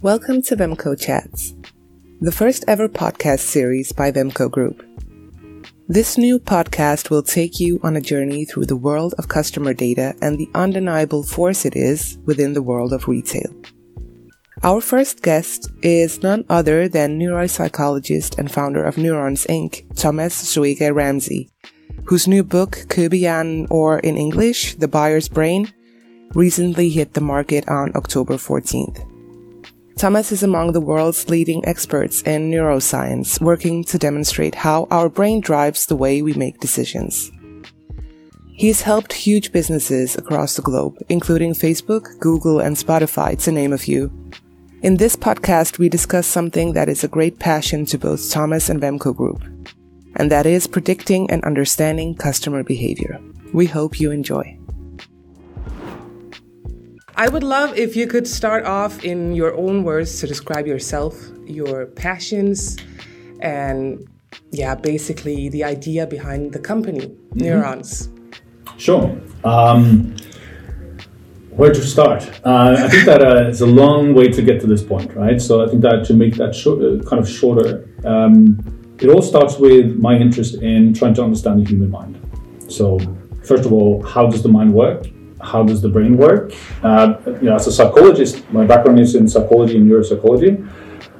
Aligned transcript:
Welcome 0.00 0.42
to 0.42 0.54
Vemco 0.54 0.96
Chats, 0.96 1.56
the 2.20 2.30
first 2.30 2.64
ever 2.68 2.88
podcast 2.88 3.40
series 3.40 3.90
by 3.90 4.12
Vemco 4.12 4.48
Group. 4.48 4.86
This 5.88 6.16
new 6.16 6.38
podcast 6.38 7.10
will 7.10 7.24
take 7.24 7.58
you 7.58 7.80
on 7.82 7.96
a 7.96 8.00
journey 8.00 8.44
through 8.44 8.66
the 8.66 8.76
world 8.76 9.16
of 9.18 9.26
customer 9.26 9.74
data 9.74 10.14
and 10.22 10.38
the 10.38 10.48
undeniable 10.54 11.24
force 11.24 11.64
it 11.64 11.74
is 11.74 12.16
within 12.26 12.52
the 12.52 12.62
world 12.62 12.92
of 12.92 13.08
retail. 13.08 13.52
Our 14.62 14.80
first 14.80 15.20
guest 15.20 15.68
is 15.82 16.22
none 16.22 16.44
other 16.48 16.88
than 16.88 17.18
neuropsychologist 17.18 18.38
and 18.38 18.52
founder 18.52 18.84
of 18.84 18.98
Neurons 18.98 19.46
Inc., 19.46 19.82
Thomas 19.96 20.40
Zöega 20.44 20.92
Ramsøy, 20.92 21.50
whose 22.04 22.28
new 22.28 22.44
book, 22.44 22.84
Købehjernen, 22.86 23.66
or 23.68 23.98
in 23.98 24.16
English, 24.16 24.76
The 24.76 24.86
Buyer's 24.86 25.28
Brain, 25.28 25.72
recently 26.34 26.88
hit 26.88 27.14
the 27.14 27.20
market 27.20 27.68
on 27.68 27.90
October 27.96 28.34
14th. 28.34 29.17
Thomas 29.98 30.30
is 30.30 30.44
among 30.44 30.70
the 30.70 30.80
world's 30.80 31.28
leading 31.28 31.66
experts 31.66 32.22
in 32.22 32.52
neuroscience, 32.52 33.40
working 33.40 33.82
to 33.82 33.98
demonstrate 33.98 34.54
how 34.54 34.86
our 34.92 35.08
brain 35.08 35.40
drives 35.40 35.86
the 35.86 35.96
way 35.96 36.22
we 36.22 36.34
make 36.34 36.60
decisions. 36.60 37.32
He's 38.52 38.82
helped 38.82 39.12
huge 39.12 39.50
businesses 39.50 40.16
across 40.16 40.54
the 40.54 40.62
globe, 40.62 40.98
including 41.08 41.52
Facebook, 41.52 42.16
Google, 42.20 42.60
and 42.60 42.76
Spotify, 42.76 43.36
to 43.42 43.50
name 43.50 43.72
a 43.72 43.78
few. 43.78 44.08
In 44.82 44.98
this 44.98 45.16
podcast, 45.16 45.78
we 45.78 45.88
discuss 45.88 46.28
something 46.28 46.74
that 46.74 46.88
is 46.88 47.02
a 47.02 47.08
great 47.08 47.40
passion 47.40 47.84
to 47.86 47.98
both 47.98 48.30
Thomas 48.30 48.68
and 48.68 48.80
Vemco 48.80 49.12
Group, 49.16 49.42
and 50.14 50.30
that 50.30 50.46
is 50.46 50.68
predicting 50.68 51.28
and 51.28 51.42
understanding 51.42 52.14
customer 52.14 52.62
behavior. 52.62 53.20
We 53.52 53.66
hope 53.66 53.98
you 53.98 54.12
enjoy. 54.12 54.57
I 57.18 57.28
would 57.28 57.42
love 57.42 57.76
if 57.76 57.96
you 57.96 58.06
could 58.06 58.28
start 58.28 58.64
off 58.64 59.04
in 59.04 59.34
your 59.34 59.52
own 59.56 59.82
words 59.82 60.20
to 60.20 60.28
describe 60.28 60.68
yourself, 60.68 61.16
your 61.46 61.86
passions, 61.86 62.76
and 63.40 64.06
yeah, 64.52 64.76
basically 64.76 65.48
the 65.48 65.64
idea 65.64 66.06
behind 66.06 66.52
the 66.52 66.60
company, 66.60 67.08
mm-hmm. 67.08 67.40
Neurons. 67.40 68.08
Sure. 68.76 69.20
Um, 69.42 70.14
where 71.50 71.72
to 71.72 71.82
start? 71.82 72.22
Uh, 72.44 72.76
I 72.78 72.88
think 72.88 73.04
that 73.06 73.20
uh, 73.20 73.48
it's 73.48 73.62
a 73.62 73.66
long 73.66 74.14
way 74.14 74.28
to 74.28 74.40
get 74.40 74.60
to 74.60 74.68
this 74.68 74.84
point, 74.84 75.12
right? 75.16 75.42
So 75.42 75.64
I 75.64 75.68
think 75.68 75.82
that 75.82 76.04
to 76.04 76.14
make 76.14 76.36
that 76.36 76.54
short, 76.54 76.78
uh, 76.80 77.02
kind 77.02 77.20
of 77.20 77.28
shorter, 77.28 77.90
um, 78.04 78.60
it 79.00 79.08
all 79.08 79.22
starts 79.22 79.58
with 79.58 79.96
my 79.96 80.14
interest 80.16 80.62
in 80.62 80.94
trying 80.94 81.14
to 81.14 81.24
understand 81.24 81.66
the 81.66 81.68
human 81.68 81.90
mind. 81.90 82.14
So, 82.68 83.00
first 83.42 83.64
of 83.64 83.72
all, 83.72 84.04
how 84.04 84.28
does 84.28 84.44
the 84.44 84.48
mind 84.48 84.72
work? 84.72 85.08
How 85.40 85.62
does 85.62 85.82
the 85.82 85.88
brain 85.88 86.16
work? 86.16 86.52
Uh, 86.82 87.14
you 87.26 87.48
know, 87.48 87.54
as 87.54 87.66
a 87.66 87.72
psychologist, 87.72 88.48
my 88.52 88.64
background 88.64 89.00
is 89.00 89.14
in 89.14 89.28
psychology 89.28 89.76
and 89.76 89.90
neuropsychology. 89.90 90.68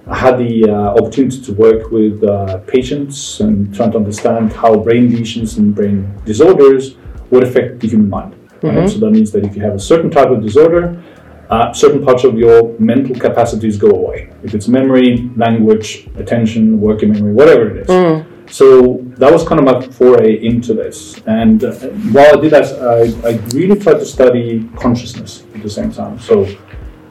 I 0.06 0.16
had 0.16 0.38
the 0.38 0.70
uh, 0.70 0.74
opportunity 0.98 1.40
to 1.42 1.52
work 1.52 1.90
with 1.90 2.24
uh, 2.24 2.58
patients 2.66 3.40
and 3.40 3.74
trying 3.74 3.92
to 3.92 3.98
understand 3.98 4.52
how 4.52 4.76
brain 4.76 5.10
lesions 5.14 5.58
and 5.58 5.74
brain 5.74 6.10
disorders 6.24 6.96
would 7.30 7.44
affect 7.44 7.80
the 7.80 7.88
human 7.88 8.08
mind. 8.08 8.34
Mm-hmm. 8.62 8.76
Right? 8.76 8.88
So 8.88 8.98
that 9.00 9.10
means 9.10 9.30
that 9.32 9.44
if 9.44 9.54
you 9.54 9.62
have 9.62 9.74
a 9.74 9.78
certain 9.78 10.10
type 10.10 10.28
of 10.28 10.42
disorder, 10.42 11.02
uh, 11.50 11.72
certain 11.72 12.04
parts 12.04 12.24
of 12.24 12.38
your 12.38 12.78
mental 12.78 13.16
capacities 13.16 13.76
go 13.78 13.90
away. 13.90 14.30
If 14.42 14.54
it's 14.54 14.68
memory, 14.68 15.30
language, 15.36 16.08
attention, 16.16 16.80
working 16.80 17.12
memory, 17.12 17.32
whatever 17.32 17.68
it 17.70 17.76
is. 17.82 17.88
Mm. 17.88 18.37
So 18.50 18.98
that 19.18 19.30
was 19.30 19.46
kind 19.46 19.60
of 19.60 19.66
my 19.66 19.80
foray 19.80 20.44
into 20.44 20.74
this. 20.74 21.20
And 21.26 21.62
uh, 21.62 21.72
while 22.12 22.38
I 22.38 22.40
did 22.40 22.52
that, 22.52 22.66
I, 22.82 23.28
I 23.28 23.32
really 23.54 23.78
tried 23.78 23.98
to 23.98 24.06
study 24.06 24.68
consciousness 24.76 25.44
at 25.54 25.62
the 25.62 25.70
same 25.70 25.92
time. 25.92 26.18
So 26.18 26.46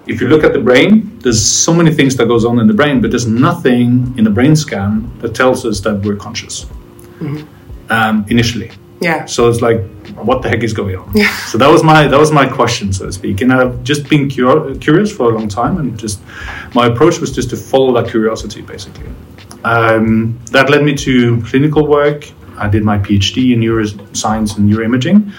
if 0.07 0.21
you 0.21 0.27
look 0.27 0.43
at 0.43 0.53
the 0.53 0.59
brain, 0.59 1.19
there's 1.19 1.43
so 1.43 1.73
many 1.73 1.93
things 1.93 2.15
that 2.15 2.27
goes 2.27 2.45
on 2.45 2.59
in 2.59 2.67
the 2.67 2.73
brain, 2.73 3.01
but 3.01 3.11
there's 3.11 3.27
nothing 3.27 4.13
in 4.17 4.23
the 4.23 4.29
brain 4.29 4.55
scan 4.55 5.11
that 5.19 5.35
tells 5.35 5.65
us 5.65 5.79
that 5.81 6.01
we're 6.03 6.15
conscious 6.15 6.65
mm-hmm. 7.19 7.45
um, 7.91 8.25
initially. 8.29 8.71
Yeah. 8.99 9.25
So 9.25 9.47
it's 9.49 9.61
like, 9.61 9.85
what 10.15 10.41
the 10.41 10.49
heck 10.49 10.63
is 10.63 10.73
going 10.73 10.95
on? 10.95 11.11
Yeah. 11.13 11.31
So 11.45 11.57
that 11.59 11.69
was 11.69 11.83
my 11.83 12.07
that 12.07 12.19
was 12.19 12.31
my 12.31 12.47
question, 12.47 12.91
so 12.91 13.05
to 13.05 13.13
speak, 13.13 13.41
and 13.41 13.53
I've 13.53 13.83
just 13.83 14.09
been 14.09 14.29
cur- 14.29 14.75
curious 14.79 15.15
for 15.15 15.31
a 15.31 15.37
long 15.37 15.47
time, 15.47 15.77
and 15.77 15.99
just 15.99 16.19
my 16.73 16.87
approach 16.87 17.19
was 17.19 17.31
just 17.31 17.51
to 17.51 17.57
follow 17.57 17.93
that 18.01 18.09
curiosity, 18.09 18.61
basically. 18.61 19.07
Um, 19.63 20.39
that 20.51 20.69
led 20.69 20.83
me 20.83 20.95
to 20.95 21.41
clinical 21.41 21.87
work. 21.87 22.31
I 22.57 22.67
did 22.67 22.83
my 22.83 22.97
PhD 22.97 23.53
in 23.53 23.59
neuroscience 23.61 24.57
and 24.57 24.69
neuroimaging, 24.69 25.31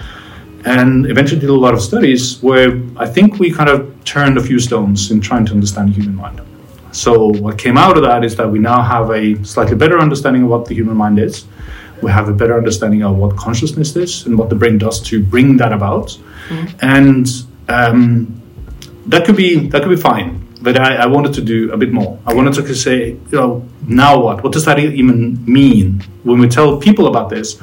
and 0.65 1.05
eventually 1.09 1.39
did 1.39 1.49
a 1.49 1.53
lot 1.53 1.73
of 1.73 1.81
studies 1.81 2.41
where 2.41 2.81
I 2.97 3.07
think 3.07 3.39
we 3.39 3.51
kind 3.51 3.69
of 3.69 4.03
turned 4.05 4.37
a 4.37 4.43
few 4.43 4.59
stones 4.59 5.11
in 5.11 5.21
trying 5.21 5.45
to 5.47 5.53
understand 5.53 5.89
the 5.89 5.93
human 5.93 6.15
mind. 6.15 6.41
So 6.91 7.27
what 7.27 7.57
came 7.57 7.77
out 7.77 7.97
of 7.97 8.03
that 8.03 8.23
is 8.23 8.35
that 8.37 8.49
we 8.49 8.59
now 8.59 8.81
have 8.81 9.11
a 9.11 9.43
slightly 9.43 9.75
better 9.75 9.99
understanding 9.99 10.43
of 10.43 10.49
what 10.49 10.65
the 10.65 10.75
human 10.75 10.97
mind 10.97 11.19
is. 11.19 11.45
We 12.01 12.11
have 12.11 12.29
a 12.29 12.33
better 12.33 12.57
understanding 12.57 13.03
of 13.03 13.17
what 13.17 13.35
consciousness 13.35 13.95
is 13.95 14.25
and 14.25 14.37
what 14.37 14.49
the 14.49 14.55
brain 14.55 14.77
does 14.77 15.01
to 15.01 15.21
bring 15.21 15.57
that 15.57 15.73
about, 15.73 16.17
mm-hmm. 16.47 16.77
and 16.81 17.27
um, 17.67 18.41
that 19.07 19.25
could 19.25 19.35
be 19.35 19.67
that 19.67 19.83
could 19.83 19.89
be 19.89 19.97
fine 19.97 20.38
but 20.61 20.77
I, 20.77 20.95
I, 20.95 21.05
wanted 21.05 21.33
to 21.33 21.41
do 21.41 21.71
a 21.71 21.77
bit 21.77 21.91
more. 21.91 22.19
I 22.25 22.33
wanted 22.33 22.53
to 22.53 22.75
say, 22.75 23.09
you 23.11 23.19
know, 23.31 23.65
now 23.87 24.21
what? 24.21 24.43
What 24.43 24.51
does 24.53 24.65
that 24.65 24.79
even 24.79 25.43
mean? 25.45 26.01
When 26.23 26.39
we 26.39 26.47
tell 26.47 26.77
people 26.77 27.07
about 27.07 27.29
this, 27.29 27.59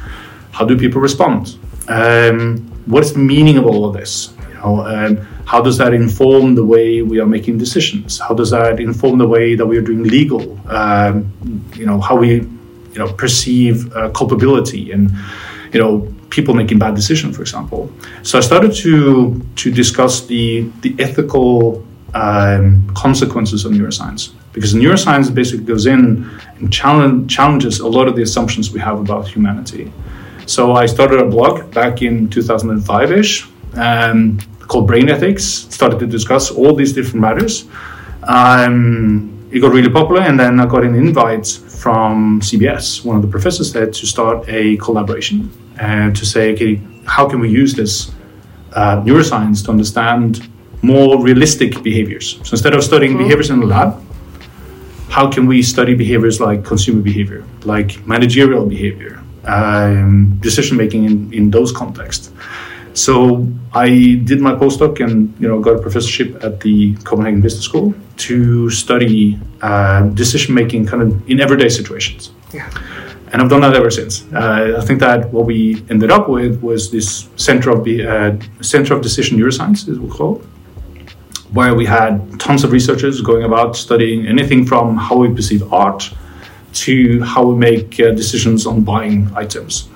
how 0.53 0.65
do 0.65 0.77
people 0.79 1.01
respond? 1.01 1.59
Um, 1.89 2.59
what 2.87 3.05
is 3.05 3.13
the 3.13 3.19
meaning 3.19 3.59
of 3.59 3.67
all 3.67 3.85
of 3.85 3.95
this? 3.95 4.33
You 4.49 4.55
know, 4.55 4.87
um, 4.87 5.17
how 5.45 5.61
does 5.61 5.77
that 5.79 5.93
inform 5.93 6.55
the 6.55 6.65
way 6.65 7.03
we 7.03 7.21
are 7.21 7.27
making 7.27 7.59
decisions? 7.59 8.19
How 8.19 8.35
does 8.35 8.51
that 8.51 8.81
inform 8.81 9.19
the 9.19 9.29
way 9.29 9.55
that 9.55 9.67
we 9.67 9.77
are 9.77 9.83
doing 9.83 10.03
legal? 10.03 10.59
Um, 10.69 11.33
you 11.75 11.87
know, 11.87 12.01
how 12.01 12.17
we, 12.17 12.29
you 12.31 12.99
know, 12.99 13.13
perceive 13.13 13.95
uh, 13.95 14.11
culpability 14.11 14.93
and, 14.93 15.11
you 15.73 15.81
know, 15.81 16.13
people 16.31 16.55
making 16.55 16.79
bad 16.79 16.95
decisions, 16.95 17.37
for 17.37 17.43
example. 17.43 17.93
So 18.23 18.39
I 18.39 18.41
started 18.41 18.73
to 18.77 19.41
to 19.57 19.71
discuss 19.71 20.27
the 20.27 20.71
the 20.81 20.97
ethical 20.99 21.87
um, 22.17 22.89
consequences 22.95 23.65
of 23.65 23.73
neuroscience. 23.73 24.33
Because 24.53 24.73
neuroscience 24.75 25.33
basically 25.33 25.67
goes 25.67 25.87
in 25.87 26.29
and 26.59 26.73
challenge, 26.73 27.31
challenges 27.31 27.81
a 27.81 27.89
lot 27.89 28.09
of 28.09 28.17
the 28.17 28.23
assumptions 28.23 28.71
we 28.71 28.81
have 28.81 28.99
about 28.99 29.29
humanity. 29.29 29.93
So 30.47 30.73
I 30.73 30.87
started 30.87 31.21
a 31.21 31.27
blog 31.27 31.71
back 31.75 32.03
in 32.03 32.29
2005 32.31 33.13
ish 33.13 33.47
um, 33.75 34.39
called 34.61 34.87
Brain 34.87 35.11
Ethics, 35.11 35.45
started 35.45 35.99
to 35.99 36.07
discuss 36.07 36.51
all 36.51 36.75
these 36.75 36.93
different 36.93 37.21
matters. 37.21 37.67
Um, 38.23 39.33
it 39.53 39.61
got 39.61 39.73
really 39.73 39.91
popular, 39.91 40.23
and 40.23 40.41
then 40.41 40.59
I 40.59 40.67
got 40.67 40.85
an 40.85 40.95
invite 40.95 41.47
from 41.47 42.41
CBS, 42.41 43.05
one 43.05 43.17
of 43.17 43.23
the 43.23 43.29
professors 43.29 43.73
there, 43.73 43.87
to 43.87 44.07
start 44.07 44.49
a 44.49 44.77
collaboration 44.79 45.51
and 45.79 46.17
to 46.17 46.25
say, 46.25 46.55
okay, 46.55 46.81
how 47.05 47.29
can 47.29 47.41
we 47.41 47.51
use 47.51 47.75
this 47.75 48.13
uh, 48.73 49.03
neuroscience 49.03 49.65
to 49.65 49.71
understand 49.71 50.49
more 50.93 51.23
realistic 51.29 51.83
behaviors. 51.83 52.27
So 52.45 52.53
instead 52.57 52.75
of 52.75 52.83
studying 52.83 53.13
mm-hmm. 53.13 53.25
behaviors 53.25 53.51
in 53.51 53.61
the 53.61 53.67
lab, 53.67 53.91
how 55.17 55.31
can 55.31 55.47
we 55.47 55.63
study 55.63 55.95
behaviors 55.95 56.41
like 56.41 56.65
consumer 56.65 57.03
behavior, 57.03 57.45
like 57.65 58.07
managerial 58.07 58.67
behavior, 58.67 59.23
um, 59.45 60.39
decision 60.41 60.77
making 60.77 61.05
in, 61.05 61.33
in 61.33 61.51
those 61.51 61.73
contexts? 61.73 62.31
So 62.93 63.47
I 63.75 63.89
did 64.25 64.41
my 64.41 64.55
postdoc 64.63 65.01
and 65.05 65.35
you 65.41 65.49
know 65.49 65.61
got 65.61 65.75
a 65.77 65.83
professorship 65.87 66.43
at 66.43 66.61
the 66.61 66.95
Copenhagen 67.09 67.41
Business 67.43 67.65
School 67.65 67.95
to 68.29 68.71
study 68.71 69.39
uh, 69.61 70.03
decision 70.23 70.55
making 70.55 70.87
kind 70.87 71.03
of 71.03 71.31
in 71.31 71.41
everyday 71.41 71.69
situations. 71.69 72.31
Yeah. 72.55 72.71
And 73.33 73.43
I've 73.43 73.51
done 73.51 73.61
that 73.61 73.75
ever 73.75 73.91
since. 73.91 74.25
Uh, 74.33 74.77
I 74.81 74.85
think 74.87 75.01
that 75.01 75.31
what 75.31 75.45
we 75.45 75.85
ended 75.91 76.11
up 76.11 76.29
with 76.29 76.63
was 76.63 76.91
this 76.91 77.29
center 77.37 77.69
of 77.71 77.85
the 77.85 77.97
uh, 78.07 78.63
center 78.63 78.95
of 78.95 79.03
decision 79.03 79.39
neuroscience, 79.39 79.89
as 79.91 79.99
we 79.99 80.09
call 80.09 80.37
it, 80.37 80.43
where 81.53 81.75
we 81.75 81.87
had 81.87 82.39
tons 82.41 82.65
of 82.65 82.73
researchers 82.73 83.21
going 83.21 83.45
about 83.45 83.77
studying 83.77 84.27
anything 84.27 84.67
from 84.67 84.97
how 84.97 85.17
we 85.17 85.35
perceive 85.35 85.73
art 85.73 86.13
to 86.73 87.23
how 87.23 87.47
we 87.47 87.57
make 87.57 87.99
uh, 88.01 88.11
decisions 88.13 88.67
on 88.67 88.83
buying 88.83 89.31
items. 89.35 89.89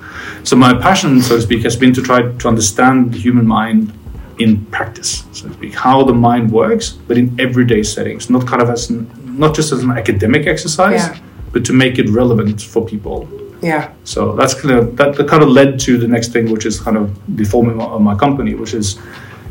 So 0.44 0.56
my 0.56 0.72
passion, 0.80 1.20
so 1.20 1.36
to 1.36 1.42
speak, 1.42 1.62
has 1.64 1.76
been 1.76 1.92
to 1.94 2.02
try 2.02 2.22
to 2.22 2.48
understand 2.48 3.12
the 3.12 3.18
human 3.18 3.46
mind 3.46 3.92
in 4.38 4.64
practice, 4.66 5.24
so 5.32 5.48
to 5.48 5.54
speak, 5.54 5.74
how 5.74 6.02
the 6.02 6.14
mind 6.14 6.50
works, 6.50 6.90
but 6.92 7.18
in 7.18 7.38
everyday 7.38 7.82
settings, 7.82 8.30
not 8.30 8.46
kind 8.46 8.62
of 8.62 8.70
as 8.70 8.90
not 8.90 9.54
just 9.54 9.72
as 9.72 9.82
an 9.82 9.90
academic 9.90 10.46
exercise, 10.46 11.02
yeah. 11.02 11.18
but 11.52 11.64
to 11.66 11.72
make 11.72 11.98
it 11.98 12.08
relevant 12.08 12.62
for 12.62 12.84
people. 12.84 13.28
Yeah. 13.62 13.92
So 14.04 14.34
that's 14.34 14.54
kind 14.54 14.74
of 14.78 14.96
that, 14.96 15.16
that 15.16 15.28
kind 15.28 15.42
of 15.42 15.50
led 15.50 15.78
to 15.80 15.98
the 15.98 16.08
next 16.08 16.32
thing, 16.32 16.50
which 16.50 16.64
is 16.64 16.80
kind 16.80 16.96
of 16.96 17.36
the 17.36 17.44
forming 17.44 17.80
of 17.80 18.00
my 18.00 18.16
company, 18.16 18.54
which 18.54 18.72
is 18.72 18.98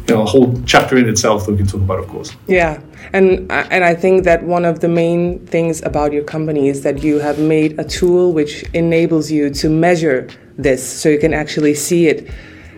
you 0.10 0.16
know, 0.16 0.24
a 0.24 0.26
whole 0.26 0.62
chapter 0.66 0.98
in 0.98 1.08
itself 1.08 1.46
that 1.46 1.52
we 1.52 1.58
can 1.58 1.68
talk 1.68 1.82
about, 1.82 2.00
of 2.00 2.08
course. 2.08 2.36
Yeah, 2.48 2.82
and 3.14 3.52
and 3.52 3.84
I 3.84 3.96
think 3.96 4.24
that 4.26 4.44
one 4.44 4.66
of 4.66 4.80
the 4.80 4.88
main 4.88 5.46
things 5.48 5.82
about 5.84 6.14
your 6.14 6.24
company 6.24 6.70
is 6.70 6.82
that 6.84 7.04
you 7.04 7.20
have 7.20 7.40
made 7.40 7.80
a 7.80 7.84
tool 7.84 8.34
which 8.34 8.64
enables 8.74 9.32
you 9.32 9.50
to 9.52 9.70
measure 9.70 10.28
this, 10.58 10.82
so 11.02 11.10
you 11.10 11.20
can 11.20 11.34
actually 11.34 11.74
see 11.74 12.08
it 12.08 12.30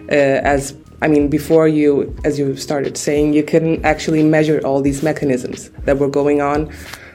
uh, 0.09 0.55
as 0.55 0.75
I 1.01 1.07
mean, 1.07 1.29
before 1.29 1.67
you, 1.67 2.15
as 2.23 2.37
you 2.37 2.55
started 2.55 2.95
saying, 2.95 3.33
you 3.33 3.43
couldn't 3.43 3.83
actually 3.83 4.21
measure 4.23 4.61
all 4.63 4.81
these 4.81 5.01
mechanisms 5.01 5.71
that 5.85 5.97
were 5.97 6.07
going 6.07 6.41
on. 6.41 6.71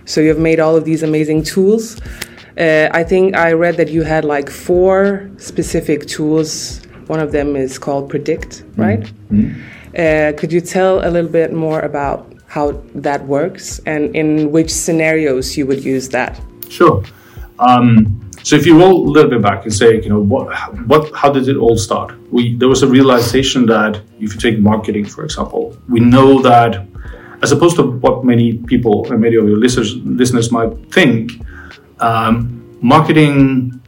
So 0.07 0.21
you've 0.21 0.41
made 0.41 0.59
all 0.59 0.77
of 0.77 0.85
these 0.85 1.05
amazing 1.05 1.45
tools. 1.45 2.01
Uh, 2.59 2.89
I 2.93 3.05
think 3.05 3.37
I 3.37 3.53
read 3.53 3.77
that 3.77 3.89
you 3.89 4.03
had 4.03 4.25
like 4.25 4.51
four 4.51 5.31
specific 5.37 6.07
tools. 6.07 6.81
One 7.07 7.21
of 7.21 7.31
them 7.31 7.55
is 7.55 7.79
called 7.79 8.11
Predict, 8.11 8.49
mm-hmm. 8.49 8.81
right? 8.81 9.01
Mm-hmm. 9.01 9.75
Uh, 9.97 10.33
could 10.37 10.53
you 10.53 10.61
tell 10.61 11.07
a 11.07 11.11
little 11.11 11.31
bit 11.31 11.53
more 11.53 11.81
about 11.81 12.33
how 12.47 12.73
that 12.95 13.25
works 13.27 13.81
and 13.87 14.15
in 14.15 14.53
which 14.53 14.71
scenarios 14.71 15.57
you 15.57 15.67
would 15.67 15.83
use 15.83 16.09
that? 16.11 16.41
Sure. 16.69 17.03
Um, 17.59 18.21
so 18.43 18.55
if 18.55 18.67
you 18.67 18.79
roll 18.79 19.09
a 19.09 19.11
little 19.11 19.31
bit 19.31 19.43
back 19.43 19.65
and 19.65 19.75
say, 19.75 20.01
you 20.01 20.09
know, 20.09 20.21
what, 20.21 20.47
what, 20.87 21.13
how 21.15 21.31
did 21.33 21.49
it 21.49 21.57
all 21.57 21.77
start? 21.77 22.15
We 22.31 22.55
there 22.57 22.69
was 22.69 22.83
a 22.83 22.87
realization 22.87 23.67
that 23.67 24.01
if 24.21 24.35
you 24.35 24.41
take 24.41 24.59
marketing, 24.59 25.07
for 25.07 25.25
example, 25.25 25.77
we 25.89 26.01
know 26.01 26.41
that 26.43 26.87
as 27.43 27.53
opposed 27.53 27.77
to 27.77 27.83
what 27.83 28.25
many 28.25 28.59
people 28.59 29.11
and 29.11 29.21
many 29.21 29.37
of 29.37 29.49
your 29.49 29.57
listeners 29.57 29.97
listeners 29.97 30.53
might 30.53 30.73
think, 30.93 31.33
um, 32.01 32.79
marketing 32.81 33.81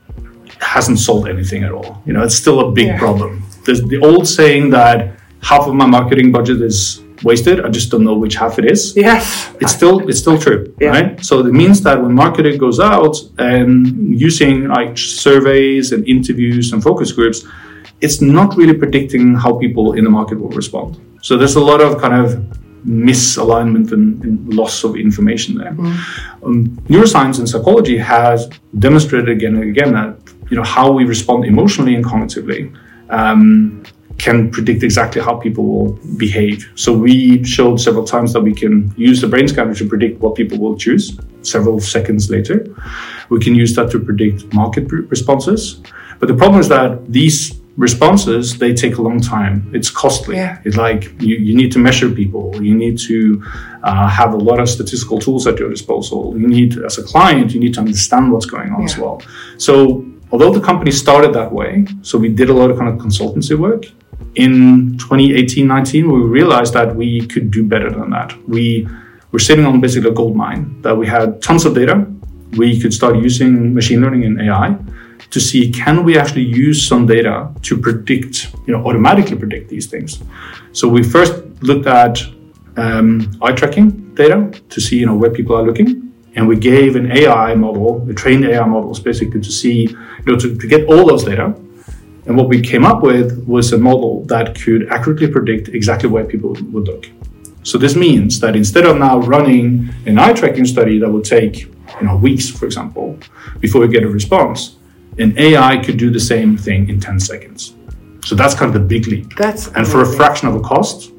hasn't 0.61 0.99
solved 0.99 1.29
anything 1.29 1.63
at 1.63 1.73
all. 1.73 2.03
You 2.05 2.13
know, 2.15 2.23
it's 2.23 2.35
still 2.35 2.61
a 2.69 2.73
big 2.73 2.89
yeah. 2.89 2.99
problem. 2.99 3.43
There's 3.65 3.83
the 3.83 3.99
old 3.99 4.27
saying 4.27 4.71
that 4.71 5.18
half 5.43 5.67
of 5.67 5.75
my 5.75 5.87
marketing 5.87 6.32
budget 6.32 6.61
is 6.62 7.02
wasted. 7.23 7.64
I 7.64 7.69
just 7.69 7.90
don't 7.90 8.05
know 8.05 8.17
which 8.17 8.37
half 8.37 8.58
it 8.58 8.70
is. 8.70 8.96
Yes, 8.96 9.55
it's 9.61 9.73
still 9.73 10.08
it's 10.08 10.19
still 10.19 10.38
true, 10.38 10.75
yeah. 10.81 10.90
right? 10.90 11.25
So 11.25 11.40
it 11.40 11.52
means 11.52 11.81
that 11.82 12.00
when 12.02 12.14
marketing 12.14 12.58
goes 12.58 12.81
out 12.81 13.17
and 13.38 14.19
using 14.19 14.69
like 14.69 14.96
surveys 14.96 15.93
and 15.93 16.06
interviews 16.08 16.73
and 16.73 16.82
focus 16.82 17.12
groups, 17.12 17.44
it's 18.00 18.20
not 18.20 18.56
really 18.56 18.75
predicting 18.75 19.35
how 19.35 19.58
people 19.58 19.94
in 19.94 20.05
the 20.05 20.11
market 20.11 20.40
will 20.40 20.50
respond. 20.50 21.00
So 21.23 21.37
there's 21.37 21.56
a 21.56 21.61
lot 21.61 21.81
of 21.81 22.00
kind 22.00 22.14
of 22.14 22.35
misalignment 22.87 23.93
and, 23.93 24.23
and 24.25 24.55
loss 24.55 24.85
of 24.85 24.96
information 24.96 25.58
there. 25.58 25.73
Mm. 25.73 26.44
Um, 26.44 26.67
neuroscience 26.88 27.38
and 27.38 27.49
psychology 27.49 27.99
has 27.99 28.49
demonstrated 28.79 29.29
again 29.29 29.56
and 29.56 29.64
again 29.64 29.93
that 29.94 30.17
you 30.50 30.56
know 30.56 30.62
how 30.62 30.90
we 30.90 31.05
respond 31.05 31.44
emotionally 31.44 31.94
and 31.94 32.05
cognitively. 32.05 32.75
Um, 33.11 33.82
can 34.19 34.50
predict 34.50 34.82
exactly 34.82 35.23
how 35.23 35.37
people 35.37 35.65
will 35.65 35.93
behave. 36.17 36.70
So 36.75 36.93
we 36.93 37.43
showed 37.44 37.81
several 37.81 38.05
times 38.05 38.32
that 38.32 38.41
we 38.41 38.53
can 38.53 38.93
use 38.97 39.20
the 39.20 39.29
brain 39.29 39.47
scanner 39.49 39.75
to 39.76 39.88
predict 39.88 40.20
what 40.20 40.35
people 40.35 40.59
will 40.59 40.76
choose 40.76 41.17
several 41.43 41.81
seconds 41.81 42.29
later. 42.29 42.67
We 43.31 43.41
can 43.41 43.55
use 43.55 43.75
that 43.76 43.91
to 43.93 44.00
predict 44.00 44.53
market 44.53 44.91
responses. 44.91 45.81
But 46.19 46.26
the 46.26 46.35
problem 46.35 46.61
is 46.61 46.69
that 46.69 47.11
these 47.11 47.61
responses 47.79 48.59
they 48.59 48.75
take 48.75 48.97
a 48.97 49.00
long 49.00 49.20
time 49.20 49.70
it's 49.73 49.88
costly 49.88 50.35
yeah. 50.35 50.61
it's 50.64 50.76
like 50.76 51.05
you, 51.23 51.37
you 51.37 51.55
need 51.55 51.71
to 51.71 51.79
measure 51.79 52.11
people 52.11 52.61
you 52.61 52.75
need 52.75 52.99
to 52.99 53.41
uh, 53.85 54.09
have 54.09 54.35
a 54.35 54.37
lot 54.37 54.59
of 54.59 54.69
statistical 54.69 55.21
tools 55.21 55.47
at 55.47 55.61
your 55.61 55.71
disposal 55.71 56.37
you 56.37 56.49
need 56.49 56.76
as 56.79 56.99
a 56.99 57.05
client 57.05 57.55
you 57.55 57.61
need 57.61 57.73
to 57.73 57.79
understand 57.79 58.32
what's 58.32 58.47
going 58.47 58.73
on 58.73 58.81
yeah. 58.81 58.85
as 58.85 58.99
well 58.99 59.23
so 59.59 60.05
although 60.32 60.53
the 60.53 60.61
company 60.61 60.91
started 60.91 61.32
that 61.32 61.53
way 61.53 61.87
so 62.03 62.19
we 62.19 62.29
did 62.29 62.50
a 62.50 62.53
lot 62.53 62.69
of 62.69 62.76
kind 62.76 62.88
of 62.88 62.99
consultancy 62.99 63.56
work 63.56 63.85
in 64.35 64.97
2018-19 64.99 66.12
we 66.12 66.20
realized 66.20 66.73
that 66.75 66.94
we 66.94 67.26
could 67.26 67.50
do 67.50 67.65
better 67.65 67.91
than 67.91 68.11
that. 68.11 68.32
We 68.49 68.88
were 69.32 69.38
sitting 69.38 69.67
on 69.67 69.81
basically 69.81 70.11
a 70.11 70.15
gold 70.15 70.37
mine 70.37 70.81
that 70.82 70.97
we 70.97 71.06
had 71.06 71.43
tons 71.43 71.65
of 71.65 71.75
data. 71.75 72.06
We 72.56 72.81
could 72.81 72.94
start 72.94 73.17
using 73.17 73.75
machine 73.75 74.00
learning 74.00 74.25
and 74.25 74.41
ai 74.41 74.79
to 75.31 75.41
see 75.41 75.70
can 75.70 76.05
we 76.05 76.17
actually 76.19 76.44
use 76.44 76.87
some 76.87 77.06
data 77.06 77.53
to 77.62 77.76
predict 77.76 78.55
you 78.67 78.73
know 78.73 78.87
automatically 78.87 79.37
predict 79.37 79.69
these 79.69 79.87
things? 79.87 80.23
So 80.73 80.88
we 80.88 81.03
first 81.03 81.35
looked 81.62 81.87
at 81.87 82.21
um, 82.76 83.31
eye 83.43 83.53
tracking 83.53 84.14
data 84.14 84.50
to 84.69 84.81
see 84.81 84.99
you 84.99 85.06
know 85.06 85.17
where 85.17 85.31
people 85.31 85.56
are 85.56 85.62
looking. 85.62 86.05
And 86.37 86.47
we 86.47 86.56
gave 86.56 86.94
an 86.94 87.11
AI 87.11 87.55
model, 87.56 88.09
a 88.09 88.14
trained 88.14 88.44
AI 88.44 88.64
models 88.64 89.00
basically 89.00 89.41
to 89.41 89.50
see, 89.50 89.88
you 89.88 90.25
know, 90.25 90.37
to, 90.38 90.56
to 90.56 90.67
get 90.69 90.87
all 90.87 91.05
those 91.05 91.25
data 91.25 91.53
and 92.29 92.37
what 92.37 92.49
we 92.49 92.61
came 92.61 92.85
up 92.85 93.03
with 93.03 93.43
was 93.47 93.73
a 93.73 93.79
model 93.79 94.23
that 94.27 94.55
could 94.61 94.87
accurately 94.91 95.29
predict 95.29 95.69
exactly 95.69 96.11
where 96.11 96.25
people 96.25 96.51
would 96.51 96.87
look. 96.87 97.09
So 97.63 97.79
this 97.79 97.97
means 97.97 98.39
that 98.41 98.55
instead 98.55 98.85
of 98.85 98.99
now 98.99 99.21
running 99.21 99.89
an 100.05 100.19
eye 100.19 100.35
tracking 100.35 100.67
study 100.67 100.99
that 100.99 101.09
would 101.11 101.25
take 101.25 101.63
you 102.01 102.07
know, 102.07 102.19
weeks, 102.19 102.51
for 102.51 102.67
example, 102.67 103.19
before 103.61 103.81
we 103.81 103.89
get 103.89 104.03
a 104.03 104.09
response, 104.09 104.77
an 105.19 105.39
AI 105.39 105.83
could 105.83 105.97
do 105.97 106.11
the 106.11 106.21
same 106.21 106.57
thing 106.57 106.91
in 106.91 107.01
10 107.01 107.19
seconds. 107.19 107.75
So 108.25 108.35
that's 108.35 108.55
kind 108.55 108.75
of 108.75 108.81
the 108.81 108.87
big 108.87 109.07
leap. 109.07 109.35
That's 109.37 109.69
and 109.69 109.89
for 109.89 110.03
a 110.03 110.07
fraction 110.07 110.49
of 110.49 110.55
a 110.55 110.61
cost. 110.61 111.13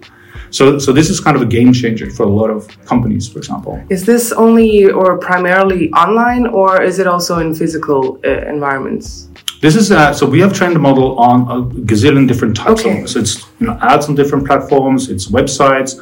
So, 0.51 0.79
so 0.79 0.91
this 0.91 1.09
is 1.09 1.19
kind 1.19 1.35
of 1.35 1.41
a 1.41 1.45
game 1.45 1.73
changer 1.73 2.09
for 2.09 2.23
a 2.23 2.29
lot 2.29 2.49
of 2.49 2.67
companies, 2.85 3.27
for 3.27 3.39
example. 3.39 3.83
Is 3.89 4.05
this 4.05 4.31
only 4.31 4.89
or 4.89 5.17
primarily 5.17 5.91
online, 5.93 6.47
or 6.47 6.81
is 6.81 6.99
it 6.99 7.07
also 7.07 7.39
in 7.39 7.53
physical 7.53 8.19
uh, 8.25 8.47
environments? 8.47 9.28
This 9.61 9.75
is 9.75 9.91
uh, 9.91 10.13
so 10.13 10.25
we 10.25 10.39
have 10.39 10.53
trained 10.53 10.75
the 10.75 10.79
model 10.79 11.19
on 11.19 11.41
a 11.41 11.61
gazillion 11.81 12.27
different 12.27 12.55
types 12.55 12.81
okay. 12.81 13.01
of 13.01 13.09
so 13.09 13.19
it's 13.19 13.45
you 13.59 13.67
know 13.67 13.77
ads 13.81 14.07
on 14.07 14.15
different 14.15 14.47
platforms, 14.47 15.09
it's 15.09 15.27
websites, 15.27 15.99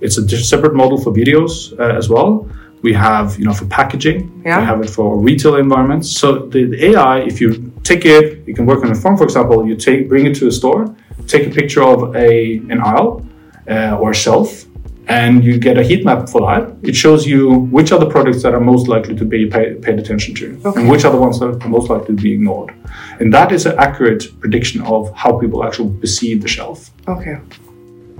it's 0.00 0.18
a 0.18 0.28
separate 0.38 0.74
model 0.74 0.98
for 0.98 1.12
videos 1.12 1.78
uh, 1.78 1.96
as 1.96 2.08
well. 2.08 2.48
We 2.82 2.92
have 2.94 3.38
you 3.38 3.44
know 3.44 3.54
for 3.54 3.66
packaging, 3.66 4.42
yeah. 4.44 4.58
we 4.58 4.66
have 4.66 4.80
it 4.80 4.90
for 4.90 5.18
retail 5.18 5.54
environments. 5.56 6.10
So 6.10 6.46
the, 6.46 6.64
the, 6.64 6.86
AI, 6.86 7.20
if 7.20 7.40
you 7.40 7.72
take 7.84 8.04
it, 8.04 8.46
you 8.46 8.54
can 8.54 8.66
work 8.66 8.84
on 8.84 8.90
a 8.90 8.94
phone, 8.94 9.16
for 9.16 9.24
example. 9.24 9.66
You 9.66 9.76
take 9.76 10.08
bring 10.08 10.26
it 10.26 10.34
to 10.36 10.48
a 10.48 10.52
store, 10.52 10.92
take 11.28 11.46
a 11.46 11.50
picture 11.50 11.84
of 11.84 12.16
a 12.16 12.56
an 12.72 12.80
aisle 12.80 13.24
uh, 13.70 13.98
or 14.00 14.10
a 14.10 14.14
shelf, 14.14 14.64
and 15.08 15.44
you 15.44 15.58
get 15.58 15.78
a 15.78 15.82
heat 15.82 16.04
map 16.04 16.28
for 16.28 16.40
that. 16.40 16.74
It 16.82 16.96
shows 16.96 17.26
you 17.26 17.50
which 17.70 17.92
are 17.92 17.98
the 17.98 18.08
products 18.08 18.42
that 18.42 18.54
are 18.54 18.60
most 18.60 18.88
likely 18.88 19.14
to 19.16 19.24
be 19.24 19.46
pay, 19.46 19.74
paid 19.74 19.98
attention 19.98 20.34
to, 20.36 20.60
okay. 20.64 20.80
and 20.80 20.90
which 20.90 21.04
are 21.04 21.12
the 21.12 21.18
ones 21.18 21.38
that 21.40 21.46
are 21.46 21.68
most 21.68 21.88
likely 21.88 22.16
to 22.16 22.22
be 22.22 22.32
ignored. 22.32 22.74
And 23.20 23.32
that 23.32 23.52
is 23.52 23.66
an 23.66 23.78
accurate 23.78 24.24
prediction 24.40 24.82
of 24.82 25.12
how 25.14 25.38
people 25.38 25.64
actually 25.64 25.96
perceive 26.00 26.42
the 26.42 26.48
shelf. 26.48 26.90
Okay, 27.06 27.38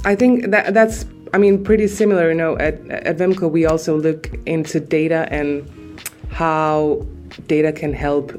I 0.05 0.15
think 0.15 0.50
that 0.50 0.75
that's 0.75 1.06
I 1.35 1.38
mean 1.38 1.65
pretty 1.65 1.88
similar. 1.88 2.29
You 2.29 2.37
know, 2.37 2.56
at 2.59 2.75
at 2.91 3.17
Vemco 3.17 3.50
we 3.50 3.67
also 3.67 3.97
look 3.97 4.31
into 4.47 4.79
data 4.79 5.27
and 5.31 5.69
how 6.31 7.05
data 7.49 7.73
can 7.73 7.93
help 7.93 8.32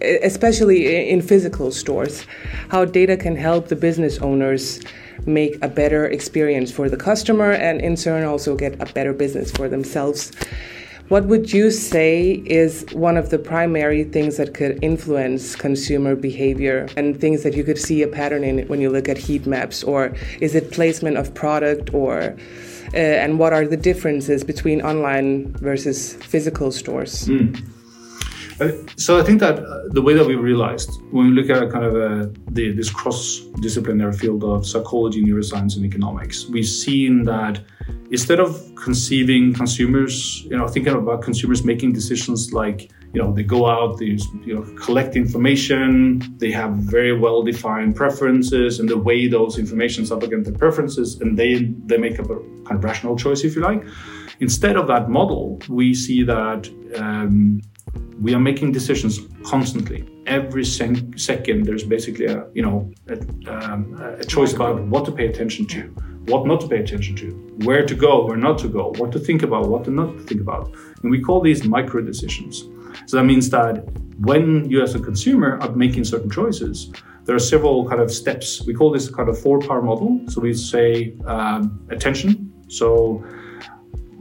especially 0.00 1.08
in 1.08 1.22
physical 1.22 1.70
stores, 1.70 2.26
how 2.68 2.84
data 2.84 3.16
can 3.16 3.36
help 3.36 3.68
the 3.68 3.76
business 3.76 4.18
owners 4.18 4.80
make 5.26 5.62
a 5.62 5.68
better 5.68 6.06
experience 6.06 6.70
for 6.70 6.88
the 6.88 6.96
customer 6.96 7.52
and 7.52 7.80
in 7.80 7.96
turn 7.96 8.24
also 8.24 8.56
get 8.56 8.80
a 8.80 8.92
better 8.92 9.12
business 9.12 9.50
for 9.50 9.68
themselves. 9.68 10.32
What 11.08 11.26
would 11.26 11.52
you 11.52 11.70
say 11.70 12.42
is 12.46 12.86
one 12.92 13.18
of 13.18 13.28
the 13.28 13.38
primary 13.38 14.04
things 14.04 14.38
that 14.38 14.54
could 14.54 14.82
influence 14.82 15.54
consumer 15.54 16.16
behavior 16.16 16.88
and 16.96 17.20
things 17.20 17.42
that 17.42 17.54
you 17.54 17.62
could 17.62 17.78
see 17.78 18.02
a 18.02 18.08
pattern 18.08 18.42
in 18.42 18.66
when 18.68 18.80
you 18.80 18.88
look 18.88 19.08
at 19.10 19.18
heat 19.18 19.46
maps? 19.46 19.84
Or 19.84 20.14
is 20.40 20.54
it 20.54 20.72
placement 20.72 21.18
of 21.18 21.34
product 21.34 21.92
or 21.92 22.36
uh, 22.94 22.96
and 22.96 23.38
what 23.38 23.52
are 23.52 23.66
the 23.66 23.76
differences 23.76 24.44
between 24.44 24.80
online 24.80 25.52
versus 25.54 26.14
physical 26.14 26.72
stores? 26.72 27.28
Mm. 27.28 27.73
Uh, 28.60 28.70
so 28.96 29.18
I 29.18 29.24
think 29.24 29.40
that 29.40 29.58
uh, 29.58 29.88
the 29.88 30.00
way 30.00 30.14
that 30.14 30.26
we 30.26 30.36
realized 30.36 31.02
when 31.10 31.26
we 31.26 31.32
look 31.32 31.50
at 31.50 31.70
kind 31.72 31.84
of 31.84 31.94
uh, 31.96 32.30
the, 32.50 32.70
this 32.72 32.88
cross-disciplinary 32.88 34.12
field 34.12 34.44
of 34.44 34.66
psychology, 34.66 35.24
neuroscience, 35.24 35.76
and 35.76 35.84
economics, 35.84 36.46
we've 36.46 36.66
seen 36.66 37.24
that 37.24 37.60
instead 38.10 38.38
of 38.38 38.60
conceiving 38.76 39.52
consumers, 39.52 40.44
you 40.44 40.56
know, 40.56 40.68
thinking 40.68 40.94
about 40.94 41.22
consumers 41.22 41.64
making 41.64 41.92
decisions 41.92 42.52
like, 42.52 42.92
you 43.12 43.20
know, 43.20 43.32
they 43.32 43.42
go 43.42 43.66
out, 43.66 43.98
they 43.98 44.18
you 44.44 44.54
know 44.54 44.62
collect 44.76 45.16
information, 45.16 46.20
they 46.38 46.50
have 46.50 46.72
very 46.74 47.16
well-defined 47.16 47.96
preferences, 47.96 48.78
and 48.78 48.88
they 48.88 48.94
weigh 48.94 49.26
those 49.26 49.58
informations 49.58 50.12
up 50.12 50.22
against 50.22 50.48
their 50.48 50.58
preferences, 50.58 51.20
and 51.20 51.36
they 51.36 51.64
they 51.86 51.96
make 51.96 52.18
up 52.20 52.30
a 52.30 52.36
kind 52.66 52.72
of 52.72 52.84
rational 52.84 53.16
choice, 53.16 53.44
if 53.44 53.56
you 53.56 53.62
like. 53.62 53.84
Instead 54.40 54.76
of 54.76 54.86
that 54.88 55.08
model, 55.08 55.60
we 55.68 55.94
see 55.94 56.22
that. 56.24 56.68
Um, 56.96 57.60
we 58.20 58.34
are 58.34 58.40
making 58.40 58.72
decisions 58.72 59.20
constantly. 59.44 60.08
Every 60.26 60.64
second, 60.64 61.64
there's 61.66 61.84
basically 61.84 62.26
a 62.26 62.46
you 62.54 62.62
know 62.62 62.90
a, 63.08 63.16
um, 63.52 63.94
a, 64.20 64.24
choice 64.24 64.52
about 64.54 64.82
what 64.82 65.04
to 65.04 65.12
pay 65.12 65.26
attention 65.26 65.66
to, 65.66 65.82
what 66.26 66.46
not 66.46 66.60
to 66.62 66.68
pay 66.68 66.78
attention 66.78 67.14
to, 67.16 67.26
where 67.64 67.84
to 67.84 67.94
go, 67.94 68.24
where 68.26 68.36
not 68.36 68.58
to 68.58 68.68
go, 68.68 68.92
what 68.98 69.12
to 69.12 69.18
think 69.18 69.42
about, 69.42 69.68
what 69.68 69.84
to 69.84 69.90
not 69.90 70.18
think 70.22 70.40
about, 70.40 70.72
and 71.02 71.10
we 71.10 71.20
call 71.20 71.40
these 71.40 71.64
micro 71.64 72.00
decisions. 72.00 72.64
So 73.06 73.16
that 73.18 73.24
means 73.24 73.50
that 73.50 73.84
when 74.20 74.70
you 74.70 74.82
as 74.82 74.94
a 74.94 75.00
consumer 75.00 75.58
are 75.60 75.72
making 75.72 76.04
certain 76.04 76.30
choices, 76.30 76.90
there 77.24 77.34
are 77.34 77.46
several 77.54 77.88
kind 77.88 78.00
of 78.00 78.10
steps. 78.10 78.62
We 78.66 78.74
call 78.74 78.90
this 78.90 79.08
kind 79.08 79.28
of 79.28 79.38
four 79.38 79.58
power 79.58 79.82
model. 79.82 80.20
So 80.28 80.40
we 80.40 80.54
say 80.54 81.14
um, 81.26 81.86
attention. 81.90 82.52
So 82.68 83.24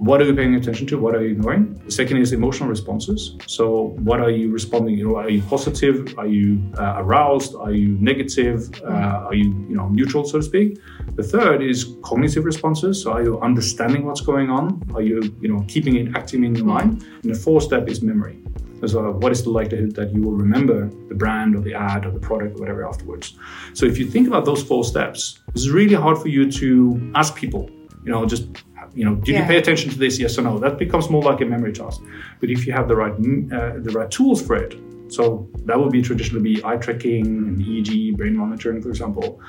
what 0.03 0.21
are 0.21 0.25
you 0.25 0.35
paying 0.35 0.55
attention 0.55 0.85
to? 0.87 0.97
What 0.97 1.15
are 1.15 1.23
you 1.23 1.31
ignoring? 1.31 1.81
The 1.85 1.91
second 1.91 2.17
is 2.17 2.33
emotional 2.33 2.67
responses. 2.67 3.37
So, 3.47 3.95
what 3.99 4.19
are 4.19 4.29
you 4.29 4.51
responding? 4.51 4.97
You 4.97 5.07
know, 5.07 5.15
are 5.15 5.29
you 5.29 5.41
positive? 5.43 6.13
Are 6.17 6.27
you 6.27 6.61
uh, 6.77 6.95
aroused? 6.97 7.55
Are 7.55 7.71
you 7.71 7.97
negative? 7.99 8.69
Uh, 8.83 9.27
are 9.27 9.33
you, 9.33 9.45
you 9.69 9.75
know, 9.75 9.87
neutral, 9.87 10.25
so 10.25 10.39
to 10.39 10.43
speak? 10.43 10.79
The 11.15 11.23
third 11.23 11.63
is 11.63 11.95
cognitive 12.03 12.43
responses. 12.43 13.01
So, 13.01 13.13
are 13.13 13.23
you 13.23 13.39
understanding 13.39 14.05
what's 14.05 14.19
going 14.19 14.49
on? 14.49 14.81
Are 14.93 15.01
you, 15.01 15.33
you 15.39 15.47
know, 15.47 15.63
keeping 15.69 15.95
it 15.95 16.15
active 16.17 16.43
in 16.43 16.53
your 16.53 16.65
mind? 16.65 17.05
And 17.23 17.33
the 17.33 17.39
fourth 17.39 17.63
step 17.63 17.87
is 17.87 18.01
memory. 18.01 18.39
So, 18.85 19.11
what 19.11 19.31
is 19.31 19.43
the 19.43 19.51
likelihood 19.51 19.95
that 19.95 20.13
you 20.13 20.21
will 20.21 20.35
remember 20.35 20.89
the 21.07 21.15
brand 21.15 21.55
or 21.55 21.61
the 21.61 21.75
ad 21.75 22.05
or 22.05 22.11
the 22.11 22.19
product 22.19 22.57
or 22.57 22.59
whatever 22.59 22.85
afterwards? 22.85 23.37
So, 23.73 23.85
if 23.85 23.97
you 23.97 24.05
think 24.05 24.27
about 24.27 24.43
those 24.43 24.61
four 24.61 24.83
steps, 24.83 25.39
it's 25.55 25.69
really 25.69 25.95
hard 25.95 26.17
for 26.17 26.27
you 26.27 26.51
to 26.51 27.11
ask 27.15 27.37
people, 27.37 27.69
you 28.03 28.11
know, 28.11 28.25
just 28.25 28.47
you 28.93 29.05
know, 29.05 29.15
did 29.15 29.33
yeah. 29.33 29.41
you 29.41 29.47
pay 29.47 29.57
attention 29.57 29.91
to 29.91 29.97
this? 29.97 30.19
Yes 30.19 30.37
or 30.37 30.43
no? 30.43 30.59
That 30.59 30.77
becomes 30.77 31.09
more 31.09 31.23
like 31.23 31.41
a 31.41 31.45
memory 31.45 31.73
task. 31.73 32.01
But 32.39 32.49
if 32.49 32.67
you 32.67 32.73
have 32.73 32.87
the 32.87 32.95
right 32.95 33.13
uh, 33.13 33.79
the 33.79 33.91
right 33.93 34.09
tools 34.09 34.45
for 34.45 34.55
it, 34.55 34.75
so 35.07 35.49
that 35.65 35.79
would 35.79 35.91
be 35.91 36.01
traditionally 36.01 36.55
be 36.55 36.63
eye 36.63 36.77
tracking 36.77 37.25
and 37.25 37.57
EEG, 37.59 38.15
brain 38.17 38.37
monitoring, 38.37 38.81
for 38.81 38.89
example, 38.89 39.41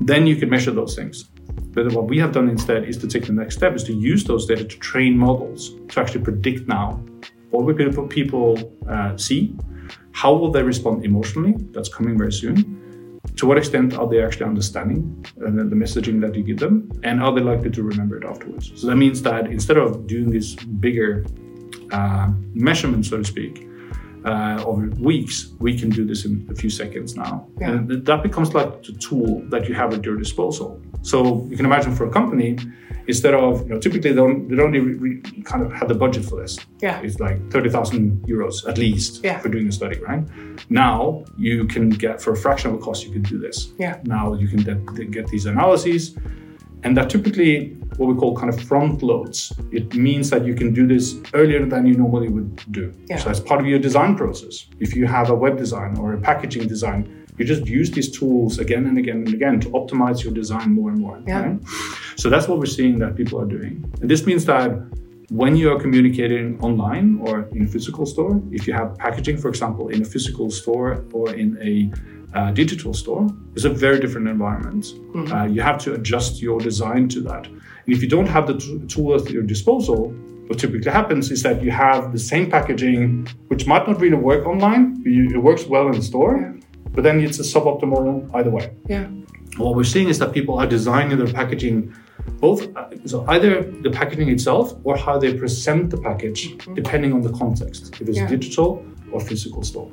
then 0.00 0.26
you 0.26 0.36
can 0.36 0.48
measure 0.48 0.70
those 0.70 0.94
things. 0.94 1.24
But 1.72 1.92
what 1.92 2.06
we 2.06 2.18
have 2.18 2.32
done 2.32 2.48
instead 2.48 2.84
is 2.84 2.96
to 2.98 3.08
take 3.08 3.26
the 3.26 3.32
next 3.32 3.56
step 3.56 3.74
is 3.74 3.84
to 3.84 3.92
use 3.92 4.24
those 4.24 4.46
data 4.46 4.64
to 4.64 4.78
train 4.78 5.16
models 5.16 5.74
to 5.88 6.00
actually 6.00 6.22
predict 6.22 6.68
now 6.68 7.02
what 7.50 7.64
will 7.64 8.08
people 8.08 8.76
uh, 8.88 9.16
see, 9.16 9.54
how 10.10 10.34
will 10.34 10.50
they 10.50 10.62
respond 10.62 11.04
emotionally? 11.04 11.54
That's 11.70 11.88
coming 11.88 12.18
very 12.18 12.32
soon 12.32 12.83
to 13.36 13.46
what 13.46 13.58
extent 13.58 13.94
are 13.94 14.08
they 14.08 14.22
actually 14.22 14.46
understanding 14.46 15.24
uh, 15.38 15.50
the 15.50 15.76
messaging 15.76 16.20
that 16.20 16.34
you 16.34 16.42
give 16.42 16.58
them 16.58 16.90
and 17.02 17.22
are 17.22 17.32
they 17.34 17.40
likely 17.40 17.70
to 17.70 17.82
remember 17.82 18.16
it 18.16 18.24
afterwards? 18.24 18.72
So 18.76 18.86
that 18.86 18.96
means 18.96 19.22
that 19.22 19.46
instead 19.46 19.76
of 19.76 20.06
doing 20.06 20.30
this 20.30 20.54
bigger 20.54 21.24
uh, 21.90 22.30
measurement 22.54 23.06
so 23.06 23.18
to 23.18 23.24
speak 23.24 23.68
uh, 24.24 24.62
over 24.64 24.86
weeks 25.00 25.52
we 25.58 25.78
can 25.78 25.90
do 25.90 26.04
this 26.04 26.24
in 26.24 26.46
a 26.50 26.54
few 26.54 26.70
seconds 26.70 27.16
now. 27.16 27.46
Yeah. 27.60 27.72
and 27.72 28.06
that 28.06 28.22
becomes 28.22 28.54
like 28.54 28.82
the 28.82 28.92
tool 28.92 29.42
that 29.50 29.68
you 29.68 29.74
have 29.74 29.92
at 29.92 30.04
your 30.04 30.16
disposal. 30.16 30.80
So 31.02 31.46
you 31.50 31.56
can 31.56 31.66
imagine 31.66 31.94
for 31.94 32.06
a 32.06 32.10
company 32.10 32.56
instead 33.06 33.34
of 33.34 33.62
you 33.62 33.74
know 33.74 33.80
typically 33.80 34.10
they 34.10 34.16
don't 34.16 34.48
they 34.48 34.56
don't 34.56 34.72
re, 34.72 35.20
kind 35.44 35.64
of 35.64 35.72
have 35.72 35.88
the 35.88 35.94
budget 35.94 36.24
for 36.24 36.40
this. 36.40 36.58
Yeah, 36.80 37.00
it's 37.00 37.20
like 37.20 37.50
thirty 37.50 37.70
thousand 37.70 38.24
euros 38.26 38.66
at 38.68 38.78
least 38.78 39.22
yeah. 39.24 39.38
for 39.38 39.48
doing 39.48 39.68
a 39.68 39.72
study, 39.72 39.98
right? 40.00 40.24
Now 40.70 41.24
you 41.36 41.66
can 41.66 41.90
get 41.90 42.20
for 42.20 42.32
a 42.32 42.36
fraction 42.36 42.70
of 42.70 42.78
the 42.78 42.84
cost 42.84 43.04
you 43.04 43.12
can 43.12 43.22
do 43.22 43.38
this. 43.38 43.72
Yeah. 43.78 44.00
Now 44.04 44.34
you 44.34 44.48
can 44.48 44.62
get 45.10 45.26
these 45.28 45.46
analyses, 45.46 46.16
and 46.82 46.96
that 46.96 47.10
typically 47.10 47.76
what 47.96 48.08
we 48.08 48.14
call 48.14 48.36
kind 48.36 48.52
of 48.52 48.60
front 48.60 49.02
loads. 49.02 49.52
It 49.70 49.94
means 49.94 50.30
that 50.30 50.44
you 50.44 50.54
can 50.54 50.72
do 50.74 50.86
this 50.86 51.16
earlier 51.32 51.64
than 51.64 51.86
you 51.86 51.94
normally 51.94 52.28
would 52.28 52.56
do. 52.72 52.92
Yeah. 53.06 53.18
So 53.18 53.26
that's 53.26 53.40
part 53.40 53.60
of 53.60 53.66
your 53.66 53.78
design 53.78 54.16
process, 54.16 54.66
if 54.80 54.96
you 54.96 55.06
have 55.06 55.30
a 55.30 55.34
web 55.34 55.56
design 55.56 55.96
or 55.98 56.14
a 56.14 56.20
packaging 56.20 56.66
design 56.66 57.23
you 57.38 57.44
just 57.44 57.66
use 57.66 57.90
these 57.90 58.10
tools 58.10 58.58
again 58.58 58.86
and 58.86 58.96
again 58.96 59.16
and 59.16 59.34
again 59.34 59.60
to 59.60 59.68
optimize 59.70 60.22
your 60.22 60.32
design 60.32 60.72
more 60.72 60.90
and 60.90 61.00
more. 61.00 61.20
Yeah. 61.26 61.42
Right? 61.42 61.60
So 62.16 62.30
that's 62.30 62.46
what 62.46 62.58
we're 62.58 62.66
seeing 62.66 62.98
that 63.00 63.16
people 63.16 63.40
are 63.40 63.46
doing. 63.46 63.90
And 64.00 64.08
this 64.10 64.24
means 64.24 64.44
that 64.44 64.70
when 65.30 65.56
you 65.56 65.72
are 65.72 65.80
communicating 65.80 66.60
online 66.60 67.18
or 67.20 67.48
in 67.52 67.64
a 67.64 67.66
physical 67.66 68.06
store, 68.06 68.40
if 68.52 68.66
you 68.66 68.72
have 68.72 68.96
packaging, 68.98 69.38
for 69.38 69.48
example, 69.48 69.88
in 69.88 70.02
a 70.02 70.04
physical 70.04 70.50
store 70.50 71.04
or 71.12 71.34
in 71.34 71.58
a 71.60 71.90
uh, 72.38 72.50
digital 72.52 72.94
store, 72.94 73.28
it's 73.54 73.64
a 73.64 73.70
very 73.70 73.98
different 73.98 74.28
environment. 74.28 74.84
Mm-hmm. 74.84 75.32
Uh, 75.32 75.44
you 75.46 75.60
have 75.60 75.78
to 75.78 75.94
adjust 75.94 76.42
your 76.42 76.60
design 76.60 77.08
to 77.08 77.20
that. 77.22 77.46
And 77.46 77.94
if 77.94 78.02
you 78.02 78.08
don't 78.08 78.26
have 78.26 78.46
the 78.46 78.58
t- 78.58 78.80
tool 78.86 79.14
at 79.14 79.28
your 79.30 79.42
disposal, 79.42 80.10
what 80.46 80.58
typically 80.58 80.90
happens 80.90 81.30
is 81.30 81.42
that 81.42 81.62
you 81.62 81.70
have 81.70 82.12
the 82.12 82.18
same 82.18 82.50
packaging, 82.50 83.26
which 83.48 83.66
might 83.66 83.88
not 83.88 84.00
really 84.00 84.16
work 84.16 84.46
online. 84.46 85.02
It 85.06 85.38
works 85.38 85.64
well 85.64 85.86
in 85.86 85.94
the 85.94 86.02
store, 86.02 86.38
yeah 86.38 86.63
but 86.94 87.02
then 87.04 87.20
it's 87.20 87.38
a 87.38 87.42
suboptimal 87.42 88.30
either 88.34 88.50
way. 88.50 88.72
Yeah. 88.88 89.06
What 89.56 89.76
we're 89.76 89.84
seeing 89.84 90.08
is 90.08 90.18
that 90.18 90.32
people 90.32 90.58
are 90.58 90.66
designing 90.66 91.16
their 91.16 91.32
packaging 91.32 91.94
both 92.40 92.66
so 93.04 93.24
either 93.28 93.62
the 93.86 93.90
packaging 93.90 94.28
itself 94.28 94.74
or 94.84 94.96
how 94.96 95.18
they 95.18 95.34
present 95.34 95.90
the 95.90 95.98
package 95.98 96.50
mm-hmm. 96.50 96.74
depending 96.74 97.12
on 97.12 97.20
the 97.22 97.32
context 97.32 97.94
if 98.00 98.08
it's 98.08 98.18
yeah. 98.18 98.26
digital 98.26 98.84
or 99.12 99.20
physical 99.20 99.62
store 99.62 99.90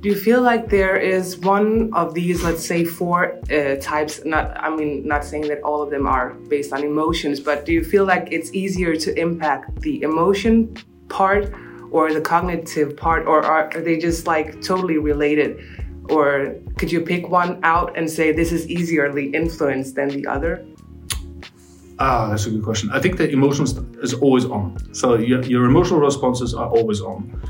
do 0.00 0.08
you 0.08 0.16
feel 0.16 0.42
like 0.42 0.68
there 0.68 0.96
is 0.96 1.38
one 1.38 1.92
of 1.94 2.14
these 2.14 2.42
let's 2.42 2.64
say 2.64 2.84
four 2.84 3.38
uh, 3.50 3.76
types 3.80 4.24
not 4.24 4.56
i 4.66 4.68
mean 4.74 5.06
not 5.06 5.24
saying 5.24 5.46
that 5.48 5.60
all 5.62 5.82
of 5.82 5.90
them 5.90 6.06
are 6.06 6.34
based 6.48 6.72
on 6.72 6.82
emotions 6.82 7.40
but 7.40 7.64
do 7.64 7.72
you 7.72 7.84
feel 7.84 8.04
like 8.04 8.28
it's 8.30 8.52
easier 8.52 8.96
to 8.96 9.18
impact 9.18 9.80
the 9.80 10.02
emotion 10.02 10.74
part 11.08 11.52
or 11.90 12.12
the 12.12 12.20
cognitive 12.20 12.96
part 12.96 13.26
or 13.26 13.44
are 13.44 13.70
they 13.80 13.96
just 13.98 14.26
like 14.26 14.60
totally 14.62 14.98
related 14.98 15.62
or 16.08 16.56
could 16.78 16.90
you 16.90 17.00
pick 17.00 17.28
one 17.28 17.60
out 17.62 17.96
and 17.96 18.10
say 18.10 18.32
this 18.32 18.52
is 18.52 18.68
easierly 18.68 19.30
influenced 19.34 19.94
than 19.94 20.08
the 20.08 20.26
other? 20.26 20.64
Ah, 21.98 22.28
that's 22.30 22.46
a 22.46 22.50
good 22.50 22.64
question. 22.64 22.90
I 22.92 23.00
think 23.00 23.16
the 23.16 23.30
emotions 23.30 23.76
is 24.02 24.14
always 24.14 24.44
on. 24.44 24.76
So 24.94 25.16
your, 25.16 25.42
your 25.44 25.64
emotional 25.66 26.00
responses 26.00 26.54
are 26.54 26.68
always 26.68 27.00
on. 27.00 27.40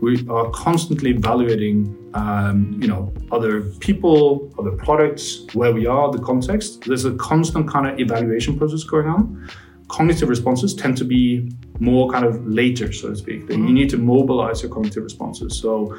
We 0.00 0.26
are 0.28 0.48
constantly 0.50 1.10
evaluating, 1.10 1.94
um, 2.14 2.78
you 2.80 2.86
know, 2.86 3.12
other 3.32 3.62
people, 3.80 4.50
other 4.58 4.70
products, 4.70 5.44
where 5.54 5.72
we 5.72 5.86
are, 5.86 6.10
the 6.10 6.20
context. 6.20 6.84
There's 6.86 7.04
a 7.04 7.14
constant 7.14 7.68
kind 7.68 7.86
of 7.86 7.98
evaluation 7.98 8.56
process 8.56 8.84
going 8.84 9.08
on. 9.08 9.50
Cognitive 9.88 10.28
responses 10.28 10.74
tend 10.74 10.96
to 10.98 11.04
be 11.04 11.50
more 11.80 12.10
kind 12.10 12.24
of 12.24 12.46
later, 12.46 12.92
so 12.92 13.10
to 13.10 13.16
speak. 13.16 13.46
Mm-hmm. 13.46 13.66
You 13.66 13.72
need 13.72 13.90
to 13.90 13.98
mobilize 13.98 14.62
your 14.62 14.70
cognitive 14.70 15.02
responses. 15.02 15.58
So 15.58 15.96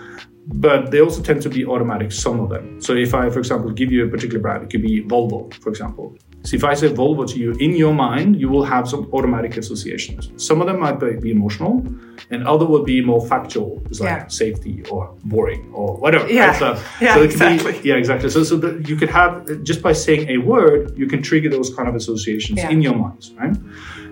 but 0.53 0.89
they 0.91 0.99
also 0.99 1.21
tend 1.21 1.41
to 1.43 1.49
be 1.49 1.65
automatic, 1.65 2.11
some 2.11 2.39
of 2.39 2.49
them. 2.49 2.81
So 2.81 2.95
if 2.95 3.13
I, 3.13 3.29
for 3.29 3.39
example, 3.39 3.69
give 3.71 3.91
you 3.91 4.05
a 4.05 4.09
particular 4.09 4.39
brand, 4.39 4.63
it 4.63 4.69
could 4.69 4.81
be 4.81 5.03
Volvo, 5.03 5.53
for 5.61 5.69
example. 5.69 6.17
So 6.43 6.55
if 6.55 6.63
I 6.63 6.73
say 6.73 6.87
Volvo 6.87 7.27
to 7.29 7.37
you, 7.37 7.51
in 7.53 7.75
your 7.75 7.93
mind, 7.93 8.39
you 8.39 8.47
will 8.49 8.63
have 8.63 8.87
some 8.87 9.09
automatic 9.11 9.57
associations. 9.57 10.31
Some 10.37 10.61
of 10.61 10.67
them 10.67 10.79
might 10.79 10.99
be 10.99 11.31
emotional, 11.31 11.85
and 12.31 12.47
other 12.47 12.65
will 12.65 12.83
be 12.83 13.01
more 13.01 13.25
factual, 13.25 13.81
it's 13.89 13.99
like 13.99 14.09
yeah. 14.09 14.27
safety 14.27 14.83
or 14.89 15.13
boring 15.25 15.69
or 15.73 15.97
whatever. 15.97 16.31
Yeah, 16.31 16.47
right? 16.47 16.59
so, 16.59 16.83
yeah 17.01 17.15
so 17.15 17.23
exactly. 17.23 17.73
Be, 17.81 17.89
yeah, 17.89 17.95
exactly. 17.95 18.29
So, 18.29 18.43
so 18.43 18.55
that 18.57 18.87
you 18.87 18.95
could 18.95 19.09
have, 19.09 19.63
just 19.63 19.81
by 19.81 19.91
saying 19.91 20.29
a 20.29 20.37
word, 20.37 20.97
you 20.97 21.07
can 21.07 21.21
trigger 21.21 21.49
those 21.49 21.73
kind 21.75 21.89
of 21.89 21.95
associations 21.95 22.59
yeah. 22.59 22.69
in 22.69 22.81
your 22.81 22.95
minds, 22.95 23.33
right? 23.33 23.55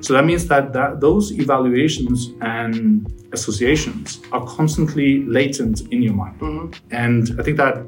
So 0.01 0.13
that 0.13 0.25
means 0.25 0.48
that, 0.48 0.74
that 0.74 1.00
those 1.00 1.31
evaluations 1.31 2.34
and 2.41 3.12
associations 3.31 4.22
are 4.31 4.46
constantly 4.46 5.24
latent 5.24 5.81
in 5.91 6.01
your 6.01 6.13
mind. 6.13 6.39
Mm-hmm. 6.39 6.96
And 6.96 7.39
I 7.39 7.43
think 7.43 7.57
that 7.57 7.86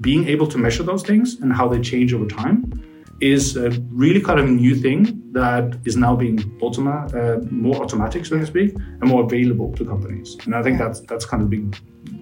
being 0.00 0.26
able 0.28 0.46
to 0.48 0.58
measure 0.58 0.82
those 0.82 1.02
things 1.02 1.40
and 1.40 1.52
how 1.52 1.68
they 1.68 1.80
change 1.80 2.12
over 2.14 2.26
time 2.26 2.82
is 3.22 3.56
a 3.56 3.70
really 3.90 4.20
kind 4.20 4.40
of 4.40 4.46
a 4.46 4.50
new 4.50 4.74
thing 4.74 5.22
that 5.32 5.78
is 5.84 5.96
now 5.96 6.16
being 6.16 6.38
automa- 6.60 7.08
uh, 7.14 7.40
more 7.50 7.76
automatic, 7.76 8.26
so 8.26 8.38
to 8.38 8.44
speak, 8.44 8.74
and 8.74 9.04
more 9.04 9.22
available 9.22 9.72
to 9.74 9.84
companies. 9.84 10.36
And 10.44 10.54
I 10.54 10.62
think 10.62 10.78
that's 10.78 11.00
that's 11.00 11.24
kind 11.24 11.42
of 11.42 11.48
big 11.48 11.76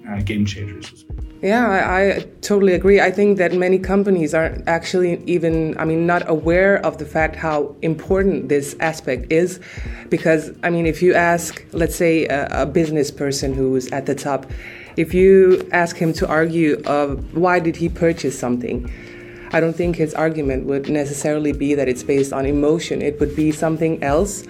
uh, 0.09 0.21
game 0.21 0.45
changer, 0.45 0.83
so 0.83 0.91
to 0.91 0.97
speak. 0.97 1.17
Yeah, 1.43 1.71
I, 1.71 2.17
I, 2.17 2.27
totally 2.43 2.75
agree. 2.75 3.01
I 3.01 3.11
think 3.11 3.39
that 3.39 3.55
many 3.55 3.79
companies 3.79 4.35
aren't 4.35 4.69
actually 4.69 5.23
even, 5.25 5.75
I 5.79 5.87
mean, 5.87 6.07
not 6.07 6.29
aware 6.29 6.85
of 6.85 6.99
the 6.99 7.07
fact 7.07 7.35
how 7.35 7.75
important 7.81 8.51
this 8.51 8.77
aspect 8.79 9.33
is. 9.33 9.59
Because, 10.11 10.51
I 10.63 10.69
mean, 10.69 10.85
if 10.85 11.01
you 11.01 11.15
ask, 11.15 11.65
let's 11.73 11.97
say, 11.97 12.27
a, 12.27 12.65
a 12.65 12.67
business 12.67 13.11
person 13.11 13.55
who's 13.55 13.91
at 13.91 14.05
the 14.05 14.15
top, 14.15 14.51
if 14.99 15.15
you 15.15 15.67
ask 15.73 15.97
him 15.97 16.13
to 16.15 16.29
argue 16.29 16.83
of 16.85 17.35
why 17.35 17.59
did 17.59 17.77
he 17.77 17.89
purchase 17.89 18.39
something, 18.39 18.93
I 19.53 19.61
don't 19.61 19.75
think 19.75 19.97
his 19.97 20.15
argument 20.15 20.67
would 20.67 20.89
necessarily 20.89 21.53
be 21.53 21.75
that 21.75 21.89
it's 21.89 22.03
based 22.03 22.33
on 22.33 22.47
emotion. 22.47 23.03
It 23.03 23.19
would 23.21 23.35
be 23.35 23.51
something 23.51 24.03
else 24.03 24.45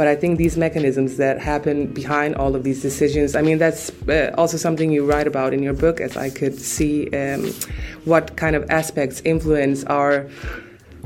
but 0.00 0.08
I 0.08 0.16
think 0.16 0.38
these 0.38 0.56
mechanisms 0.56 1.18
that 1.18 1.38
happen 1.38 1.88
behind 1.88 2.34
all 2.36 2.56
of 2.56 2.62
these 2.64 2.80
decisions, 2.80 3.36
I 3.36 3.42
mean, 3.42 3.58
that's 3.58 3.90
uh, 4.08 4.34
also 4.38 4.56
something 4.56 4.90
you 4.90 5.04
write 5.04 5.26
about 5.26 5.52
in 5.52 5.62
your 5.62 5.74
book, 5.74 6.00
as 6.00 6.16
I 6.16 6.30
could 6.30 6.58
see 6.58 7.10
um, 7.10 7.52
what 8.06 8.34
kind 8.34 8.56
of 8.56 8.70
aspects 8.70 9.20
influence 9.26 9.84
our 9.84 10.26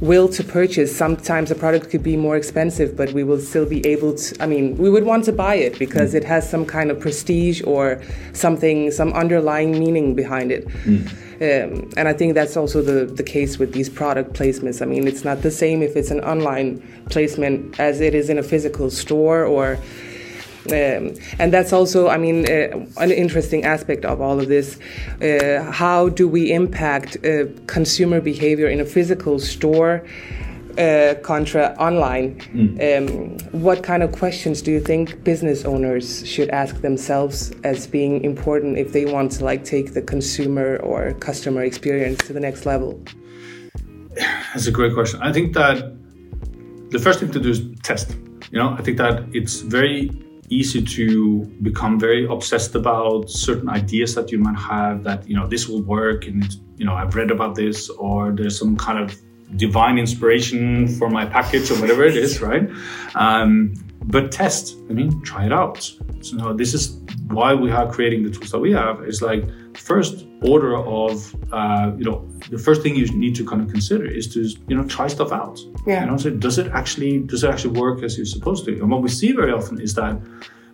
will 0.01 0.29
to 0.29 0.45
purchase. 0.45 0.97
Sometimes 0.97 1.51
a 1.51 1.57
product 1.57 1.91
could 1.91 2.05
be 2.05 2.17
more 2.17 2.37
expensive, 2.37 2.97
but 2.97 3.13
we 3.13 3.25
will 3.25 3.41
still 3.41 3.67
be 3.67 3.85
able 3.85 4.15
to. 4.15 4.37
I 4.41 4.47
mean, 4.47 4.79
we 4.79 4.89
would 4.91 5.03
want 5.03 5.25
to 5.25 5.33
buy 5.33 5.57
it 5.57 5.77
because 5.77 6.13
mm. 6.13 6.19
it 6.19 6.25
has 6.25 6.49
some 6.49 6.65
kind 6.65 6.93
of 6.93 7.01
prestige 7.01 7.63
or 7.65 8.01
something, 8.33 8.93
some 8.93 9.13
underlying 9.13 9.73
meaning 9.73 10.15
behind 10.15 10.53
it. 10.53 10.69
Mm. 10.85 11.13
Um, 11.41 11.91
and 11.97 12.07
I 12.09 12.13
think 12.13 12.35
that's 12.35 12.57
also 12.57 12.83
the, 12.83 13.07
the 13.07 13.23
case 13.23 13.59
with 13.59 13.73
these 13.73 13.89
product 13.89 14.33
placements. 14.35 14.81
I 14.81 14.87
mean, 14.87 15.09
it's 15.09 15.25
not 15.25 15.43
the 15.43 15.51
same 15.51 15.83
if 15.83 15.97
it's 15.97 16.11
an 16.11 16.21
online 16.21 16.83
placement 17.11 17.79
as 17.81 18.01
it 18.01 18.15
is 18.15 18.31
in 18.31 18.39
a 18.39 18.43
physical 18.43 18.91
store 18.91 19.45
or. 19.45 19.79
Um, 20.67 21.13
and 21.39 21.53
that's 21.53 21.75
also, 21.75 22.09
I 22.09 22.17
mean, 22.17 22.51
uh, 22.51 22.87
an 22.97 23.11
interesting 23.11 23.65
aspect 23.65 24.07
of 24.07 24.23
all 24.23 24.41
of 24.41 24.49
this. 24.49 24.79
Uh, 25.21 25.71
how 25.71 26.09
do 26.09 26.27
we 26.27 26.53
impact 26.53 27.19
uh, 27.23 27.45
consumer 27.67 28.23
behavior 28.23 28.69
in 28.69 28.81
a 28.81 28.87
physical 28.87 29.39
store 29.39 30.03
uh, 30.79 31.15
contra 31.23 31.75
online. 31.79 32.41
Um, 32.81 33.39
what 33.61 33.83
kind 33.83 34.03
of 34.03 34.13
questions 34.13 34.63
do 34.63 34.71
you 34.71 34.81
think 34.81 35.25
business 35.25 35.65
owners 35.65 36.27
should 36.27 36.51
ask 36.51 36.81
themselves 36.81 37.53
as 37.65 37.87
being 37.87 38.25
important 38.25 38.79
if 38.79 38.93
they 38.93 39.05
want 39.05 39.33
to 39.33 39.45
like 39.45 39.65
take 39.65 39.95
the 39.95 40.03
consumer 40.03 40.77
or 40.79 41.15
customer 41.15 41.63
experience 41.63 42.19
to 42.27 42.33
the 42.33 42.41
next 42.41 42.67
level? 42.67 43.01
That's 44.53 44.67
a 44.67 44.73
great 44.73 44.95
question. 44.95 45.21
I 45.23 45.33
think 45.33 45.55
that 45.55 45.97
the 46.91 46.99
first 46.99 47.21
thing 47.21 47.31
to 47.33 47.41
do 47.41 47.51
is 47.51 47.63
test. 47.83 48.17
You 48.51 48.59
know, 48.59 48.71
I 48.79 48.83
think 48.83 48.99
that 48.99 49.25
it's 49.33 49.61
very 49.61 50.11
easy 50.51 50.83
to 50.83 51.45
become 51.63 51.99
very 51.99 52.27
obsessed 52.27 52.75
about 52.75 53.31
certain 53.31 53.69
ideas 53.69 54.15
that 54.15 54.31
you 54.31 54.39
might 54.39 54.59
have 54.59 55.03
that 55.03 55.27
you 55.29 55.35
know 55.35 55.47
this 55.47 55.69
will 55.69 55.83
work 55.83 56.27
and 56.27 56.57
you 56.77 56.85
know 56.85 56.95
I've 56.95 57.15
read 57.15 57.31
about 57.31 57.55
this 57.55 57.89
or 57.91 58.31
there's 58.31 58.59
some 58.59 58.77
kind 58.77 58.99
of 58.99 59.17
divine 59.57 59.99
inspiration 59.99 60.89
for 60.89 61.09
my 61.11 61.25
package 61.25 61.71
or 61.71 61.81
whatever 61.81 62.05
it 62.05 62.17
is, 62.17 62.41
right? 62.41 62.69
Um, 63.15 63.75
but 64.07 64.33
test. 64.33 64.77
I 64.91 64.93
mean, 64.93 65.23
try 65.23 65.47
it 65.47 65.53
out. 65.53 65.83
So 66.21 66.37
now 66.37 66.53
this 66.53 66.75
is 66.75 66.99
why 67.29 67.55
we 67.55 67.71
are 67.71 67.91
creating 67.91 68.25
the 68.25 68.31
tools 68.31 68.51
that 68.51 68.59
we 68.59 68.73
have. 68.73 69.03
Is 69.05 69.23
like 69.23 69.45
first 69.77 70.27
order 70.43 70.77
of 70.77 71.35
uh, 71.53 71.93
you 71.97 72.05
know 72.05 72.29
the 72.51 72.59
first 72.59 72.83
thing 72.83 72.95
you 72.97 73.07
need 73.19 73.35
to 73.37 73.47
kind 73.47 73.63
of 73.63 73.69
consider 73.69 74.07
is 74.07 74.33
to 74.35 74.41
you 74.69 74.77
know 74.77 74.85
try 74.85 75.09
stuff 75.09 75.33
out. 75.33 75.59
Yeah. 75.87 76.05
You 76.05 76.11
know, 76.11 76.17
so 76.17 76.31
does 76.31 76.59
it 76.59 76.71
actually 76.73 77.21
does 77.21 77.45
it 77.45 77.51
actually 77.51 77.79
work 77.79 78.03
as 78.03 78.17
you're 78.17 78.27
supposed 78.27 78.65
to? 78.67 78.73
And 78.73 78.91
what 78.91 79.03
we 79.03 79.09
see 79.09 79.33
very 79.33 79.53
often 79.53 79.81
is 79.81 79.95
that 79.95 80.21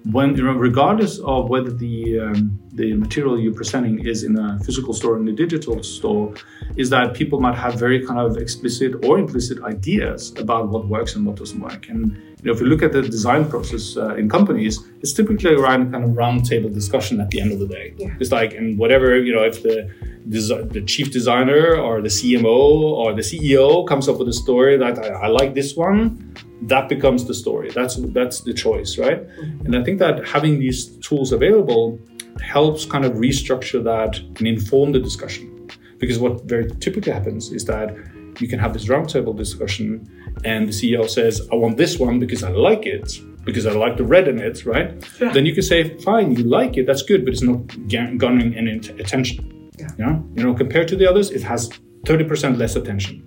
when 0.04 0.35
regardless 0.35 1.19
of 1.21 1.49
whether 1.49 1.71
the 1.71 2.21
um, 2.21 2.59
the 2.73 2.95
material 2.95 3.38
you're 3.38 3.54
presenting 3.54 4.07
is 4.07 4.25
in 4.25 4.38
a 4.38 4.59
physical 4.61 4.95
store 4.95 5.14
or 5.14 5.19
in 5.19 5.28
a 5.28 5.33
digital 5.33 5.83
store, 5.83 6.35
is 6.76 6.88
that 6.90 7.14
people 7.14 7.40
might 7.40 7.57
have 7.57 7.75
very 7.75 8.07
kind 8.07 8.19
of 8.19 8.37
explicit 8.37 9.04
or 9.04 9.19
implicit 9.19 9.62
ideas 9.62 10.33
about 10.38 10.69
what 10.69 10.87
works 10.87 11.16
and 11.16 11.26
what 11.26 11.37
doesn't 11.37 11.61
work. 11.61 11.88
And 11.88 12.16
you 12.42 12.47
know, 12.47 12.52
if 12.52 12.61
you 12.61 12.66
look 12.66 12.83
at 12.83 12.92
the 12.92 13.02
design 13.02 13.49
process 13.49 13.97
uh, 13.97 14.14
in 14.14 14.30
companies, 14.30 14.83
it's 15.00 15.12
typically 15.12 15.54
around 15.54 15.92
kind 15.92 16.04
of 16.04 16.11
roundtable 16.11 16.73
discussion 16.73 17.21
at 17.21 17.30
the 17.30 17.40
end 17.40 17.52
of 17.52 17.59
the 17.59 17.66
day. 17.66 17.92
Yeah. 17.99 18.14
It's 18.19 18.33
like, 18.33 18.54
and 18.54 18.78
whatever 18.78 19.19
you 19.19 19.35
know, 19.35 19.42
if 19.42 19.62
the 19.62 19.90
the 20.26 20.83
chief 20.83 21.11
designer 21.11 21.76
or 21.76 22.00
the 22.00 22.09
CMO 22.09 22.71
or 23.00 23.14
the 23.14 23.23
CEO 23.23 23.87
comes 23.87 24.09
up 24.09 24.19
with 24.19 24.28
a 24.28 24.33
story 24.33 24.76
that 24.76 24.99
I, 24.99 25.09
I 25.09 25.26
like 25.26 25.54
this 25.54 25.76
one, 25.76 26.35
that 26.62 26.88
becomes 26.88 27.25
the 27.25 27.35
story. 27.35 27.71
That's 27.71 27.97
that's 27.97 28.40
the 28.43 28.52
choice, 28.52 28.99
right? 28.99 29.26
Mm-hmm. 29.26 29.67
And 29.67 29.76
I 29.76 29.83
think 29.85 29.99
that 29.99 30.26
having 30.26 30.59
these 30.59 30.97
tools 30.99 31.33
available 31.33 31.99
helps 32.40 32.85
kind 32.85 33.05
of 33.05 33.12
restructure 33.14 33.83
that 33.85 34.19
and 34.19 34.47
inform 34.47 34.93
the 34.93 35.00
discussion. 35.00 35.69
Because 35.99 36.19
what 36.19 36.45
very 36.45 36.71
typically 36.81 37.12
happens 37.12 37.52
is 37.52 37.64
that 37.67 37.95
you 38.40 38.49
can 38.49 38.59
have 38.59 38.73
this 38.73 38.87
roundtable 38.87 39.37
discussion, 39.37 40.09
and 40.45 40.69
the 40.69 40.73
CEO 40.73 41.09
says, 41.09 41.47
"I 41.52 41.57
want 41.57 41.76
this 41.76 41.99
one 41.99 42.19
because 42.19 42.43
I 42.43 42.50
like 42.50 42.87
it." 42.87 43.21
Because 43.45 43.67
I 43.67 43.73
like 43.73 43.97
the 43.97 44.05
red 44.05 44.29
in 44.29 44.38
it, 44.38 44.67
right? 44.67 44.93
Yeah. 45.21 45.33
Then 45.33 45.47
you 45.47 45.55
can 45.55 45.62
say, 45.62 45.97
"Fine, 45.99 46.37
you 46.37 46.45
like 46.45 46.76
it. 46.76 46.87
That's 46.87 47.02
good, 47.02 47.25
but 47.25 47.33
it's 47.33 47.43
not 47.43 47.59
ga- 47.88 48.14
garnering 48.17 48.55
any 48.55 48.73
attention." 49.02 49.71
Yeah. 49.79 49.88
You 49.99 50.05
know, 50.05 50.25
you 50.37 50.43
know, 50.45 50.55
compared 50.55 50.88
to 50.88 50.97
the 50.97 51.09
others, 51.11 51.31
it 51.31 51.43
has 51.43 51.71
thirty 52.05 52.25
percent 52.25 52.59
less 52.59 52.76
attention. 52.76 53.23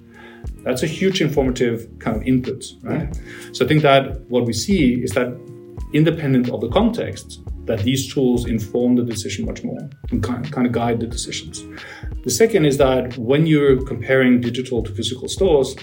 That's 0.64 0.84
a 0.84 0.88
huge 0.88 1.22
informative 1.22 1.88
kind 2.00 2.16
of 2.18 2.24
input, 2.24 2.66
right? 2.84 3.14
So 3.52 3.66
I 3.66 3.68
think 3.68 3.82
that 3.82 4.22
what 4.30 4.46
we 4.46 4.54
see 4.54 5.04
is 5.04 5.12
that 5.12 5.28
independent 5.94 6.50
of 6.50 6.62
the 6.62 6.70
context, 6.70 7.42
that 7.66 7.80
these 7.80 8.14
tools 8.14 8.46
inform 8.46 8.96
the 8.96 9.04
decision 9.04 9.46
much 9.46 9.64
more 9.64 9.90
and 10.12 10.22
kind 10.22 10.52
kind 10.52 10.68
of 10.68 10.74
guide 10.74 11.00
the 11.00 11.08
decisions. 11.08 11.64
The 12.24 12.30
second 12.30 12.66
is 12.66 12.78
that 12.78 13.18
when 13.18 13.46
you're 13.46 13.82
comparing 13.86 14.42
digital 14.42 14.84
to 14.84 14.92
physical 14.92 15.28
stores, 15.30 15.76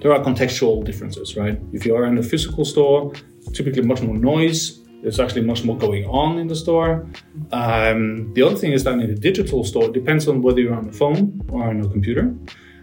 there 0.00 0.12
are 0.12 0.20
contextual 0.22 0.84
differences, 0.84 1.36
right? 1.36 1.58
If 1.72 1.84
you 1.86 1.94
are 1.94 2.06
in 2.06 2.18
a 2.18 2.22
physical 2.22 2.64
store, 2.64 3.12
typically 3.52 3.82
much 3.82 4.02
more 4.02 4.16
noise. 4.16 4.80
There's 5.02 5.18
actually 5.18 5.42
much 5.42 5.64
more 5.64 5.78
going 5.78 6.04
on 6.04 6.38
in 6.38 6.46
the 6.46 6.56
store. 6.56 7.06
Um, 7.52 8.32
the 8.34 8.42
other 8.42 8.56
thing 8.56 8.72
is 8.72 8.84
that 8.84 8.94
in 8.94 9.00
a 9.00 9.14
digital 9.14 9.64
store, 9.64 9.84
it 9.84 9.92
depends 9.92 10.28
on 10.28 10.42
whether 10.42 10.60
you're 10.60 10.74
on 10.74 10.88
a 10.88 10.92
phone 10.92 11.40
or 11.50 11.64
on 11.64 11.80
a 11.80 11.88
computer. 11.88 12.34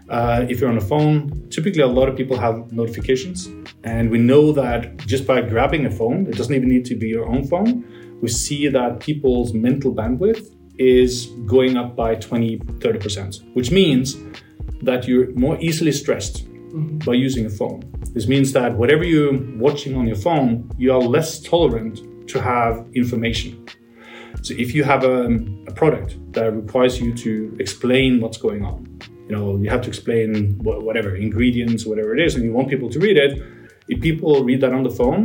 Uh, 0.08 0.46
if 0.48 0.60
you're 0.60 0.70
on 0.70 0.78
a 0.78 0.88
phone, 0.92 1.48
typically 1.50 1.82
a 1.82 1.86
lot 1.86 2.08
of 2.08 2.16
people 2.16 2.36
have 2.36 2.72
notifications. 2.72 3.48
And 3.84 4.10
we 4.10 4.18
know 4.18 4.52
that 4.52 4.96
just 4.98 5.26
by 5.26 5.42
grabbing 5.42 5.86
a 5.86 5.90
phone, 5.90 6.26
it 6.26 6.36
doesn't 6.36 6.54
even 6.54 6.68
need 6.68 6.84
to 6.86 6.96
be 6.96 7.08
your 7.08 7.28
own 7.28 7.46
phone, 7.46 7.84
we 8.20 8.28
see 8.28 8.68
that 8.68 9.00
people's 9.00 9.52
mental 9.52 9.94
bandwidth 9.94 10.54
is 10.78 11.26
going 11.46 11.76
up 11.76 11.94
by 11.94 12.14
20, 12.14 12.58
30%, 12.58 13.54
which 13.54 13.70
means 13.70 14.16
that 14.82 15.06
you're 15.06 15.32
more 15.34 15.58
easily 15.60 15.92
stressed 15.92 16.46
by 17.04 17.14
using 17.14 17.46
a 17.46 17.50
phone. 17.50 17.82
This 18.14 18.26
means 18.26 18.52
that 18.52 18.74
whatever 18.76 19.04
you're 19.04 19.38
watching 19.56 19.94
on 19.96 20.06
your 20.06 20.16
phone, 20.16 20.70
you 20.78 20.92
are 20.92 21.00
less 21.00 21.40
tolerant 21.40 22.28
to 22.28 22.40
have 22.40 22.86
information. 22.94 23.66
So 24.42 24.54
if 24.54 24.74
you 24.74 24.84
have 24.84 25.04
a, 25.04 25.26
a 25.66 25.72
product 25.72 26.16
that 26.32 26.52
requires 26.54 27.00
you 27.00 27.12
to 27.14 27.56
explain 27.58 28.20
what's 28.20 28.38
going 28.38 28.64
on, 28.64 28.86
you 29.28 29.36
know, 29.36 29.56
you 29.56 29.68
have 29.70 29.82
to 29.82 29.88
explain 29.88 30.58
wha- 30.62 30.80
whatever 30.80 31.14
ingredients, 31.14 31.84
whatever 31.86 32.14
it 32.16 32.20
is, 32.26 32.34
and 32.34 32.44
you 32.44 32.52
want 32.52 32.68
people 32.68 32.88
to 32.90 32.98
read 32.98 33.16
it. 33.16 33.42
If 33.88 34.00
people 34.00 34.44
read 34.44 34.60
that 34.62 34.72
on 34.72 34.82
the 34.82 34.90
phone, 34.90 35.22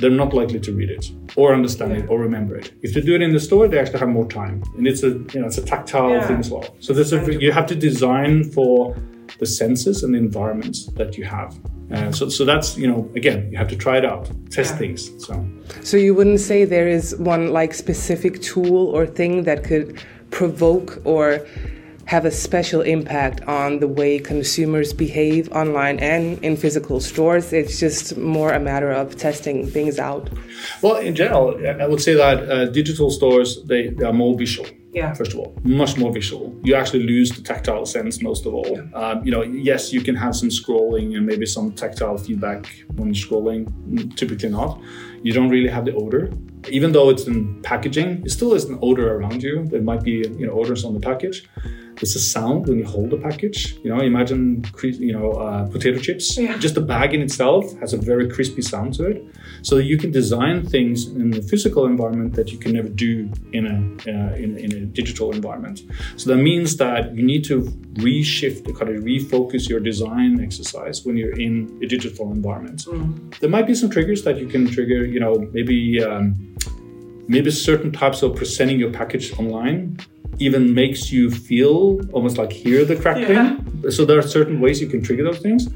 they're 0.00 0.10
not 0.10 0.32
likely 0.34 0.60
to 0.60 0.72
read 0.72 0.90
it 0.90 1.10
or 1.36 1.54
understand 1.54 1.92
it 1.92 2.08
or 2.10 2.18
remember 2.20 2.54
it. 2.56 2.72
If 2.82 2.92
they 2.94 3.00
do 3.00 3.14
it 3.14 3.22
in 3.22 3.32
the 3.32 3.40
store, 3.40 3.66
they 3.68 3.78
actually 3.78 3.98
have 4.00 4.08
more 4.10 4.28
time, 4.28 4.62
and 4.76 4.86
it's 4.86 5.02
a 5.02 5.08
you 5.32 5.40
know 5.40 5.46
it's 5.46 5.58
a 5.58 5.62
tactile 5.64 6.10
Yeah. 6.10 6.26
thing 6.26 6.38
as 6.38 6.50
well. 6.50 6.66
So 6.80 6.92
there's 6.92 7.12
a, 7.12 7.20
you 7.44 7.50
have 7.52 7.66
to 7.66 7.74
design 7.74 8.44
for 8.56 8.96
the 9.38 9.46
senses 9.46 10.02
and 10.02 10.14
the 10.14 10.18
environments 10.18 10.86
that 10.98 11.18
you 11.18 11.24
have. 11.24 11.50
Uh, 11.92 12.10
so, 12.10 12.28
so 12.28 12.44
that's 12.44 12.76
you 12.76 12.88
know 12.90 13.00
again 13.20 13.48
you 13.50 13.56
have 13.58 13.68
to 13.68 13.76
try 13.76 13.96
it 13.98 14.04
out, 14.04 14.24
test 14.50 14.72
Yeah. 14.72 14.78
things. 14.80 15.00
So 15.24 15.32
So 15.82 15.96
you 15.96 16.14
wouldn't 16.14 16.40
say 16.40 16.64
there 16.64 16.88
is 16.88 17.14
one 17.18 17.52
like 17.52 17.72
specific 17.74 18.40
tool 18.42 18.88
or 18.96 19.06
thing 19.06 19.44
that 19.44 19.62
could 19.64 19.88
provoke 20.30 21.00
or 21.04 21.40
have 22.06 22.24
a 22.24 22.30
special 22.30 22.80
impact 22.82 23.42
on 23.42 23.80
the 23.80 23.88
way 23.88 24.18
consumers 24.18 24.92
behave 24.92 25.50
online 25.52 25.98
and 25.98 26.38
in 26.44 26.56
physical 26.56 27.00
stores. 27.00 27.52
It's 27.52 27.80
just 27.80 28.16
more 28.16 28.52
a 28.52 28.60
matter 28.60 28.90
of 28.90 29.16
testing 29.16 29.66
things 29.66 29.98
out. 29.98 30.30
Well, 30.82 30.96
in 30.96 31.14
general, 31.14 31.60
I 31.80 31.86
would 31.86 32.00
say 32.00 32.14
that 32.14 32.48
uh, 32.48 32.66
digital 32.66 33.10
stores 33.10 33.62
they, 33.64 33.88
they 33.88 34.04
are 34.04 34.12
more 34.12 34.36
visual. 34.38 34.68
Yeah. 34.92 35.12
First 35.12 35.34
of 35.34 35.40
all, 35.40 35.54
much 35.62 35.98
more 35.98 36.10
visual. 36.10 36.58
You 36.62 36.74
actually 36.74 37.02
lose 37.02 37.30
the 37.30 37.42
tactile 37.42 37.84
sense 37.84 38.22
most 38.22 38.46
of 38.46 38.54
all. 38.54 38.80
Um, 38.94 39.22
you 39.22 39.30
know, 39.30 39.42
yes, 39.42 39.92
you 39.92 40.00
can 40.00 40.14
have 40.14 40.34
some 40.34 40.48
scrolling 40.48 41.14
and 41.14 41.26
maybe 41.26 41.44
some 41.44 41.72
tactile 41.72 42.16
feedback 42.16 42.66
when 42.94 43.12
you're 43.12 43.26
scrolling. 43.26 44.16
Typically 44.16 44.48
not. 44.48 44.80
You 45.22 45.34
don't 45.34 45.50
really 45.50 45.68
have 45.68 45.84
the 45.84 45.92
odor, 45.92 46.32
even 46.70 46.92
though 46.92 47.10
it's 47.10 47.26
in 47.26 47.60
packaging. 47.60 48.22
It 48.24 48.30
still 48.30 48.54
is 48.54 48.64
an 48.64 48.78
odor 48.80 49.12
around 49.12 49.42
you. 49.42 49.66
There 49.66 49.82
might 49.82 50.02
be 50.02 50.24
you 50.38 50.46
know 50.46 50.52
odors 50.52 50.82
on 50.82 50.94
the 50.94 51.00
package. 51.00 51.46
There's 51.96 52.14
a 52.14 52.20
sound 52.20 52.66
when 52.66 52.78
you 52.78 52.84
hold 52.84 53.10
the 53.10 53.16
package. 53.16 53.78
You 53.82 53.94
know, 53.94 54.00
imagine 54.00 54.64
you 54.82 55.12
know 55.12 55.32
uh, 55.32 55.66
potato 55.68 55.98
chips. 55.98 56.36
Yeah. 56.36 56.58
Just 56.58 56.74
the 56.74 56.80
bag 56.80 57.14
in 57.14 57.22
itself 57.22 57.64
has 57.80 57.92
a 57.92 57.96
very 57.96 58.28
crispy 58.28 58.62
sound 58.62 58.94
to 58.94 59.06
it. 59.06 59.24
So 59.62 59.78
you 59.78 59.96
can 59.96 60.10
design 60.10 60.66
things 60.66 61.06
in 61.06 61.30
the 61.30 61.42
physical 61.42 61.86
environment 61.86 62.34
that 62.34 62.52
you 62.52 62.58
can 62.58 62.72
never 62.72 62.88
do 62.88 63.30
in 63.52 63.66
a 63.66 63.76
uh, 64.10 64.34
in, 64.34 64.58
in 64.58 64.72
a 64.72 64.80
digital 64.86 65.32
environment. 65.32 65.82
So 66.16 66.30
that 66.30 66.42
means 66.50 66.76
that 66.76 67.14
you 67.14 67.24
need 67.24 67.44
to 67.44 67.62
reshift, 67.94 68.64
kind 68.78 68.94
of 68.94 69.02
refocus 69.02 69.68
your 69.68 69.80
design 69.80 70.40
exercise 70.40 71.04
when 71.04 71.16
you're 71.16 71.38
in 71.38 71.78
a 71.82 71.86
digital 71.86 72.30
environment. 72.30 72.86
There 73.40 73.50
might 73.50 73.66
be 73.66 73.74
some 73.74 73.90
triggers 73.90 74.22
that 74.24 74.38
you 74.38 74.46
can 74.46 74.66
trigger. 74.66 75.04
You 75.04 75.20
know, 75.20 75.34
maybe. 75.52 76.02
Um, 76.02 76.56
maybe 77.28 77.50
certain 77.50 77.90
types 77.90 78.22
of 78.22 78.36
presenting 78.36 78.78
your 78.78 78.92
package 78.92 79.36
online 79.38 79.98
even 80.38 80.74
makes 80.74 81.10
you 81.10 81.30
feel 81.30 82.00
almost 82.12 82.38
like 82.38 82.52
hear 82.52 82.84
the 82.84 82.96
crackling. 82.96 83.90
So 83.90 84.04
there 84.04 84.18
are 84.18 84.22
certain 84.22 84.60
ways 84.60 84.80
you 84.80 84.88
can 84.88 85.02
trigger 85.02 85.24
those 85.24 85.38
things, 85.38 85.68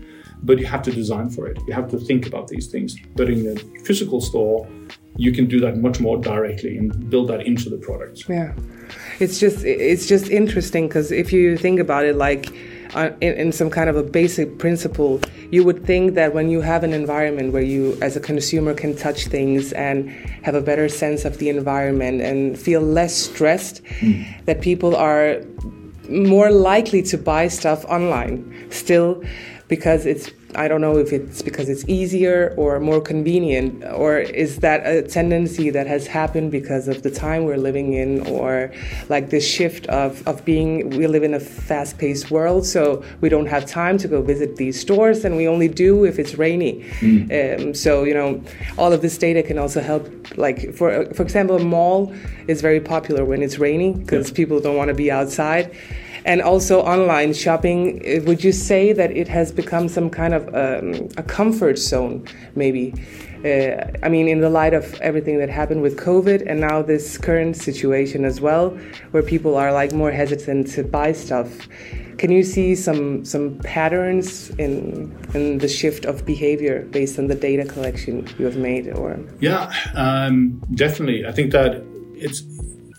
but 0.42 0.58
you 0.58 0.66
have 0.66 0.82
to 0.82 0.90
design 0.90 1.30
for 1.30 1.46
it. 1.46 1.58
You 1.66 1.72
have 1.72 1.88
to 1.90 1.98
think 1.98 2.26
about 2.26 2.48
these 2.48 2.66
things. 2.66 2.96
But 3.16 3.30
in 3.30 3.46
a 3.46 3.56
physical 3.84 4.20
store, 4.20 4.68
you 5.16 5.32
can 5.32 5.46
do 5.46 5.60
that 5.60 5.78
much 5.78 6.00
more 6.00 6.16
directly 6.16 6.76
and 6.76 7.10
build 7.10 7.28
that 7.28 7.46
into 7.46 7.68
the 7.68 7.76
product. 7.78 8.24
Yeah, 8.28 8.54
it's 9.18 9.38
just 9.38 9.64
it's 9.64 10.06
just 10.06 10.28
interesting 10.28 10.88
because 10.88 11.12
if 11.12 11.32
you 11.32 11.56
think 11.56 11.80
about 11.80 12.04
it, 12.04 12.16
like 12.16 12.52
uh, 12.94 13.10
in, 13.20 13.34
in 13.34 13.52
some 13.52 13.70
kind 13.70 13.88
of 13.88 13.96
a 13.96 14.02
basic 14.02 14.58
principle, 14.58 15.20
you 15.50 15.64
would 15.64 15.84
think 15.84 16.14
that 16.14 16.34
when 16.34 16.50
you 16.50 16.60
have 16.60 16.84
an 16.84 16.92
environment 16.92 17.52
where 17.52 17.62
you, 17.62 17.98
as 18.00 18.16
a 18.16 18.20
consumer, 18.20 18.74
can 18.74 18.96
touch 18.96 19.26
things 19.26 19.72
and 19.72 20.10
have 20.42 20.54
a 20.54 20.60
better 20.60 20.88
sense 20.88 21.24
of 21.24 21.38
the 21.38 21.48
environment 21.48 22.20
and 22.20 22.58
feel 22.58 22.80
less 22.80 23.14
stressed, 23.14 23.82
that 24.46 24.60
people 24.60 24.96
are 24.96 25.40
more 26.08 26.50
likely 26.50 27.02
to 27.02 27.16
buy 27.16 27.48
stuff 27.48 27.84
online 27.84 28.66
still 28.70 29.22
because 29.68 30.06
it's 30.06 30.30
I 30.54 30.68
don't 30.68 30.80
know 30.80 30.98
if 30.98 31.12
it's 31.12 31.42
because 31.42 31.68
it's 31.68 31.84
easier 31.88 32.54
or 32.56 32.80
more 32.80 33.00
convenient, 33.00 33.84
or 33.84 34.18
is 34.18 34.58
that 34.58 34.86
a 34.86 35.02
tendency 35.02 35.70
that 35.70 35.86
has 35.86 36.06
happened 36.06 36.50
because 36.50 36.88
of 36.88 37.02
the 37.02 37.10
time 37.10 37.44
we're 37.44 37.56
living 37.56 37.92
in, 37.92 38.26
or 38.26 38.72
like 39.08 39.30
this 39.30 39.46
shift 39.46 39.86
of, 39.86 40.26
of 40.26 40.44
being, 40.44 40.90
we 40.90 41.06
live 41.06 41.22
in 41.22 41.34
a 41.34 41.40
fast 41.40 41.98
paced 41.98 42.30
world, 42.30 42.66
so 42.66 43.02
we 43.20 43.28
don't 43.28 43.46
have 43.46 43.64
time 43.66 43.98
to 43.98 44.08
go 44.08 44.22
visit 44.22 44.56
these 44.56 44.80
stores, 44.80 45.24
and 45.24 45.36
we 45.36 45.46
only 45.46 45.68
do 45.68 46.04
if 46.04 46.18
it's 46.18 46.34
rainy. 46.34 46.84
Mm. 47.00 47.68
Um, 47.68 47.74
so, 47.74 48.04
you 48.04 48.14
know, 48.14 48.42
all 48.76 48.92
of 48.92 49.02
this 49.02 49.16
data 49.18 49.42
can 49.42 49.58
also 49.58 49.80
help, 49.80 50.08
like, 50.36 50.74
for, 50.74 51.06
for 51.14 51.22
example, 51.22 51.56
a 51.56 51.64
mall 51.64 52.12
is 52.48 52.60
very 52.60 52.80
popular 52.80 53.24
when 53.24 53.42
it's 53.42 53.58
rainy 53.58 53.92
because 53.94 54.30
yeah. 54.30 54.36
people 54.36 54.60
don't 54.60 54.76
want 54.76 54.88
to 54.88 54.94
be 54.94 55.10
outside 55.10 55.74
and 56.24 56.42
also 56.42 56.80
online 56.80 57.32
shopping. 57.32 58.02
Uh, 58.04 58.22
would 58.24 58.44
you 58.44 58.52
say 58.52 58.92
that 58.92 59.10
it 59.16 59.28
has 59.28 59.52
become 59.52 59.88
some 59.88 60.10
kind 60.10 60.34
of 60.34 60.48
um, 60.54 61.08
a 61.16 61.22
comfort 61.22 61.78
zone, 61.78 62.26
maybe? 62.54 62.94
Uh, 63.44 63.90
I 64.02 64.10
mean, 64.10 64.28
in 64.28 64.40
the 64.40 64.50
light 64.50 64.74
of 64.74 65.00
everything 65.00 65.38
that 65.38 65.48
happened 65.48 65.80
with 65.80 65.96
COVID 65.98 66.44
and 66.46 66.60
now 66.60 66.82
this 66.82 67.16
current 67.16 67.56
situation 67.56 68.24
as 68.24 68.40
well, 68.40 68.70
where 69.12 69.22
people 69.22 69.56
are 69.56 69.72
like 69.72 69.92
more 69.92 70.10
hesitant 70.10 70.68
to 70.72 70.84
buy 70.84 71.12
stuff. 71.12 71.48
Can 72.18 72.30
you 72.30 72.42
see 72.42 72.74
some 72.74 73.24
some 73.24 73.58
patterns 73.60 74.50
in 74.58 75.16
in 75.32 75.56
the 75.56 75.68
shift 75.68 76.04
of 76.04 76.26
behavior 76.26 76.82
based 76.90 77.18
on 77.18 77.28
the 77.28 77.34
data 77.34 77.64
collection 77.64 78.28
you 78.38 78.44
have 78.44 78.58
made? 78.58 78.88
Or 78.88 79.18
yeah, 79.40 79.72
um, 79.94 80.62
definitely. 80.74 81.24
I 81.24 81.32
think 81.32 81.52
that 81.52 81.82
it's 82.14 82.42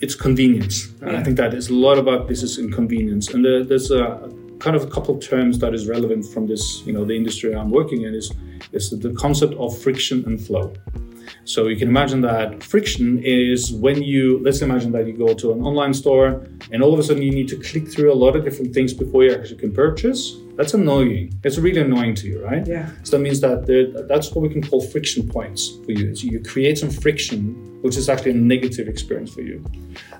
it's 0.01 0.15
convenience. 0.15 0.91
Yeah. 1.01 1.19
I 1.19 1.23
think 1.23 1.37
that 1.37 1.53
is 1.53 1.69
a 1.69 1.73
lot 1.73 1.97
about 1.97 2.27
business 2.27 2.53
is 2.53 2.59
inconvenience. 2.59 3.33
And 3.33 3.45
the, 3.45 3.65
there's 3.67 3.91
a 3.91 4.29
kind 4.59 4.75
of 4.75 4.83
a 4.83 4.87
couple 4.87 5.15
of 5.15 5.21
terms 5.21 5.59
that 5.59 5.73
is 5.73 5.87
relevant 5.87 6.25
from 6.25 6.47
this, 6.47 6.83
you 6.85 6.93
know, 6.93 7.05
the 7.05 7.15
industry 7.15 7.55
I'm 7.55 7.71
working 7.71 8.03
in 8.03 8.13
is, 8.13 8.31
is 8.71 8.89
the 8.89 9.13
concept 9.13 9.53
of 9.55 9.77
friction 9.77 10.23
and 10.25 10.39
flow. 10.39 10.73
So 11.43 11.67
you 11.67 11.75
can 11.75 11.87
imagine 11.87 12.21
that 12.21 12.63
friction 12.63 13.21
is 13.23 13.71
when 13.71 14.01
you, 14.03 14.39
let's 14.43 14.61
imagine 14.61 14.91
that 14.91 15.07
you 15.07 15.13
go 15.13 15.33
to 15.33 15.51
an 15.51 15.61
online 15.61 15.93
store 15.93 16.45
and 16.71 16.83
all 16.83 16.93
of 16.93 16.99
a 16.99 17.03
sudden 17.03 17.23
you 17.23 17.31
need 17.31 17.47
to 17.49 17.57
click 17.57 17.87
through 17.87 18.11
a 18.11 18.15
lot 18.15 18.35
of 18.35 18.43
different 18.43 18.73
things 18.73 18.93
before 18.93 19.23
you 19.23 19.33
actually 19.33 19.57
can 19.57 19.73
purchase. 19.73 20.37
That's 20.55 20.73
annoying. 20.73 21.39
It's 21.43 21.57
really 21.57 21.81
annoying 21.81 22.15
to 22.15 22.27
you, 22.27 22.43
right? 22.43 22.65
Yeah. 22.67 22.89
So 23.03 23.17
that 23.17 23.23
means 23.23 23.41
that 23.41 23.65
there, 23.65 23.87
that's 24.03 24.31
what 24.31 24.41
we 24.41 24.49
can 24.49 24.61
call 24.61 24.81
friction 24.81 25.27
points 25.27 25.77
for 25.85 25.91
you. 25.91 26.15
So 26.15 26.27
you 26.27 26.39
create 26.41 26.77
some 26.77 26.91
friction, 26.91 27.79
which 27.81 27.97
is 27.97 28.09
actually 28.09 28.31
a 28.31 28.35
negative 28.35 28.87
experience 28.87 29.33
for 29.33 29.41
you. 29.41 29.65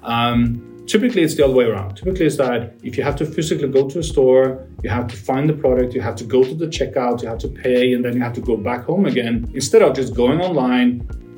Um, 0.04 0.71
typically 0.92 1.22
it's 1.24 1.36
the 1.36 1.46
other 1.46 1.54
way 1.54 1.66
around. 1.66 1.96
Typically 1.96 2.26
it's 2.26 2.38
that 2.38 2.74
if 2.84 2.98
you 2.98 3.04
have 3.04 3.16
to 3.22 3.26
physically 3.26 3.70
go 3.78 3.88
to 3.88 4.00
a 4.00 4.04
store 4.04 4.68
you 4.84 4.90
have 4.90 5.08
to 5.08 5.16
find 5.16 5.50
the 5.52 5.54
product 5.54 5.94
you 5.94 6.02
have 6.02 6.18
to 6.22 6.26
go 6.36 6.44
to 6.44 6.56
the 6.64 6.68
checkout 6.78 7.22
you 7.22 7.30
have 7.34 7.42
to 7.46 7.48
pay 7.48 7.94
and 7.94 8.04
then 8.04 8.14
you 8.16 8.22
have 8.22 8.34
to 8.34 8.42
go 8.42 8.56
back 8.58 8.82
home 8.86 9.06
again. 9.06 9.50
Instead 9.54 9.82
of 9.82 9.96
just 9.96 10.14
going 10.14 10.40
online 10.42 10.90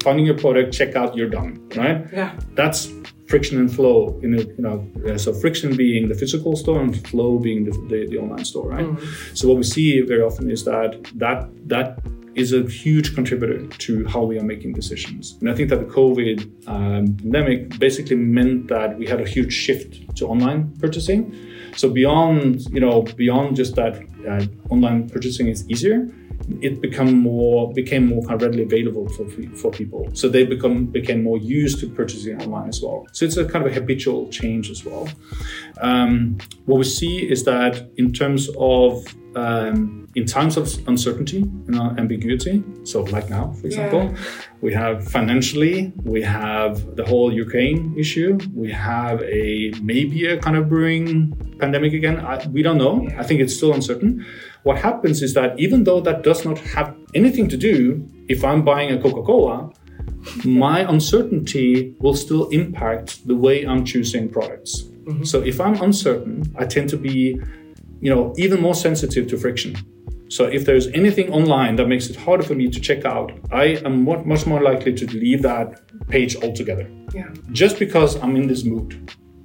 finding 0.02 0.26
your 0.26 0.38
product 0.46 0.74
checkout 0.78 1.16
you're 1.16 1.34
done 1.40 1.52
right? 1.76 2.00
Yeah. 2.12 2.32
That's 2.56 2.92
friction 3.28 3.58
and 3.58 3.74
flow 3.74 4.20
in 4.24 4.32
you 4.38 4.64
know 4.66 4.78
so 5.18 5.34
friction 5.34 5.76
being 5.76 6.10
the 6.10 6.16
physical 6.16 6.56
store 6.56 6.82
and 6.82 6.92
flow 7.08 7.40
being 7.40 7.64
the, 7.68 7.72
the, 7.90 8.00
the 8.12 8.18
online 8.18 8.46
store 8.46 8.68
right? 8.70 8.86
Mm-hmm. 8.86 9.36
so 9.36 9.48
what 9.48 9.58
we 9.58 9.64
see 9.64 10.02
very 10.02 10.22
often 10.22 10.52
is 10.52 10.66
that 10.66 10.92
that 11.16 11.40
that 11.74 11.88
is 12.36 12.54
a 12.54 12.64
huge 12.64 13.14
contributor 13.16 13.68
to 13.68 14.06
how 14.08 14.22
we 14.24 14.40
are 14.40 14.44
making 14.44 14.74
decisions. 14.74 15.38
And 15.40 15.50
I 15.50 15.56
think 15.56 15.70
that 15.70 15.80
the 15.80 15.86
COVID 15.86 16.68
um, 16.68 17.16
pandemic 17.18 17.80
basically 17.80 18.16
meant 18.16 18.68
that 18.68 18.98
we 18.98 19.06
had 19.08 19.22
a 19.22 19.28
huge 19.28 19.54
shift 19.54 20.16
to 20.18 20.28
online 20.28 20.76
purchasing. 20.80 21.36
So 21.76 21.90
beyond, 21.90 22.66
you 22.72 22.80
know, 22.80 23.02
beyond 23.02 23.56
just 23.56 23.76
that 23.76 24.02
uh, 24.28 24.46
online 24.70 25.10
purchasing 25.10 25.48
is 25.48 25.70
easier, 25.70 26.10
it 26.62 26.82
become 26.82 27.14
more 27.20 27.72
became 27.74 28.08
more 28.08 28.22
kind 28.24 28.34
of 28.34 28.42
readily 28.42 28.64
available 28.64 29.08
for, 29.10 29.28
for 29.56 29.72
people. 29.72 30.10
So 30.14 30.28
they 30.28 30.44
become 30.44 30.86
became 30.88 31.24
more 31.24 31.38
used 31.38 31.80
to 31.80 31.90
purchasing 31.90 32.42
online 32.42 32.70
as 32.70 32.82
well. 32.82 33.08
So 33.12 33.26
it's 33.26 33.38
a 33.38 33.46
kind 33.46 33.66
of 33.66 33.72
a 33.72 33.74
habitual 33.74 34.30
change 34.30 34.70
as 34.70 34.84
well. 34.84 35.08
Um, 35.82 36.38
what 36.66 36.78
we 36.78 36.84
see 36.84 37.30
is 37.30 37.44
that 37.46 37.90
in 37.98 38.12
terms 38.12 38.50
of 38.58 39.06
um, 39.36 40.08
in 40.16 40.26
times 40.26 40.58
of 40.58 40.66
uncertainty 40.88 41.42
and 41.42 41.76
ambiguity, 42.00 42.64
so 42.84 43.02
like 43.04 43.30
now, 43.30 43.52
for 43.54 43.68
example, 43.68 44.04
yeah. 44.04 44.18
we 44.62 44.74
have 44.74 45.08
financially, 45.08 45.92
we 46.04 46.22
have 46.22 46.96
the 46.96 47.04
whole 47.04 47.34
Ukraine 47.34 47.96
issue, 47.98 48.38
we 48.54 48.72
have 48.72 49.22
a 49.24 49.74
maybe 49.82 50.26
a 50.28 50.38
kind 50.38 50.56
of 50.56 50.70
brewing 50.70 51.34
pandemic 51.60 51.94
again. 51.94 52.20
I, 52.20 52.46
we 52.48 52.62
don't 52.62 52.78
know. 52.78 53.08
I 53.18 53.24
think 53.24 53.42
it's 53.42 53.56
still 53.56 53.74
uncertain. 53.74 54.26
What 54.64 54.78
happens 54.78 55.22
is 55.22 55.34
that 55.34 55.60
even 55.60 55.84
though 55.84 56.02
that 56.02 56.24
does 56.24 56.46
not 56.46 56.58
have 56.60 56.96
anything 57.14 57.48
to 57.50 57.58
do, 57.58 58.08
if 58.30 58.44
I'm 58.44 58.64
buying 58.64 58.92
a 58.92 59.02
Coca 59.02 59.22
Cola, 59.22 59.72
my 60.46 60.80
uncertainty 60.90 61.96
will 62.00 62.16
still 62.16 62.48
impact 62.50 63.28
the 63.28 63.36
way 63.36 63.66
I'm 63.66 63.84
choosing 63.84 64.30
products. 64.30 64.84
Mm-hmm. 64.84 65.24
So 65.26 65.42
if 65.42 65.60
I'm 65.60 65.82
uncertain, 65.82 66.44
I 66.58 66.66
tend 66.66 66.90
to 66.92 66.98
be 66.98 67.42
you 68.04 68.14
know, 68.14 68.34
even 68.38 68.62
more 68.62 68.76
sensitive 68.76 69.28
to 69.30 69.38
friction. 69.38 69.74
So 70.28 70.44
if 70.46 70.66
there's 70.66 70.88
anything 70.88 71.32
online 71.32 71.78
that 71.78 71.88
makes 71.88 72.10
it 72.10 72.18
harder 72.18 72.44
for 72.44 72.54
me 72.54 72.68
to 72.70 72.80
check 72.82 73.06
out, 73.06 73.32
I 73.52 73.66
am 73.86 74.04
much 74.04 74.46
more 74.46 74.62
likely 74.62 74.94
to 74.94 75.06
leave 75.14 75.42
that 75.44 75.68
page 76.10 76.36
altogether. 76.44 76.90
Yeah. 77.14 77.30
Just 77.52 77.80
because 77.80 78.22
I'm 78.22 78.36
in 78.36 78.48
this 78.48 78.66
mood, 78.66 78.90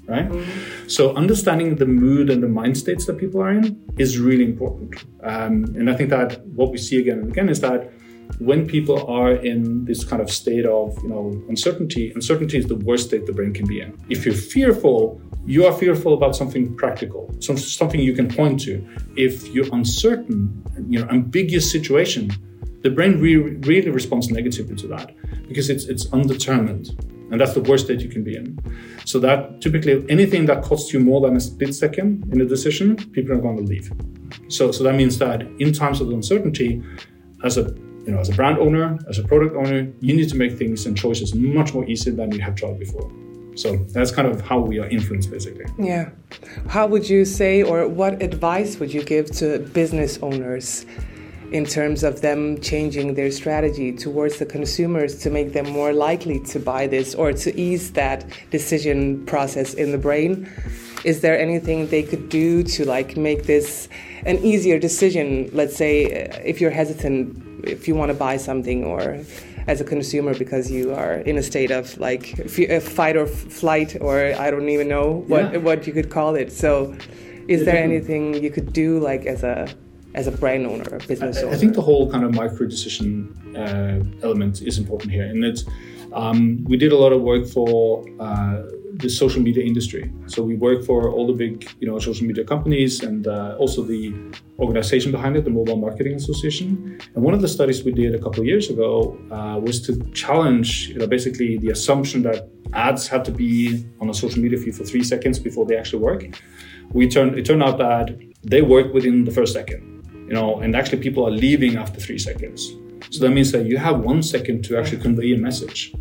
right? 0.09 0.29
Mm-hmm. 0.29 0.89
So 0.89 1.15
understanding 1.15 1.77
the 1.77 1.87
mood 1.87 2.31
and 2.31 2.43
the 2.43 2.49
mind 2.49 2.77
states 2.77 3.07
that 3.07 3.17
people 3.19 3.41
are 3.41 3.51
in 3.51 3.81
is 3.97 4.19
really 4.19 4.45
important. 4.45 5.05
Um, 5.23 5.65
and 5.79 5.89
I 5.89 5.95
think 5.95 6.11
that 6.11 6.45
what 6.47 6.73
we 6.73 6.79
see 6.79 6.99
again 6.99 7.19
and 7.21 7.29
again 7.31 7.49
is 7.49 7.61
that 7.61 7.93
when 8.39 8.67
people 8.67 9.07
are 9.11 9.33
in 9.33 9.85
this 9.85 10.05
kind 10.05 10.23
of 10.23 10.31
state 10.31 10.67
of 10.67 10.97
you 11.03 11.09
know 11.09 11.43
uncertainty 11.49 12.13
uncertainty 12.13 12.59
is 12.59 12.67
the 12.67 12.77
worst 12.77 13.09
state 13.09 13.27
the 13.27 13.33
brain 13.33 13.53
can 13.53 13.67
be 13.67 13.81
in. 13.81 13.97
If 14.09 14.25
you're 14.25 14.35
fearful 14.35 15.21
you 15.47 15.65
are 15.67 15.73
fearful 15.73 16.13
about 16.13 16.37
something 16.37 16.77
practical 16.77 17.35
some, 17.41 17.57
something 17.57 18.01
you 18.01 18.15
can 18.15 18.29
point 18.29 18.61
to. 18.61 18.87
If 19.17 19.49
you're 19.49 19.73
uncertain 19.75 20.63
you 20.89 21.01
know 21.01 21.09
ambiguous 21.11 21.71
situation 21.71 22.31
the 22.83 22.91
brain 22.91 23.21
really, 23.21 23.57
really 23.57 23.91
responds 23.91 24.31
negatively 24.31 24.77
to 24.77 24.87
that 24.89 25.15
because 25.49 25.69
it's 25.71 25.85
it's 25.87 26.13
undetermined 26.13 26.91
and 27.31 27.41
that's 27.41 27.55
the 27.55 27.61
worst 27.63 27.87
state 27.87 28.01
you 28.01 28.09
can 28.09 28.25
be 28.25 28.37
in. 28.37 28.59
So 29.05 29.19
that 29.21 29.61
typically 29.61 30.05
anything 30.09 30.47
that 30.47 30.63
costs 30.63 30.93
you 30.93 31.01
more 31.01 31.21
than 31.21 31.37
a 31.37 31.41
split 31.41 31.75
second 31.75 32.29
in 32.33 32.41
a 32.41 32.47
decision 32.47 32.97
people 33.13 33.33
are 33.33 33.41
going 33.41 33.57
to 33.57 33.63
leave. 33.63 33.93
So 34.49 34.71
so 34.73 34.85
that 34.85 34.95
means 34.95 35.19
that 35.19 35.43
in 35.59 35.73
times 35.73 36.01
of 36.01 36.09
uncertainty 36.11 36.83
as 37.45 37.59
a 37.59 37.65
you 38.09 38.15
know, 38.15 38.21
as 38.21 38.31
a 38.31 38.33
brand 38.33 38.57
owner, 38.59 38.99
as 39.07 39.19
a 39.19 39.23
product 39.23 39.55
owner, 39.55 39.81
you 40.01 40.17
need 40.17 40.31
to 40.31 40.35
make 40.35 40.57
things 40.57 40.87
and 40.87 40.97
choices 40.97 41.35
much 41.35 41.75
more 41.75 41.85
easy 41.85 42.11
than 42.11 42.33
you 42.33 42.41
have 42.41 42.55
tried 42.55 42.79
before. 42.79 43.13
So 43.55 43.77
that's 43.93 44.11
kind 44.11 44.27
of 44.27 44.41
how 44.41 44.61
we 44.61 44.79
are 44.79 44.89
influenced, 44.89 45.31
basically. 45.31 45.67
Yeah. 45.79 46.09
How 46.69 46.87
would 46.87 47.07
you 47.07 47.27
say, 47.27 47.63
or 47.63 47.87
what 47.87 48.23
advice 48.23 48.79
would 48.79 48.95
you 48.95 49.03
give 49.03 49.31
to 49.33 49.59
business 49.59 50.19
owners 50.23 50.87
in 51.53 51.67
terms 51.67 52.03
of 52.03 52.23
them 52.23 52.59
changing 52.63 53.13
their 53.13 53.31
strategy 53.31 53.93
towards 53.93 54.39
the 54.39 54.47
consumers 54.47 55.19
to 55.19 55.29
make 55.29 55.53
them 55.53 55.69
more 55.69 55.93
likely 55.93 56.41
to 56.45 56.59
buy 56.59 56.87
this 56.87 57.15
or 57.15 57.35
to 57.35 57.61
ease 57.61 57.93
that 57.93 58.25
decision 58.51 59.27
process 59.27 59.75
in 59.75 59.93
the 59.93 59.99
brain? 59.99 60.51
Is 61.05 61.21
there 61.21 61.39
anything 61.39 61.89
they 61.89 62.05
could 62.05 62.31
do 62.31 62.63
to 62.63 62.87
like 62.87 63.19
make 63.19 63.45
this 63.45 63.87
an 64.25 64.39
easier 64.39 64.79
decision? 64.79 65.51
Let's 65.53 65.77
say 65.77 66.05
if 66.43 66.59
you're 66.59 66.71
hesitant 66.71 67.45
if 67.65 67.89
you 67.89 67.95
want 67.95 68.11
to 68.11 68.15
buy 68.15 68.37
something 68.37 68.85
or 68.85 69.21
as 69.67 69.81
a 69.81 69.85
consumer 69.85 70.35
because 70.35 70.71
you 70.71 70.95
are 70.95 71.15
in 71.31 71.37
a 71.37 71.43
state 71.43 71.71
of 71.71 71.97
like 71.99 72.25
fight 72.81 73.17
or 73.17 73.27
flight 73.27 73.97
or 74.01 74.35
I 74.39 74.51
don't 74.51 74.69
even 74.69 74.89
know 74.89 75.25
what 75.27 75.53
yeah. 75.53 75.59
what 75.59 75.87
you 75.87 75.93
could 75.93 76.11
call 76.11 76.35
it. 76.35 76.53
So, 76.53 76.97
is 77.49 77.65
there 77.65 77.77
anything 77.77 78.43
you 78.43 78.51
could 78.51 78.73
do 78.73 78.99
like 78.99 79.27
as 79.27 79.43
a 79.43 79.69
as 80.15 80.27
a 80.27 80.33
brand 80.33 80.67
owner, 80.67 80.97
a 80.97 81.07
business 81.07 81.39
I, 81.39 81.43
owner? 81.43 81.55
I 81.55 81.59
think 81.59 81.75
the 81.75 81.83
whole 81.83 82.11
kind 82.11 82.25
of 82.25 82.35
micro 82.35 82.67
decision 82.67 83.07
uh, 83.55 84.27
element 84.27 84.63
is 84.63 84.79
important 84.79 85.13
here, 85.13 85.25
and 85.25 85.45
it's 85.45 85.65
um, 86.13 86.65
we 86.65 86.77
did 86.77 86.93
a 86.93 86.97
lot 86.97 87.13
of 87.13 87.21
work 87.23 87.47
for. 87.47 88.05
Uh, 88.19 88.63
the 88.99 89.09
social 89.09 89.41
media 89.41 89.65
industry. 89.65 90.13
So 90.27 90.43
we 90.43 90.55
work 90.57 90.85
for 90.85 91.11
all 91.11 91.27
the 91.27 91.33
big, 91.33 91.71
you 91.81 91.87
know, 91.89 91.99
social 91.99 92.27
media 92.27 92.45
companies 92.45 93.03
and 93.03 93.27
uh, 93.27 93.57
also 93.59 93.83
the 93.83 94.13
organization 94.59 95.13
behind 95.13 95.37
it, 95.37 95.45
the 95.45 95.51
Mobile 95.51 95.77
Marketing 95.77 96.15
Association. 96.15 96.99
And 97.15 97.23
one 97.23 97.35
of 97.35 97.41
the 97.41 97.49
studies 97.49 97.85
we 97.85 97.93
did 97.93 98.15
a 98.15 98.19
couple 98.19 98.41
of 98.41 98.47
years 98.47 98.71
ago 98.71 99.17
uh, 99.31 99.59
was 99.59 99.81
to 99.87 99.93
challenge, 100.13 100.89
you 100.89 100.99
know, 100.99 101.07
basically 101.07 101.59
the 101.59 101.71
assumption 101.71 102.23
that 102.23 102.49
ads 102.73 103.07
had 103.07 103.25
to 103.25 103.31
be 103.31 103.87
on 104.01 104.11
a 104.11 104.15
social 104.15 104.43
media 104.43 104.59
feed 104.59 104.75
for 104.75 104.85
three 104.85 105.05
seconds 105.05 105.39
before 105.39 105.65
they 105.65 105.77
actually 105.77 106.03
work. 106.03 106.25
We 106.93 107.09
turned 107.09 107.39
it 107.39 107.45
turned 107.47 107.63
out 107.63 107.79
that 107.79 108.19
they 108.43 108.63
work 108.63 108.93
within 108.93 109.25
the 109.25 109.31
first 109.31 109.53
second, 109.53 109.83
you 110.29 110.35
know, 110.35 110.59
and 110.61 110.75
actually 110.75 110.99
people 110.99 111.27
are 111.27 111.31
leaving 111.31 111.77
after 111.77 112.01
three 112.01 112.19
seconds. 112.19 112.75
So 113.11 113.25
that 113.25 113.31
means 113.31 113.53
that 113.53 113.65
you 113.67 113.79
have 113.79 114.01
one 114.01 114.23
second 114.23 114.65
to 114.65 114.77
actually 114.77 115.01
convey 115.01 115.33
a 115.33 115.39
message. 115.39 115.95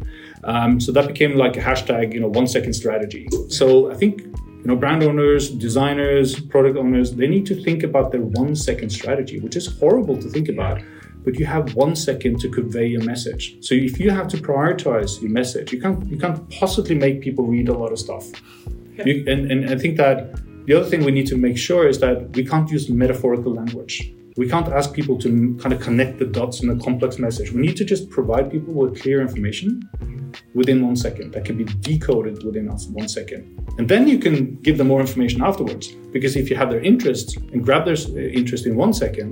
Um, 0.47 0.79
so 0.79 0.91
that 0.93 1.07
became 1.07 1.35
like 1.35 1.57
a 1.57 1.61
hashtag, 1.61 2.13
you 2.13 2.21
know, 2.21 2.29
one 2.29 2.47
second 2.47 2.73
strategy. 2.73 3.27
So 3.49 3.91
I 3.91 3.95
think 3.95 4.21
you 4.21 4.73
know, 4.73 4.75
brand 4.75 5.03
owners, 5.03 5.49
designers, 5.49 6.39
product 6.39 6.77
owners, 6.77 7.15
they 7.15 7.27
need 7.27 7.45
to 7.45 7.55
think 7.63 7.83
about 7.83 8.11
their 8.11 8.21
one 8.21 8.55
second 8.55 8.89
strategy, 8.89 9.39
which 9.39 9.55
is 9.55 9.77
horrible 9.79 10.21
to 10.21 10.29
think 10.29 10.49
about. 10.49 10.81
But 11.23 11.39
you 11.39 11.45
have 11.45 11.75
one 11.75 11.95
second 11.95 12.39
to 12.39 12.49
convey 12.49 12.87
your 12.87 13.03
message. 13.03 13.63
So 13.63 13.75
if 13.75 13.99
you 13.99 14.09
have 14.11 14.27
to 14.29 14.37
prioritize 14.37 15.21
your 15.21 15.31
message, 15.31 15.73
you 15.73 15.81
can't 15.81 16.05
you 16.09 16.17
can't 16.17 16.49
possibly 16.49 16.95
make 16.95 17.21
people 17.21 17.45
read 17.45 17.67
a 17.69 17.77
lot 17.77 17.91
of 17.91 17.99
stuff. 17.99 18.25
You, 19.05 19.23
and, 19.27 19.51
and 19.51 19.69
I 19.69 19.77
think 19.77 19.97
that 19.97 20.15
the 20.65 20.73
other 20.73 20.89
thing 20.89 21.03
we 21.03 21.11
need 21.11 21.27
to 21.27 21.37
make 21.37 21.57
sure 21.57 21.87
is 21.87 21.99
that 21.99 22.35
we 22.35 22.43
can't 22.45 22.69
use 22.69 22.89
metaphorical 22.89 23.53
language. 23.53 24.13
We 24.37 24.49
can't 24.49 24.67
ask 24.67 24.93
people 24.93 25.17
to 25.19 25.57
kind 25.61 25.73
of 25.73 25.81
connect 25.81 26.19
the 26.19 26.25
dots 26.25 26.61
in 26.61 26.69
a 26.69 26.77
complex 26.77 27.19
message. 27.19 27.51
We 27.51 27.61
need 27.61 27.77
to 27.77 27.85
just 27.85 28.09
provide 28.09 28.51
people 28.51 28.73
with 28.73 29.01
clear 29.01 29.21
information 29.21 29.87
within 30.53 30.85
one 30.85 30.95
second 30.95 31.33
that 31.33 31.45
can 31.45 31.57
be 31.57 31.65
decoded 31.81 32.43
within 32.43 32.67
one 32.67 33.07
second. 33.07 33.41
And 33.77 33.89
then 33.89 34.07
you 34.07 34.19
can 34.19 34.55
give 34.61 34.77
them 34.77 34.87
more 34.87 35.01
information 35.01 35.43
afterwards. 35.43 35.87
Because 36.11 36.35
if 36.35 36.49
you 36.49 36.55
have 36.55 36.69
their 36.69 36.81
interest 36.81 37.37
and 37.37 37.63
grab 37.63 37.85
their 37.85 37.95
uh, 37.95 38.19
interest 38.19 38.65
in 38.65 38.75
one 38.75 38.93
second, 38.93 39.29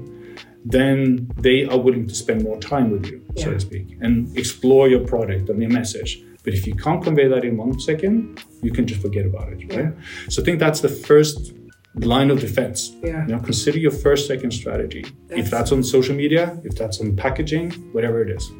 then 0.65 1.29
they 1.37 1.65
are 1.65 1.77
willing 1.77 2.07
to 2.07 2.15
spend 2.15 2.43
more 2.43 2.59
time 2.59 2.89
with 2.89 3.05
you, 3.05 3.23
yeah. 3.35 3.43
so 3.43 3.51
to 3.51 3.59
speak, 3.59 3.97
and 4.01 4.35
explore 4.37 4.89
your 4.89 5.05
product 5.05 5.49
and 5.49 5.61
your 5.61 5.71
message. 5.71 6.23
But 6.43 6.53
if 6.53 6.67
you 6.67 6.75
can't 6.75 7.03
convey 7.03 7.27
that 7.27 7.43
in 7.43 7.57
one 7.57 7.79
second, 7.79 8.43
you 8.61 8.71
can 8.71 8.85
just 8.85 9.01
forget 9.01 9.25
about 9.25 9.49
it, 9.53 9.57
right? 9.69 9.85
Yeah. 9.85 9.91
So 10.29 10.41
I 10.41 10.45
think 10.45 10.59
that's 10.59 10.81
the 10.81 10.89
first 10.89 11.53
line 11.95 12.29
of 12.29 12.39
defense. 12.39 12.95
Yeah. 13.03 13.25
You 13.25 13.35
know, 13.35 13.39
consider 13.39 13.79
your 13.79 13.91
first 13.91 14.27
second 14.27 14.51
strategy. 14.51 15.05
That's, 15.27 15.41
if 15.41 15.49
that's 15.49 15.71
on 15.71 15.83
social 15.83 16.15
media, 16.15 16.59
if 16.63 16.75
that's 16.75 16.99
on 16.99 17.15
packaging, 17.15 17.71
whatever 17.93 18.21
it 18.21 18.29
is. 18.29 18.51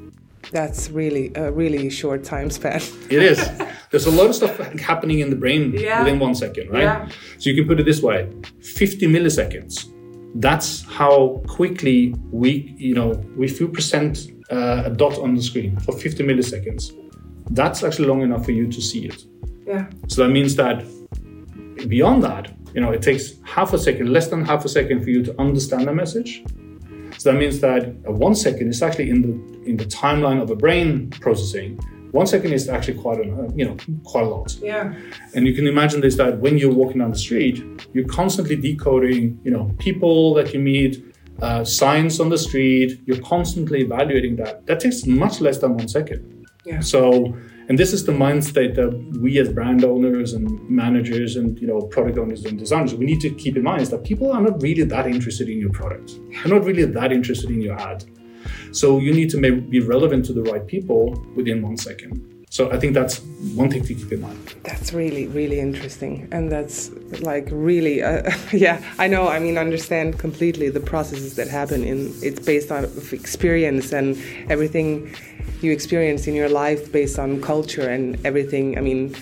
That's 0.52 0.90
really 0.90 1.32
a 1.36 1.52
really 1.52 1.90
short 1.90 2.24
time 2.24 2.50
span. 2.50 2.82
it 3.10 3.22
is. 3.22 3.50
There's 3.92 4.06
a 4.06 4.12
lot 4.12 4.28
of 4.28 4.36
stuff 4.36 4.58
happening 4.80 5.20
in 5.20 5.30
the 5.30 5.36
brain 5.36 5.74
yeah. 5.74 6.04
within 6.04 6.20
one 6.20 6.36
second, 6.36 6.70
right? 6.70 6.84
Yeah. 6.84 7.10
So 7.38 7.50
you 7.50 7.56
can 7.56 7.68
put 7.68 7.80
it 7.80 7.86
this 7.86 8.02
way: 8.02 8.30
50 8.62 9.08
milliseconds. 9.08 9.92
That's 10.36 10.84
how 10.84 11.42
quickly 11.48 12.14
we, 12.32 12.76
you 12.78 12.94
know, 12.94 13.24
if 13.40 13.60
you 13.60 13.70
present 13.70 14.32
uh, 14.52 14.84
a 14.86 14.90
dot 14.90 15.18
on 15.18 15.36
the 15.36 15.42
screen 15.42 15.80
for 15.80 15.98
50 15.98 16.24
milliseconds, 16.24 16.92
that's 17.52 17.84
actually 17.84 18.08
long 18.08 18.22
enough 18.22 18.44
for 18.44 18.52
you 18.52 18.68
to 18.68 18.82
see 18.82 19.06
it. 19.06 19.24
Yeah. 19.66 19.90
So 20.08 20.24
that 20.24 20.30
means 20.30 20.56
that 20.56 20.84
beyond 21.88 22.24
that, 22.24 22.52
you 22.74 22.82
know, 22.82 22.92
it 22.92 23.02
takes 23.02 23.34
half 23.44 23.74
a 23.74 23.80
second, 23.80 24.12
less 24.12 24.28
than 24.28 24.44
half 24.44 24.66
a 24.66 24.70
second 24.70 25.04
for 25.04 25.10
you 25.10 25.24
to 25.24 25.40
understand 25.40 25.88
the 25.88 25.94
message. 25.94 26.44
So 27.26 27.32
that 27.32 27.40
means 27.40 27.60
that 27.62 27.88
one 28.04 28.36
second 28.36 28.70
is 28.70 28.84
actually 28.84 29.10
in 29.10 29.24
the 29.24 29.34
in 29.68 29.78
the 29.78 29.86
timeline 29.86 30.40
of 30.44 30.52
a 30.52 30.56
brain 30.56 31.10
processing. 31.10 31.80
One 32.12 32.28
second 32.28 32.54
is 32.54 32.70
actually 32.70 33.00
quite 33.00 33.20
a 33.20 33.26
you 33.56 33.66
know 33.66 33.76
quite 34.04 34.26
a 34.26 34.30
lot. 34.30 34.56
Yeah. 34.62 34.94
And 35.34 35.48
you 35.48 35.56
can 35.56 35.66
imagine 35.66 36.02
this 36.02 36.18
that 36.18 36.38
when 36.38 36.60
you're 36.60 36.76
walking 36.82 37.00
down 37.00 37.10
the 37.10 37.18
street, 37.28 37.64
you're 37.94 38.12
constantly 38.22 38.56
decoding 38.56 39.40
you 39.44 39.50
know 39.50 39.74
people 39.80 40.36
that 40.36 40.54
you 40.54 40.60
meet, 40.60 41.04
uh, 41.42 41.64
signs 41.64 42.20
on 42.20 42.30
the 42.30 42.38
street. 42.38 43.02
You're 43.08 43.24
constantly 43.36 43.82
evaluating 43.82 44.36
that. 44.36 44.68
That 44.68 44.80
takes 44.80 45.08
much 45.08 45.42
less 45.42 45.58
than 45.58 45.72
one 45.76 45.88
second. 45.88 46.22
Yeah. 46.64 46.82
So 46.82 47.36
and 47.68 47.80
this 47.80 47.94
is 47.94 48.06
the 48.06 48.12
mind 48.12 48.44
state 48.44 48.76
that 48.76 48.92
we 49.20 49.40
as 49.40 49.50
brand 49.50 49.84
owners 49.84 50.34
and 50.34 50.70
managers 50.70 51.36
and 51.36 51.60
you 51.60 51.68
know 51.68 51.82
product 51.82 52.18
owners 52.18 52.46
and 52.46 52.60
designers 52.60 52.94
we 52.94 53.06
need 53.06 53.20
to 53.22 53.30
keep 53.30 53.56
in 53.58 53.64
mind 53.64 53.82
is 53.82 53.90
that 53.90 54.04
people 54.04 54.32
are 54.32 54.42
not 54.42 54.62
really 54.62 54.84
that 54.84 55.08
interested 55.08 55.50
in 55.50 55.60
your 55.60 55.72
product. 55.72 56.20
They're 56.32 56.54
not 56.54 56.66
really 56.66 56.86
that 56.86 57.12
interested 57.12 57.50
in 57.50 57.62
your 57.62 57.80
ad. 57.80 58.06
So 58.72 59.00
you 59.00 59.14
need 59.14 59.30
to 59.32 59.38
be 59.62 59.80
relevant 59.80 60.26
to 60.26 60.34
the 60.34 60.44
right 60.44 60.66
people 60.66 61.12
within 61.36 61.62
one 61.62 61.78
second. 61.78 62.36
So 62.50 62.72
I 62.72 62.80
think 62.80 62.94
that's 62.94 63.20
one 63.54 63.70
thing 63.70 63.84
to 63.84 63.94
keep 63.94 64.12
in 64.14 64.22
mind. 64.22 64.56
That's 64.64 64.94
really, 64.94 65.28
really 65.28 65.60
interesting. 65.60 66.28
And 66.32 66.50
that's 66.50 66.90
like 67.20 67.50
really, 67.52 68.02
uh, 68.02 68.32
yeah, 68.54 68.82
I 68.98 69.08
know, 69.08 69.28
I 69.28 69.40
mean, 69.40 69.58
understand 69.58 70.20
completely 70.20 70.70
the 70.70 70.80
processes 70.80 71.36
that 71.36 71.50
happen 71.50 71.84
in, 71.84 72.14
it's 72.22 72.40
based 72.40 72.72
on 72.72 72.86
experience 73.12 73.92
and 73.92 74.18
everything 74.50 75.14
you 75.62 75.72
experience 75.72 76.28
in 76.28 76.36
your 76.36 76.50
life 76.50 76.92
based 76.92 77.20
on 77.20 77.42
culture 77.42 77.90
and 77.90 78.24
everything. 78.26 78.78
I 78.78 78.82
mean, 78.82 79.16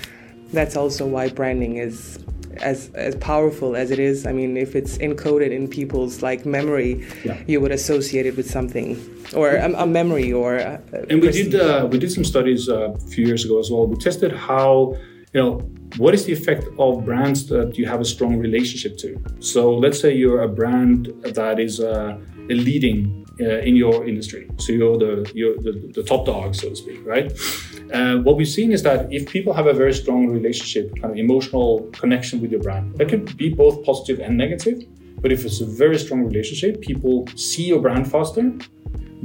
that's 0.52 0.76
also 0.76 1.06
why 1.06 1.30
branding 1.30 1.78
is 1.78 2.20
as 2.62 2.90
as 2.94 3.16
powerful 3.16 3.76
as 3.76 3.92
it 3.92 4.00
is. 4.00 4.26
I 4.26 4.32
mean, 4.32 4.58
if 4.58 4.76
it's 4.76 4.98
encoded 4.98 5.52
in 5.52 5.68
people's 5.68 6.22
like 6.22 6.46
memory, 6.46 7.06
yeah. 7.24 7.42
you 7.48 7.62
would 7.62 7.72
associate 7.72 8.26
it 8.26 8.36
with 8.38 8.50
something 8.50 8.98
or 9.36 9.50
a, 9.56 9.72
a 9.74 9.86
memory 9.86 10.32
or. 10.32 10.58
A, 10.58 10.82
and 11.10 11.22
we 11.22 11.32
did 11.32 11.56
uh, 11.56 11.88
we 11.92 11.98
did 11.98 12.12
some 12.12 12.24
studies 12.24 12.70
uh, 12.70 12.92
a 12.92 13.00
few 13.00 13.26
years 13.26 13.46
ago 13.46 13.60
as 13.60 13.72
well. 13.72 13.88
We 13.88 13.98
tested 13.98 14.32
how 14.32 14.98
you 15.34 15.42
know 15.42 15.60
what 15.98 16.14
is 16.14 16.26
the 16.26 16.34
effect 16.34 16.66
of 16.80 17.06
brands 17.06 17.48
that 17.48 17.78
you 17.78 17.86
have 17.86 18.02
a 18.02 18.06
strong 18.06 18.38
relationship 18.38 18.98
to. 18.98 19.22
So 19.40 19.74
let's 19.76 20.00
say 20.00 20.14
you're 20.14 20.42
a 20.42 20.50
brand 20.50 21.08
that 21.24 21.60
is 21.60 21.80
uh, 21.80 22.18
a 22.50 22.54
leading 22.54 23.23
uh, 23.40 23.60
in 23.60 23.76
your 23.76 24.08
industry. 24.08 24.50
So 24.58 24.74
you're 24.74 24.98
the 24.98 25.32
you're 25.34 25.56
the, 25.58 25.92
the 25.94 26.04
top 26.04 26.26
dog, 26.26 26.56
so 26.56 26.70
to 26.70 26.76
speak, 26.76 27.00
right? 27.06 27.32
Uh, 27.94 28.18
what 28.18 28.38
we've 28.38 28.48
seen 28.48 28.72
is 28.72 28.84
that 28.84 29.12
if 29.12 29.30
people 29.30 29.54
have 29.54 29.68
a 29.68 29.74
very 29.74 29.94
strong 29.94 30.28
relationship, 30.28 30.94
kind 31.02 31.12
of 31.14 31.18
emotional 31.18 31.90
connection 31.94 32.42
with 32.42 32.52
your 32.52 32.62
brand, 32.62 32.96
that 32.98 33.10
could 33.10 33.36
be 33.38 33.50
both 33.50 33.84
positive 33.86 34.20
and 34.20 34.38
negative. 34.38 34.84
But 35.22 35.32
if 35.32 35.46
it's 35.46 35.62
a 35.62 35.66
very 35.66 35.98
strong 35.98 36.24
relationship, 36.24 36.82
people 36.82 37.28
see 37.36 37.64
your 37.64 37.80
brand 37.80 38.12
faster 38.12 38.52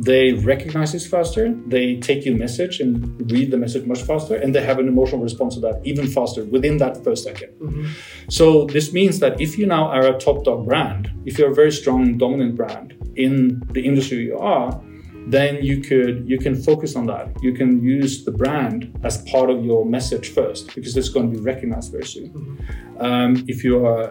they 0.01 0.33
recognize 0.35 0.93
this 0.93 1.07
faster, 1.07 1.53
they 1.67 1.97
take 1.97 2.25
your 2.25 2.37
message 2.37 2.79
and 2.79 3.31
read 3.33 3.51
the 3.51 3.57
message 3.57 3.85
much 3.85 4.03
faster, 4.03 4.37
and 4.37 4.55
they 4.55 4.63
have 4.63 4.79
an 4.79 4.87
emotional 4.87 5.21
response 5.21 5.55
to 5.55 5.61
that 5.61 5.81
even 5.85 6.07
faster 6.07 6.45
within 6.45 6.77
that 6.77 7.03
first 7.03 7.27
2nd 7.27 7.59
mm-hmm. 7.59 7.87
So 8.29 8.67
this 8.67 8.93
means 8.93 9.19
that 9.19 9.41
if 9.41 9.59
you 9.59 9.67
now 9.67 9.89
are 9.89 10.07
a 10.07 10.19
top 10.19 10.45
dog 10.45 10.67
brand, 10.67 11.11
if 11.25 11.37
you're 11.37 11.51
a 11.51 11.55
very 11.55 11.73
strong 11.73 12.17
dominant 12.17 12.55
brand 12.55 12.95
in 13.19 13.63
the 13.73 13.85
industry 13.85 14.19
you 14.25 14.39
are, 14.39 14.81
then 15.29 15.63
you 15.63 15.83
could 15.83 16.29
you 16.29 16.39
can 16.39 16.55
focus 16.55 16.97
on 16.97 17.07
that. 17.07 17.27
You 17.43 17.53
can 17.53 17.83
use 17.83 18.25
the 18.25 18.33
brand 18.33 18.99
as 19.05 19.19
part 19.31 19.51
of 19.51 19.65
your 19.65 19.85
message 19.85 20.31
first 20.31 20.75
because 20.75 20.97
it's 20.97 21.11
going 21.11 21.31
to 21.31 21.37
be 21.37 21.43
recognized 21.43 21.93
very 21.93 22.07
soon. 22.07 22.31
Mm-hmm. 22.31 23.05
Um, 23.05 23.45
if 23.47 23.63
you 23.63 23.87
are 23.87 24.05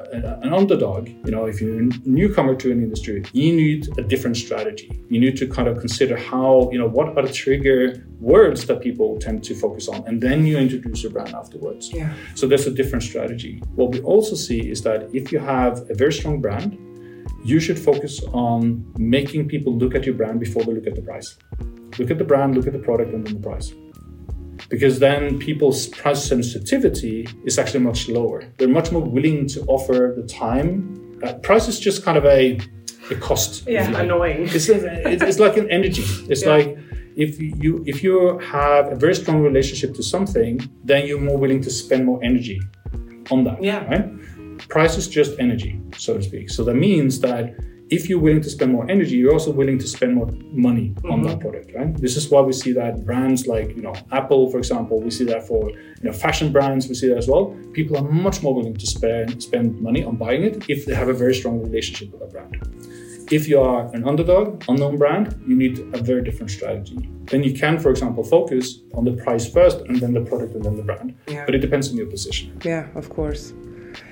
an 0.44 0.54
underdog, 0.54 1.10
you 1.26 1.32
know, 1.32 1.46
if 1.46 1.60
you're 1.60 1.80
a 1.80 1.90
newcomer 2.06 2.56
to 2.56 2.72
an 2.72 2.82
industry, 2.82 3.24
you 3.34 3.54
need 3.54 3.90
a 3.98 4.04
different 4.04 4.38
strategy. 4.38 4.90
You 5.10 5.20
need 5.20 5.36
to 5.38 5.48
kind 5.48 5.68
of 5.68 5.80
consider 5.80 6.16
how 6.16 6.70
you 6.72 6.78
know 6.78 6.88
what 6.88 7.18
are 7.18 7.24
the 7.24 7.34
trigger 7.34 8.06
words 8.20 8.66
that 8.68 8.82
people 8.82 9.18
tend 9.20 9.44
to 9.46 9.56
focus 9.56 9.88
on, 9.88 10.06
and 10.08 10.22
then 10.22 10.46
you 10.46 10.58
introduce 10.58 11.02
your 11.04 11.12
brand 11.12 11.34
afterwards. 11.34 11.92
Yeah. 11.92 12.14
So 12.36 12.48
there's 12.48 12.68
a 12.68 12.72
different 12.72 13.04
strategy. 13.04 13.62
What 13.76 13.92
we 13.92 14.02
also 14.02 14.36
see 14.36 14.70
is 14.70 14.84
that 14.84 15.10
if 15.14 15.32
you 15.32 15.40
have 15.40 15.90
a 15.90 15.96
very 15.96 16.14
strong 16.14 16.42
brand 16.42 16.78
you 17.48 17.62
should 17.62 17.80
focus 17.80 18.22
on 18.34 18.86
making 18.98 19.48
people 19.48 19.74
look 19.74 19.96
at 19.96 20.06
your 20.06 20.16
brand 20.16 20.40
before 20.40 20.64
they 20.66 20.74
look 20.74 20.86
at 20.86 20.96
the 20.96 21.02
price. 21.02 21.38
Look 21.98 22.12
at 22.12 22.18
the 22.18 22.26
brand, 22.26 22.56
look 22.56 22.68
at 22.68 22.74
the 22.74 22.80
product, 22.80 23.14
and 23.14 23.26
then 23.26 23.36
the 23.36 23.40
price. 23.40 23.74
Because 24.70 25.00
then 25.00 25.40
people's 25.40 25.88
price 25.88 26.22
sensitivity 26.24 27.26
is 27.46 27.58
actually 27.58 27.80
much 27.80 28.10
lower. 28.10 28.44
They're 28.58 28.68
much 28.68 28.92
more 28.92 29.02
willing 29.02 29.48
to 29.48 29.62
offer 29.68 30.14
the 30.18 30.28
time. 30.28 31.20
Uh, 31.24 31.36
price 31.36 31.70
is 31.70 31.80
just 31.80 32.04
kind 32.04 32.18
of 32.18 32.26
a, 32.26 32.60
a 33.12 33.16
cost. 33.16 33.66
Yeah, 33.66 33.90
like. 33.92 34.04
annoying. 34.04 34.50
It's, 34.50 34.68
it's 34.68 35.40
like 35.40 35.56
an 35.56 35.72
energy. 35.72 36.04
It's 36.30 36.44
yeah. 36.44 36.50
like 36.50 36.78
if 37.16 37.40
you 37.40 37.84
if 37.88 38.04
you 38.04 38.40
have 38.40 38.92
a 38.92 38.96
very 38.96 39.16
strong 39.16 39.42
relationship 39.42 39.96
to 39.96 40.04
something, 40.04 40.60
then 40.84 41.08
you're 41.08 41.22
more 41.22 41.38
willing 41.38 41.62
to 41.62 41.70
spend 41.70 42.06
more 42.06 42.22
energy 42.22 42.60
on 43.32 43.46
that. 43.46 43.64
Yeah. 43.64 43.86
Right 43.86 44.17
price 44.70 44.98
is 44.98 45.08
just 45.08 45.40
energy, 45.40 45.80
so 45.98 46.16
to 46.18 46.24
speak. 46.24 46.50
So 46.50 46.64
that 46.64 46.76
means 46.76 47.20
that 47.22 47.56
if 47.90 48.10
you're 48.10 48.20
willing 48.20 48.42
to 48.42 48.50
spend 48.50 48.72
more 48.74 48.90
energy, 48.90 49.16
you're 49.16 49.32
also 49.32 49.52
willing 49.52 49.78
to 49.80 49.88
spend 49.88 50.16
more 50.16 50.30
money 50.52 50.90
mm-hmm. 50.90 51.12
on 51.12 51.22
that 51.24 51.40
product, 51.40 51.72
right? 51.74 51.96
This 51.96 52.18
is 52.18 52.30
why 52.30 52.42
we 52.42 52.54
see 52.54 52.74
that 52.74 53.06
brands 53.06 53.48
like 53.48 53.76
you 53.76 53.82
know 53.82 53.94
Apple, 54.12 54.52
for 54.52 54.58
example, 54.58 55.02
we 55.02 55.12
see 55.12 55.26
that 55.26 55.48
for 55.48 55.70
you 55.70 56.04
know 56.04 56.14
fashion 56.14 56.52
brands, 56.52 56.88
we 56.88 56.96
see 56.96 57.08
that 57.10 57.18
as 57.18 57.28
well. 57.28 57.56
People 57.74 57.98
are 57.98 58.04
much 58.04 58.44
more 58.44 58.54
willing 58.54 58.76
to 58.76 58.88
spend 58.88 59.42
spend 59.42 59.80
money 59.82 60.04
on 60.04 60.16
buying 60.18 60.44
it 60.44 60.70
if 60.70 60.86
they 60.86 60.94
have 60.94 61.10
a 61.10 61.14
very 61.14 61.34
strong 61.34 61.62
relationship 61.62 62.12
with 62.12 62.22
that 62.22 62.32
brand. 62.32 62.56
If 63.30 63.48
you 63.50 63.60
are 63.60 63.94
an 63.94 64.08
underdog, 64.08 64.64
unknown 64.70 64.98
brand, 64.98 65.42
you 65.46 65.56
need 65.56 65.80
a 65.94 66.02
very 66.02 66.24
different 66.24 66.50
strategy. 66.50 67.10
Then 67.26 67.44
you 67.44 67.54
can, 67.54 67.78
for 67.78 67.90
example, 67.90 68.24
focus 68.24 68.80
on 68.94 69.04
the 69.04 69.12
price 69.22 69.52
first 69.52 69.80
and 69.82 70.00
then 70.00 70.14
the 70.14 70.22
product 70.22 70.56
and 70.56 70.64
then 70.64 70.78
the 70.78 70.84
brand. 70.84 71.14
Yeah. 71.28 71.44
But 71.46 71.54
it 71.54 71.60
depends 71.60 71.90
on 71.90 71.98
your 71.98 72.06
position. 72.06 72.58
Yeah, 72.64 72.88
of 72.96 73.10
course. 73.10 73.54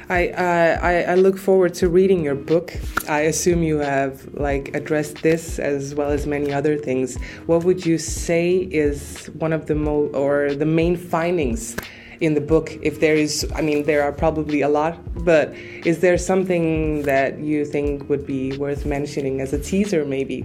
I, 0.08 0.30
uh, 0.30 0.80
I, 0.82 1.04
I 1.04 1.16
look 1.16 1.38
forward 1.38 1.74
to 1.76 1.90
reading 1.90 2.24
your 2.24 2.36
book. 2.36 2.74
I 3.10 3.22
assume 3.22 3.64
you 3.64 3.80
have 3.80 4.32
like 4.36 4.76
addressed 4.76 5.24
this 5.24 5.58
as 5.58 5.96
well 5.96 6.12
as 6.12 6.28
many 6.28 6.54
other 6.54 6.78
things. 6.78 7.18
What 7.48 7.64
would 7.64 7.86
you 7.86 7.98
say 7.98 8.68
is 8.70 9.28
one 9.40 9.52
of 9.52 9.66
the 9.66 9.74
mo 9.74 10.08
or 10.14 10.54
the 10.54 10.66
main 10.66 10.96
findings 10.96 11.76
in 12.20 12.36
the 12.36 12.42
book? 12.42 12.78
If 12.84 13.00
there 13.00 13.16
is, 13.16 13.52
I 13.56 13.62
mean, 13.62 13.84
there 13.86 14.04
are 14.04 14.12
probably 14.12 14.62
a 14.62 14.70
lot, 14.70 15.00
but 15.26 15.56
is 15.86 16.02
there 16.02 16.20
something 16.20 17.02
that 17.04 17.40
you 17.40 17.66
think 17.66 18.08
would 18.08 18.28
be 18.28 18.56
worth 18.58 18.86
mentioning 18.86 19.42
as 19.42 19.54
a 19.54 19.60
teaser, 19.60 20.06
maybe? 20.06 20.44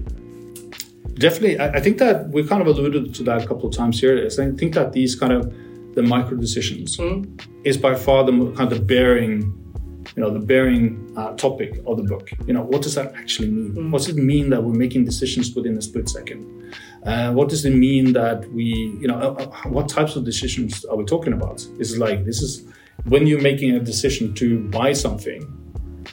Definitely, 1.14 1.58
I, 1.58 1.72
I 1.72 1.80
think 1.80 1.98
that 1.98 2.30
we 2.30 2.46
kind 2.46 2.62
of 2.62 2.66
alluded 2.66 3.14
to 3.14 3.22
that 3.24 3.44
a 3.44 3.46
couple 3.46 3.68
of 3.68 3.76
times 3.76 4.00
here. 4.00 4.26
I 4.26 4.30
think 4.30 4.72
that 4.72 4.94
these 4.94 5.14
kind 5.14 5.34
of 5.34 5.54
the 5.94 6.02
micro 6.02 6.36
decisions 6.36 6.96
mm. 6.96 7.40
is 7.64 7.76
by 7.76 7.94
far 7.94 8.24
the 8.24 8.52
kind 8.52 8.72
of 8.72 8.86
bearing 8.86 9.56
you 10.16 10.22
know 10.22 10.30
the 10.30 10.40
bearing 10.40 11.12
uh, 11.16 11.32
topic 11.34 11.80
of 11.86 11.96
the 11.96 12.02
book. 12.02 12.30
You 12.46 12.54
know 12.54 12.62
what 12.62 12.82
does 12.82 12.94
that 12.94 13.14
actually 13.14 13.50
mean? 13.50 13.72
Mm. 13.74 13.90
what 13.90 13.98
does 13.98 14.08
it 14.08 14.16
mean 14.16 14.50
that 14.50 14.62
we're 14.62 14.74
making 14.74 15.04
decisions 15.04 15.54
within 15.54 15.76
a 15.76 15.82
split 15.82 16.08
second? 16.08 16.74
Uh, 17.04 17.32
what 17.32 17.48
does 17.48 17.64
it 17.64 17.74
mean 17.74 18.12
that 18.12 18.50
we 18.52 18.64
you 19.00 19.08
know 19.08 19.18
uh, 19.18 19.42
uh 19.44 19.68
what 19.68 19.88
types 19.88 20.16
of 20.16 20.24
decisions 20.24 20.84
are 20.86 20.96
we 20.96 21.04
talking 21.04 21.32
about? 21.32 21.66
Is 21.78 21.98
like 21.98 22.24
this 22.24 22.42
is 22.42 22.64
when 23.04 23.26
you're 23.26 23.40
making 23.40 23.74
a 23.76 23.80
decision 23.80 24.34
to 24.34 24.68
buy 24.68 24.92
something 24.92 25.56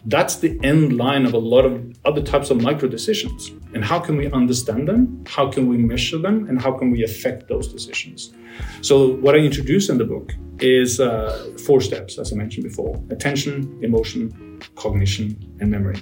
that's 0.06 0.38
the 0.38 0.60
end 0.64 0.96
line 0.96 1.26
of 1.26 1.34
a 1.34 1.38
lot 1.38 1.66
of 1.66 1.74
other 2.06 2.22
types 2.22 2.50
of 2.50 2.62
micro 2.62 2.88
decisions 2.88 3.52
and 3.74 3.84
how 3.84 4.00
can 4.00 4.18
we 4.18 4.32
understand 4.32 4.88
them 4.88 5.24
how 5.28 5.50
can 5.52 5.68
we 5.68 5.78
measure 5.78 6.18
them 6.18 6.48
and 6.48 6.62
how 6.62 6.72
can 6.72 6.92
we 6.92 7.04
affect 7.04 7.48
those 7.48 7.68
decisions 7.68 8.34
so 8.82 9.16
what 9.16 9.36
i 9.36 9.38
introduce 9.38 9.90
in 9.90 9.98
the 9.98 10.06
book 10.06 10.34
is 10.60 11.00
uh, 11.00 11.54
four 11.66 11.82
steps, 11.82 12.18
as 12.18 12.34
I 12.34 12.36
mentioned 12.36 12.64
before 12.64 13.02
attention, 13.10 13.80
emotion, 13.84 14.60
cognition, 14.76 15.38
and 15.60 15.70
memory. 15.70 16.02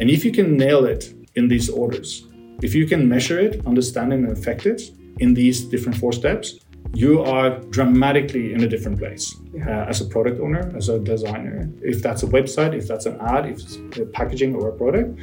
And 0.00 0.10
if 0.10 0.24
you 0.24 0.32
can 0.32 0.56
nail 0.56 0.84
it 0.84 1.14
in 1.34 1.48
these 1.48 1.68
orders, 1.68 2.26
if 2.62 2.74
you 2.74 2.86
can 2.86 3.08
measure 3.08 3.38
it, 3.38 3.64
understand 3.66 4.12
it, 4.12 4.16
and 4.16 4.30
affect 4.30 4.66
it 4.66 4.82
in 5.18 5.34
these 5.34 5.64
different 5.64 5.98
four 5.98 6.12
steps, 6.12 6.58
you 6.94 7.22
are 7.22 7.58
dramatically 7.70 8.54
in 8.54 8.62
a 8.62 8.68
different 8.68 8.98
place 8.98 9.36
yeah. 9.52 9.82
uh, 9.82 9.88
as 9.88 10.00
a 10.00 10.06
product 10.06 10.40
owner, 10.40 10.72
as 10.76 10.88
a 10.88 10.98
designer. 10.98 11.70
If 11.82 12.02
that's 12.02 12.22
a 12.22 12.26
website, 12.26 12.74
if 12.74 12.88
that's 12.88 13.06
an 13.06 13.18
ad, 13.20 13.46
if 13.46 13.60
it's 13.60 13.78
packaging 14.12 14.54
or 14.54 14.68
a 14.68 14.72
product, 14.72 15.18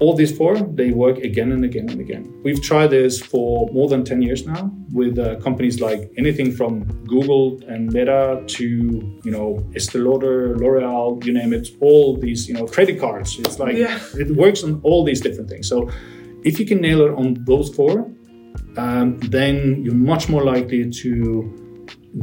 all 0.00 0.14
these 0.14 0.36
four, 0.36 0.56
they 0.56 0.90
work 0.90 1.18
again 1.18 1.52
and 1.52 1.64
again 1.64 1.88
and 1.88 2.00
again. 2.00 2.40
We've 2.42 2.60
tried 2.60 2.88
this 2.88 3.20
for 3.20 3.68
more 3.72 3.88
than 3.88 4.04
10 4.04 4.22
years 4.22 4.46
now 4.46 4.70
with 4.92 5.18
uh, 5.18 5.36
companies 5.36 5.80
like 5.80 6.10
anything 6.16 6.52
from 6.52 6.84
Google 7.04 7.60
and 7.68 7.92
Meta 7.92 8.42
to, 8.46 8.64
you 8.64 9.30
know, 9.30 9.64
Estee 9.74 9.98
Lauder, 9.98 10.56
L'Oreal, 10.56 11.24
you 11.24 11.32
name 11.32 11.52
it, 11.52 11.68
all 11.80 12.16
these, 12.16 12.48
you 12.48 12.54
know, 12.54 12.66
credit 12.66 12.98
cards. 13.00 13.38
It's 13.38 13.58
like, 13.58 13.76
yeah. 13.76 13.98
it 14.14 14.30
works 14.36 14.64
on 14.64 14.80
all 14.82 15.04
these 15.04 15.20
different 15.20 15.48
things. 15.48 15.68
So 15.68 15.90
if 16.44 16.58
you 16.58 16.66
can 16.66 16.80
nail 16.80 17.00
it 17.02 17.12
on 17.12 17.44
those 17.44 17.74
four, 17.74 18.10
um, 18.76 19.18
then 19.20 19.84
you're 19.84 19.94
much 19.94 20.28
more 20.28 20.42
likely 20.42 20.90
to 20.90 21.63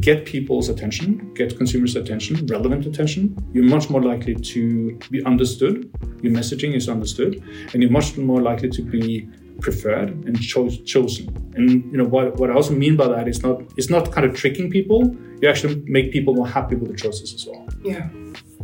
get 0.00 0.24
people's 0.24 0.68
attention, 0.68 1.32
get 1.34 1.56
consumers' 1.56 1.96
attention, 1.96 2.46
relevant 2.46 2.86
attention, 2.86 3.36
you're 3.52 3.64
much 3.64 3.90
more 3.90 4.02
likely 4.02 4.34
to 4.34 4.98
be 5.10 5.24
understood. 5.24 5.90
Your 6.22 6.32
messaging 6.32 6.74
is 6.74 6.88
understood, 6.88 7.42
and 7.72 7.82
you're 7.82 7.90
much 7.90 8.16
more 8.16 8.40
likely 8.40 8.70
to 8.70 8.82
be 8.82 9.28
preferred 9.60 10.10
and 10.26 10.40
cho- 10.40 10.70
chosen. 10.70 11.28
And 11.54 11.70
you 11.90 11.98
know 11.98 12.04
what, 12.04 12.36
what 12.36 12.50
I 12.50 12.54
also 12.54 12.74
mean 12.74 12.96
by 12.96 13.08
that 13.08 13.28
is 13.28 13.42
not 13.42 13.62
it's 13.76 13.90
not 13.90 14.12
kind 14.12 14.26
of 14.26 14.34
tricking 14.34 14.70
people. 14.70 15.16
You 15.40 15.48
actually 15.48 15.82
make 15.86 16.12
people 16.12 16.34
more 16.34 16.48
happy 16.48 16.74
with 16.76 16.90
the 16.90 16.96
choices 16.96 17.34
as 17.34 17.46
well. 17.46 17.66
Yeah 17.82 18.08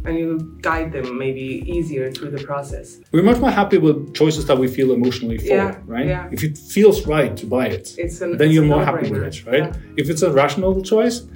and 0.05 0.19
you 0.19 0.59
guide 0.63 0.93
them 0.93 1.19
maybe 1.19 1.63
easier 1.67 2.11
through 2.11 2.31
the 2.31 2.43
process. 2.45 3.01
We're 3.13 3.23
much 3.23 3.39
more 3.39 3.51
happy 3.51 3.79
with 3.79 4.15
choices 4.15 4.47
that 4.47 4.59
we 4.59 4.69
feel 4.69 4.93
emotionally 4.93 5.39
for, 5.39 5.45
yeah, 5.45 5.79
right? 5.87 6.07
Yeah. 6.07 6.29
If 6.33 6.45
it 6.45 6.57
feels 6.57 7.07
right 7.07 7.37
to 7.37 7.47
buy 7.47 7.67
it, 7.67 7.97
an, 7.99 8.37
then 8.37 8.51
you're 8.51 8.65
more 8.65 8.85
happy 8.85 9.11
with 9.11 9.23
it, 9.23 9.47
right? 9.47 9.65
Yeah. 9.65 9.73
If 9.97 10.11
it's 10.11 10.23
a 10.23 10.33
rational 10.33 10.83
choice, 10.83 11.27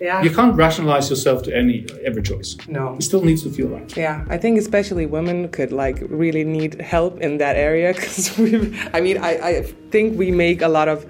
yeah. 0.00 0.22
You 0.22 0.30
can't 0.30 0.54
rationalize 0.54 1.10
yourself 1.10 1.42
to 1.44 1.56
any 1.56 1.86
every 2.04 2.22
choice. 2.22 2.56
No. 2.68 2.94
It 2.94 3.02
still 3.02 3.24
needs 3.24 3.42
to 3.42 3.50
feel 3.50 3.68
right. 3.68 3.96
Yeah. 3.96 4.24
I 4.28 4.38
think 4.38 4.58
especially 4.58 5.06
women 5.06 5.48
could 5.48 5.72
like 5.72 5.98
really 6.08 6.44
need 6.44 6.80
help 6.80 7.20
in 7.20 7.38
that 7.38 7.56
area 7.56 7.92
because 7.92 8.38
we 8.38 8.78
I 8.92 9.00
mean 9.00 9.18
I, 9.18 9.32
I 9.48 9.62
think 9.90 10.18
we 10.18 10.30
make 10.30 10.62
a 10.62 10.68
lot 10.68 10.88
of 10.88 11.06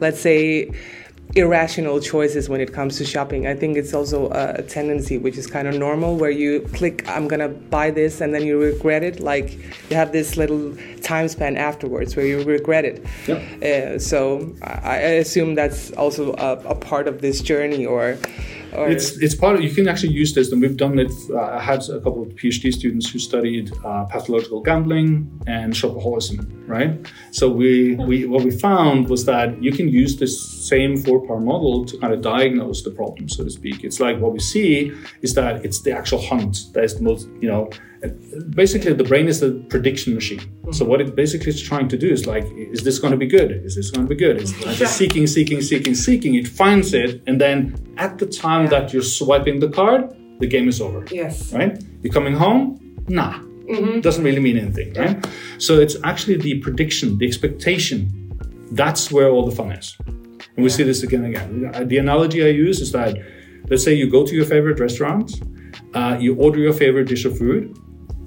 let's 0.00 0.20
say 0.20 0.72
irrational 1.36 2.00
choices 2.00 2.48
when 2.48 2.60
it 2.60 2.72
comes 2.72 2.96
to 2.98 3.04
shopping. 3.04 3.46
I 3.46 3.54
think 3.54 3.76
it's 3.76 3.92
also 3.92 4.30
a 4.30 4.62
tendency 4.62 5.18
which 5.18 5.36
is 5.36 5.46
kind 5.46 5.66
of 5.66 5.74
normal 5.74 6.16
where 6.16 6.30
you 6.30 6.60
click, 6.72 7.08
I'm 7.08 7.26
gonna 7.26 7.48
buy 7.48 7.90
this, 7.90 8.20
and 8.20 8.32
then 8.32 8.46
you 8.46 8.60
regret 8.60 9.02
it. 9.02 9.20
Like 9.20 9.54
you 9.90 9.96
have 9.96 10.12
this 10.12 10.36
little 10.36 10.76
time 11.02 11.28
span 11.28 11.56
afterwards 11.56 12.14
where 12.16 12.26
you 12.26 12.42
regret 12.44 12.84
it. 12.84 13.04
Yep. 13.26 13.62
Uh, 13.62 13.98
so 13.98 14.54
I, 14.62 14.90
I, 14.90 14.96
assume 15.24 15.54
that's 15.54 15.90
also 15.92 16.34
a, 16.34 16.52
a 16.68 16.74
part 16.74 17.08
of 17.08 17.20
this 17.20 17.40
journey 17.40 17.84
or 17.84 18.16
It's 18.74 19.16
it's 19.18 19.34
part 19.34 19.56
of 19.56 19.62
you 19.62 19.70
can 19.70 19.88
actually 19.88 20.12
use 20.12 20.34
this, 20.34 20.50
and 20.52 20.60
we've 20.60 20.76
done 20.76 20.98
it. 20.98 21.12
Uh, 21.30 21.58
I 21.58 21.60
had 21.60 21.82
a 21.88 22.00
couple 22.00 22.22
of 22.22 22.28
PhD 22.30 22.72
students 22.72 23.10
who 23.10 23.18
studied 23.18 23.72
uh, 23.84 24.04
pathological 24.04 24.60
gambling 24.62 25.30
and 25.46 25.72
shopaholism, 25.72 26.46
right? 26.66 27.06
So 27.30 27.48
we 27.48 27.94
we 27.96 28.26
what 28.26 28.44
we 28.44 28.50
found 28.50 29.08
was 29.08 29.24
that 29.26 29.62
you 29.62 29.72
can 29.72 29.88
use 29.88 30.16
this 30.16 30.34
same 30.68 30.96
four 30.96 31.26
part 31.26 31.42
model 31.42 31.84
to 31.86 31.98
kind 31.98 32.12
of 32.12 32.20
diagnose 32.20 32.82
the 32.82 32.90
problem, 32.90 33.28
so 33.28 33.44
to 33.44 33.50
speak. 33.50 33.84
It's 33.84 34.00
like 34.00 34.18
what 34.18 34.32
we 34.32 34.40
see 34.40 34.92
is 35.22 35.34
that 35.34 35.64
it's 35.64 35.82
the 35.82 35.92
actual 35.92 36.20
hunt 36.20 36.72
that 36.72 36.84
is 36.84 36.96
the 36.96 37.02
most 37.02 37.28
you 37.40 37.48
know 37.48 37.70
basically 38.50 38.92
the 38.92 39.04
brain 39.04 39.28
is 39.28 39.42
a 39.42 39.52
prediction 39.52 40.14
machine. 40.14 40.40
So 40.72 40.84
what 40.84 41.00
it 41.00 41.14
basically 41.14 41.48
is 41.48 41.62
trying 41.62 41.88
to 41.88 41.98
do 41.98 42.08
is 42.08 42.26
like 42.26 42.44
is 42.54 42.84
this 42.84 42.98
going 42.98 43.12
to 43.12 43.16
be 43.16 43.26
good? 43.26 43.50
Is 43.64 43.76
this 43.76 43.90
going 43.90 44.06
to 44.06 44.08
be 44.08 44.16
good? 44.16 44.40
It's 44.40 44.64
like 44.64 44.88
seeking 44.88 45.26
seeking 45.26 45.60
seeking 45.62 45.94
seeking. 45.94 46.34
It 46.34 46.48
finds 46.48 46.94
it 46.94 47.22
and 47.26 47.40
then 47.40 47.74
at 47.96 48.18
the 48.18 48.26
time 48.26 48.64
yeah. 48.64 48.70
that 48.70 48.92
you're 48.92 49.02
swiping 49.02 49.60
the 49.60 49.68
card 49.68 50.14
the 50.40 50.46
game 50.46 50.68
is 50.68 50.80
over. 50.80 51.04
Yes. 51.10 51.52
Right? 51.52 51.82
You're 52.02 52.12
coming 52.12 52.34
home? 52.34 52.80
Nah. 53.08 53.40
Mm-hmm. 53.64 54.00
doesn't 54.00 54.22
really 54.22 54.40
mean 54.40 54.58
anything 54.58 54.92
right? 54.92 55.16
Yeah. 55.16 55.30
so 55.56 55.80
it's 55.80 55.96
actually 56.04 56.36
the 56.36 56.60
prediction 56.60 57.16
the 57.18 57.26
expectation. 57.26 57.98
That's 58.72 59.10
where 59.10 59.30
all 59.30 59.46
the 59.48 59.56
fun 59.56 59.72
is. 59.72 59.96
And 60.00 60.58
we 60.58 60.64
yeah. 60.64 60.68
see 60.68 60.82
this 60.82 61.02
again 61.02 61.24
and 61.24 61.34
again. 61.34 61.88
The 61.88 61.96
analogy 61.96 62.44
i 62.44 62.48
use 62.48 62.80
is 62.80 62.92
that 62.92 63.16
let's 63.70 63.82
say 63.82 63.94
you 63.94 64.10
go 64.10 64.26
to 64.26 64.34
your 64.34 64.44
favorite 64.44 64.78
restaurant 64.80 65.40
uh, 65.94 66.16
you 66.20 66.34
order 66.36 66.58
your 66.58 66.72
favorite 66.72 67.08
dish 67.08 67.24
of 67.24 67.38
food 67.38 67.76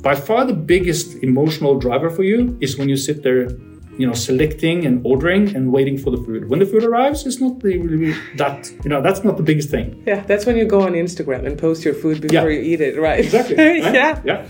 by 0.01 0.15
far 0.15 0.45
the 0.45 0.53
biggest 0.53 1.15
emotional 1.23 1.77
driver 1.79 2.09
for 2.09 2.23
you 2.23 2.57
is 2.61 2.77
when 2.77 2.89
you 2.89 2.97
sit 2.97 3.23
there 3.23 3.49
you 3.97 4.05
know 4.05 4.13
selecting 4.13 4.85
and 4.85 5.05
ordering 5.05 5.55
and 5.55 5.71
waiting 5.71 5.97
for 5.97 6.11
the 6.11 6.17
food 6.17 6.49
when 6.49 6.59
the 6.59 6.65
food 6.65 6.83
arrives 6.83 7.25
it's 7.25 7.41
not 7.41 7.59
the, 7.61 7.77
really 7.79 8.13
that 8.35 8.71
you 8.83 8.89
know 8.89 9.01
that's 9.01 9.23
not 9.23 9.37
the 9.37 9.43
biggest 9.43 9.69
thing 9.69 10.01
yeah 10.05 10.21
that's 10.21 10.45
when 10.45 10.55
you 10.55 10.65
go 10.65 10.81
on 10.81 10.93
instagram 10.93 11.45
and 11.45 11.57
post 11.57 11.83
your 11.83 11.93
food 11.93 12.21
before 12.21 12.49
yeah. 12.49 12.57
you 12.57 12.61
eat 12.61 12.81
it 12.81 12.99
right 12.99 13.19
exactly 13.19 13.55
right? 13.57 13.93
yeah 13.93 14.21
yeah 14.23 14.45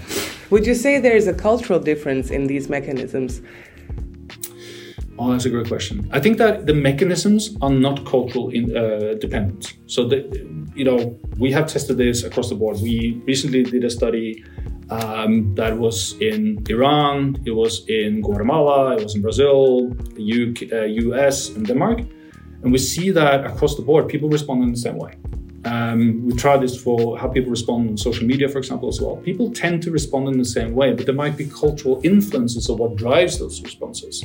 would 0.49 0.65
you 0.65 0.75
say 0.75 0.99
there's 0.99 1.27
a 1.27 1.33
cultural 1.33 1.79
difference 1.79 2.29
in 2.29 2.47
these 2.47 2.69
mechanisms 2.69 3.41
Oh, 5.19 5.31
that's 5.31 5.45
a 5.45 5.49
great 5.49 5.67
question. 5.67 6.07
I 6.13 6.19
think 6.19 6.37
that 6.37 6.67
the 6.67 6.75
mechanisms 6.75 7.57
are 7.63 7.71
not 7.71 8.05
cultural 8.05 8.49
in, 8.49 8.77
uh, 8.77 9.15
dependent. 9.19 9.73
So, 9.87 10.07
the, 10.07 10.19
you 10.75 10.85
know, 10.85 11.19
we 11.39 11.51
have 11.53 11.65
tested 11.65 11.97
this 11.97 12.23
across 12.23 12.49
the 12.49 12.55
board. 12.55 12.77
We 12.83 13.19
recently 13.25 13.63
did 13.63 13.83
a 13.83 13.89
study 13.89 14.43
um, 14.89 15.53
that 15.55 15.77
was 15.77 16.15
in 16.21 16.63
Iran, 16.69 17.41
it 17.45 17.51
was 17.51 17.85
in 17.87 18.21
Guatemala, 18.21 18.95
it 18.97 19.03
was 19.03 19.15
in 19.15 19.21
Brazil, 19.21 19.91
UK, 20.13 20.71
uh, 20.71 20.85
US, 21.07 21.49
and 21.49 21.65
Denmark. 21.65 21.99
And 22.63 22.71
we 22.71 22.77
see 22.77 23.11
that 23.11 23.45
across 23.45 23.75
the 23.75 23.83
board, 23.83 24.07
people 24.07 24.29
respond 24.29 24.63
in 24.63 24.71
the 24.71 24.77
same 24.77 24.97
way. 24.97 25.13
Um, 25.65 26.25
we 26.25 26.33
tried 26.33 26.61
this 26.61 26.81
for 26.81 27.17
how 27.17 27.27
people 27.27 27.51
respond 27.51 27.89
on 27.89 27.97
social 27.97 28.25
media, 28.25 28.47
for 28.47 28.57
example, 28.57 28.87
as 28.87 29.01
well. 29.01 29.17
People 29.17 29.51
tend 29.51 29.83
to 29.83 29.91
respond 29.91 30.29
in 30.29 30.37
the 30.37 30.45
same 30.45 30.73
way, 30.73 30.93
but 30.93 31.05
there 31.05 31.15
might 31.15 31.35
be 31.35 31.45
cultural 31.45 31.99
influences 32.03 32.69
of 32.69 32.79
what 32.79 32.95
drives 32.95 33.39
those 33.39 33.61
responses. 33.61 34.23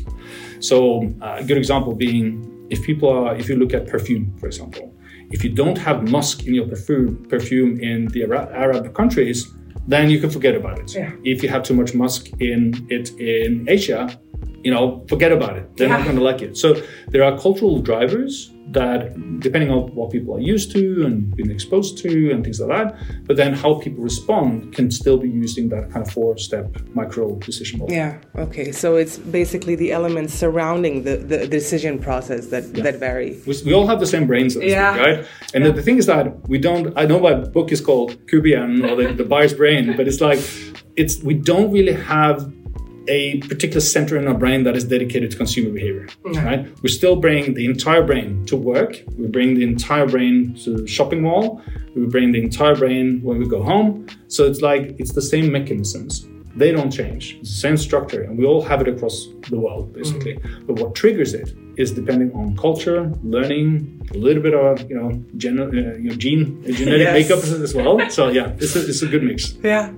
So, 0.60 1.12
uh, 1.20 1.38
a 1.40 1.44
good 1.44 1.58
example 1.58 1.94
being 1.94 2.66
if 2.70 2.82
people 2.84 3.08
are, 3.08 3.34
if 3.36 3.48
you 3.48 3.56
look 3.56 3.74
at 3.74 3.88
perfume, 3.88 4.32
for 4.38 4.46
example, 4.46 4.94
if 5.30 5.42
you 5.42 5.50
don't 5.50 5.78
have 5.78 6.08
musk 6.10 6.46
in 6.46 6.54
your 6.54 6.66
perfume, 6.66 7.26
perfume 7.28 7.80
in 7.80 8.06
the 8.08 8.24
Arab 8.24 8.94
countries, 8.94 9.52
then 9.86 10.10
you 10.10 10.20
can 10.20 10.30
forget 10.30 10.54
about 10.54 10.78
it. 10.78 10.94
Yeah. 10.94 11.12
If 11.24 11.42
you 11.42 11.48
have 11.48 11.62
too 11.62 11.74
much 11.74 11.94
musk 11.94 12.28
in 12.40 12.86
it 12.90 13.10
in 13.18 13.68
Asia, 13.68 14.18
you 14.62 14.70
know, 14.70 15.04
forget 15.08 15.32
about 15.32 15.56
it. 15.56 15.76
They're 15.76 15.88
yeah. 15.88 15.96
not 15.96 16.04
going 16.04 16.16
to 16.16 16.22
like 16.22 16.42
it. 16.42 16.56
So 16.56 16.80
there 17.08 17.24
are 17.24 17.38
cultural 17.38 17.80
drivers 17.80 18.51
that, 18.70 19.40
depending 19.40 19.70
on 19.70 19.94
what 19.94 20.10
people 20.10 20.34
are 20.36 20.40
used 20.40 20.72
to 20.72 21.04
and 21.04 21.34
been 21.36 21.50
exposed 21.50 21.98
to 21.98 22.30
and 22.30 22.42
things 22.44 22.60
like 22.60 22.70
that, 22.70 22.98
but 23.26 23.36
then 23.36 23.52
how 23.52 23.74
people 23.74 24.02
respond 24.02 24.72
can 24.72 24.90
still 24.90 25.18
be 25.18 25.28
using 25.28 25.68
that 25.68 25.90
kind 25.90 26.06
of 26.06 26.12
four-step 26.12 26.76
micro 26.94 27.34
decision 27.36 27.80
model. 27.80 27.94
Yeah. 27.94 28.18
Okay. 28.36 28.72
So 28.72 28.96
it's 28.96 29.18
basically 29.18 29.74
the 29.74 29.92
elements 29.92 30.32
surrounding 30.34 31.02
the, 31.02 31.16
the 31.16 31.46
decision 31.46 31.98
process 31.98 32.46
that 32.46 32.64
yeah. 32.74 32.82
that 32.84 32.96
vary. 32.96 33.40
We, 33.46 33.54
we, 33.66 33.72
all 33.74 33.86
have 33.86 34.00
the 34.00 34.06
same 34.06 34.26
brains, 34.26 34.56
yeah. 34.56 34.96
Right? 34.96 35.26
And 35.54 35.64
yeah. 35.64 35.70
the, 35.70 35.72
the, 35.72 35.82
thing 35.82 35.98
is 35.98 36.06
that 36.06 36.48
we 36.48 36.58
don't. 36.58 36.96
I 36.96 37.04
know 37.04 37.18
my 37.18 37.34
book 37.34 37.72
is 37.72 37.80
called 37.80 38.16
Kubian 38.26 38.88
or 38.88 38.96
the, 38.96 39.12
the 39.12 39.24
buyer's 39.24 39.54
brain, 39.54 39.96
but 39.96 40.06
it's 40.08 40.20
like 40.20 40.40
it's 40.96 41.22
we 41.22 41.34
don't 41.34 41.70
really 41.70 41.92
have 41.92 42.50
a 43.08 43.38
particular 43.40 43.80
center 43.80 44.16
in 44.16 44.28
our 44.28 44.34
brain 44.34 44.64
that 44.64 44.76
is 44.76 44.84
dedicated 44.84 45.30
to 45.30 45.36
consumer 45.36 45.70
behavior, 45.70 46.06
mm-hmm. 46.24 46.44
right? 46.44 46.82
We 46.82 46.88
still 46.88 47.16
bring 47.16 47.54
the 47.54 47.66
entire 47.66 48.02
brain 48.02 48.44
to 48.46 48.56
work. 48.56 49.02
We 49.18 49.26
bring 49.26 49.54
the 49.54 49.64
entire 49.64 50.06
brain 50.06 50.54
to 50.64 50.78
the 50.78 50.86
shopping 50.86 51.22
mall. 51.22 51.60
We 51.94 52.06
bring 52.06 52.32
the 52.32 52.42
entire 52.42 52.76
brain 52.76 53.20
when 53.22 53.38
we 53.38 53.46
go 53.46 53.62
home. 53.62 54.06
So 54.28 54.46
it's 54.46 54.60
like 54.60 54.94
it's 54.98 55.12
the 55.12 55.22
same 55.22 55.50
mechanisms. 55.52 56.28
They 56.54 56.70
don't 56.70 56.90
change. 56.90 57.38
It's 57.40 57.50
the 57.50 57.56
same 57.56 57.76
structure, 57.78 58.22
and 58.22 58.38
we 58.38 58.44
all 58.44 58.60
have 58.60 58.82
it 58.82 58.88
across 58.88 59.26
the 59.48 59.58
world, 59.58 59.94
basically. 59.94 60.34
Mm-hmm. 60.34 60.66
But 60.66 60.80
what 60.80 60.94
triggers 60.94 61.32
it 61.32 61.54
is 61.78 61.92
depending 61.92 62.30
on 62.32 62.54
culture, 62.58 63.10
learning, 63.22 64.06
a 64.14 64.18
little 64.18 64.42
bit 64.42 64.52
of 64.52 64.88
you 64.90 64.96
know, 64.96 65.24
gen- 65.38 65.58
uh, 65.58 65.70
you 65.70 66.10
know 66.10 66.14
gene 66.14 66.62
genetic 66.64 67.06
Yes. 67.06 67.14
makeup 67.14 67.44
as 67.44 67.74
well. 67.74 68.10
So 68.10 68.28
yeah, 68.28 68.52
it's 68.58 68.76
a, 68.76 68.86
it's 68.86 69.00
a 69.00 69.06
good 69.06 69.22
mix. 69.22 69.54
Yeah. 69.62 69.92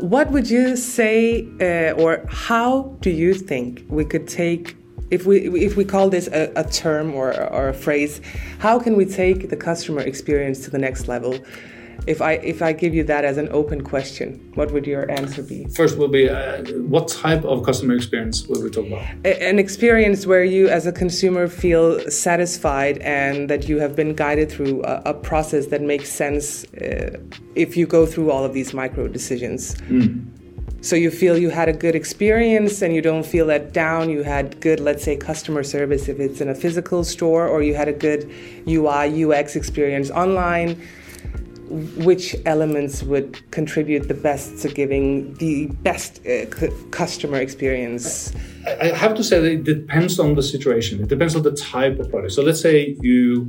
What 0.00 0.30
would 0.32 0.50
you 0.50 0.76
say, 0.76 1.46
uh, 1.60 1.92
or 2.02 2.26
how 2.28 2.96
do 3.00 3.10
you 3.10 3.32
think 3.32 3.84
we 3.88 4.04
could 4.04 4.26
take, 4.26 4.76
if 5.10 5.24
we 5.24 5.36
if 5.64 5.76
we 5.76 5.84
call 5.84 6.10
this 6.10 6.26
a, 6.28 6.52
a 6.56 6.64
term 6.64 7.14
or, 7.14 7.32
or 7.52 7.68
a 7.68 7.74
phrase, 7.74 8.20
how 8.58 8.80
can 8.80 8.96
we 8.96 9.04
take 9.04 9.50
the 9.50 9.56
customer 9.56 10.00
experience 10.00 10.64
to 10.64 10.70
the 10.70 10.78
next 10.78 11.06
level? 11.06 11.38
If 12.06 12.20
I 12.20 12.32
if 12.32 12.62
I 12.62 12.72
give 12.72 12.94
you 12.94 13.04
that 13.04 13.24
as 13.24 13.36
an 13.38 13.48
open 13.50 13.82
question, 13.82 14.52
what 14.54 14.70
would 14.72 14.86
your 14.86 15.10
answer 15.10 15.42
be? 15.42 15.66
First 15.66 15.98
will 15.98 16.08
be 16.08 16.28
uh, 16.28 16.62
what 16.94 17.08
type 17.08 17.44
of 17.44 17.64
customer 17.64 17.94
experience 17.94 18.46
will 18.46 18.62
we 18.62 18.70
talk 18.70 18.86
about? 18.86 19.02
An 19.24 19.58
experience 19.58 20.26
where 20.26 20.44
you, 20.44 20.68
as 20.68 20.86
a 20.86 20.92
consumer, 20.92 21.48
feel 21.48 21.98
satisfied 22.10 22.98
and 22.98 23.48
that 23.50 23.68
you 23.68 23.78
have 23.78 23.96
been 23.96 24.14
guided 24.14 24.50
through 24.50 24.82
a, 24.84 25.02
a 25.06 25.14
process 25.14 25.66
that 25.66 25.82
makes 25.82 26.10
sense 26.10 26.64
uh, 26.74 27.18
if 27.54 27.76
you 27.76 27.86
go 27.86 28.06
through 28.06 28.30
all 28.30 28.44
of 28.44 28.52
these 28.52 28.74
micro 28.74 29.08
decisions. 29.08 29.76
So 30.84 30.96
you 30.96 31.10
feel 31.10 31.38
you 31.38 31.48
had 31.48 31.70
a 31.70 31.72
good 31.72 31.94
experience 31.94 32.82
and 32.82 32.94
you 32.94 33.00
don't 33.00 33.24
feel 33.24 33.46
let 33.46 33.72
down. 33.72 34.10
You 34.10 34.22
had 34.22 34.60
good, 34.60 34.80
let's 34.80 35.02
say, 35.02 35.16
customer 35.16 35.62
service 35.62 36.08
if 36.08 36.20
it's 36.20 36.42
in 36.42 36.50
a 36.50 36.54
physical 36.54 37.04
store, 37.04 37.48
or 37.48 37.62
you 37.62 37.74
had 37.74 37.88
a 37.88 37.92
good 37.94 38.30
UI, 38.68 39.24
UX 39.24 39.56
experience 39.56 40.10
online. 40.10 40.78
Which 41.68 42.36
elements 42.44 43.02
would 43.02 43.50
contribute 43.50 44.08
the 44.08 44.14
best 44.14 44.60
to 44.62 44.68
giving 44.68 45.34
the 45.34 45.66
best 45.82 46.20
uh, 46.26 46.50
c- 46.50 46.68
customer 46.90 47.38
experience? 47.38 48.32
I 48.66 48.90
I 48.90 48.96
have 49.04 49.14
to 49.14 49.24
say 49.24 49.40
that 49.40 49.52
it 49.52 49.64
depends 49.64 50.18
on 50.18 50.34
the 50.34 50.42
situation. 50.42 51.00
It 51.02 51.08
depends 51.08 51.34
on 51.36 51.42
the 51.42 51.52
type 51.52 51.98
of 51.98 52.10
product. 52.10 52.32
So 52.32 52.42
let's 52.42 52.60
say 52.60 52.96
you, 53.00 53.46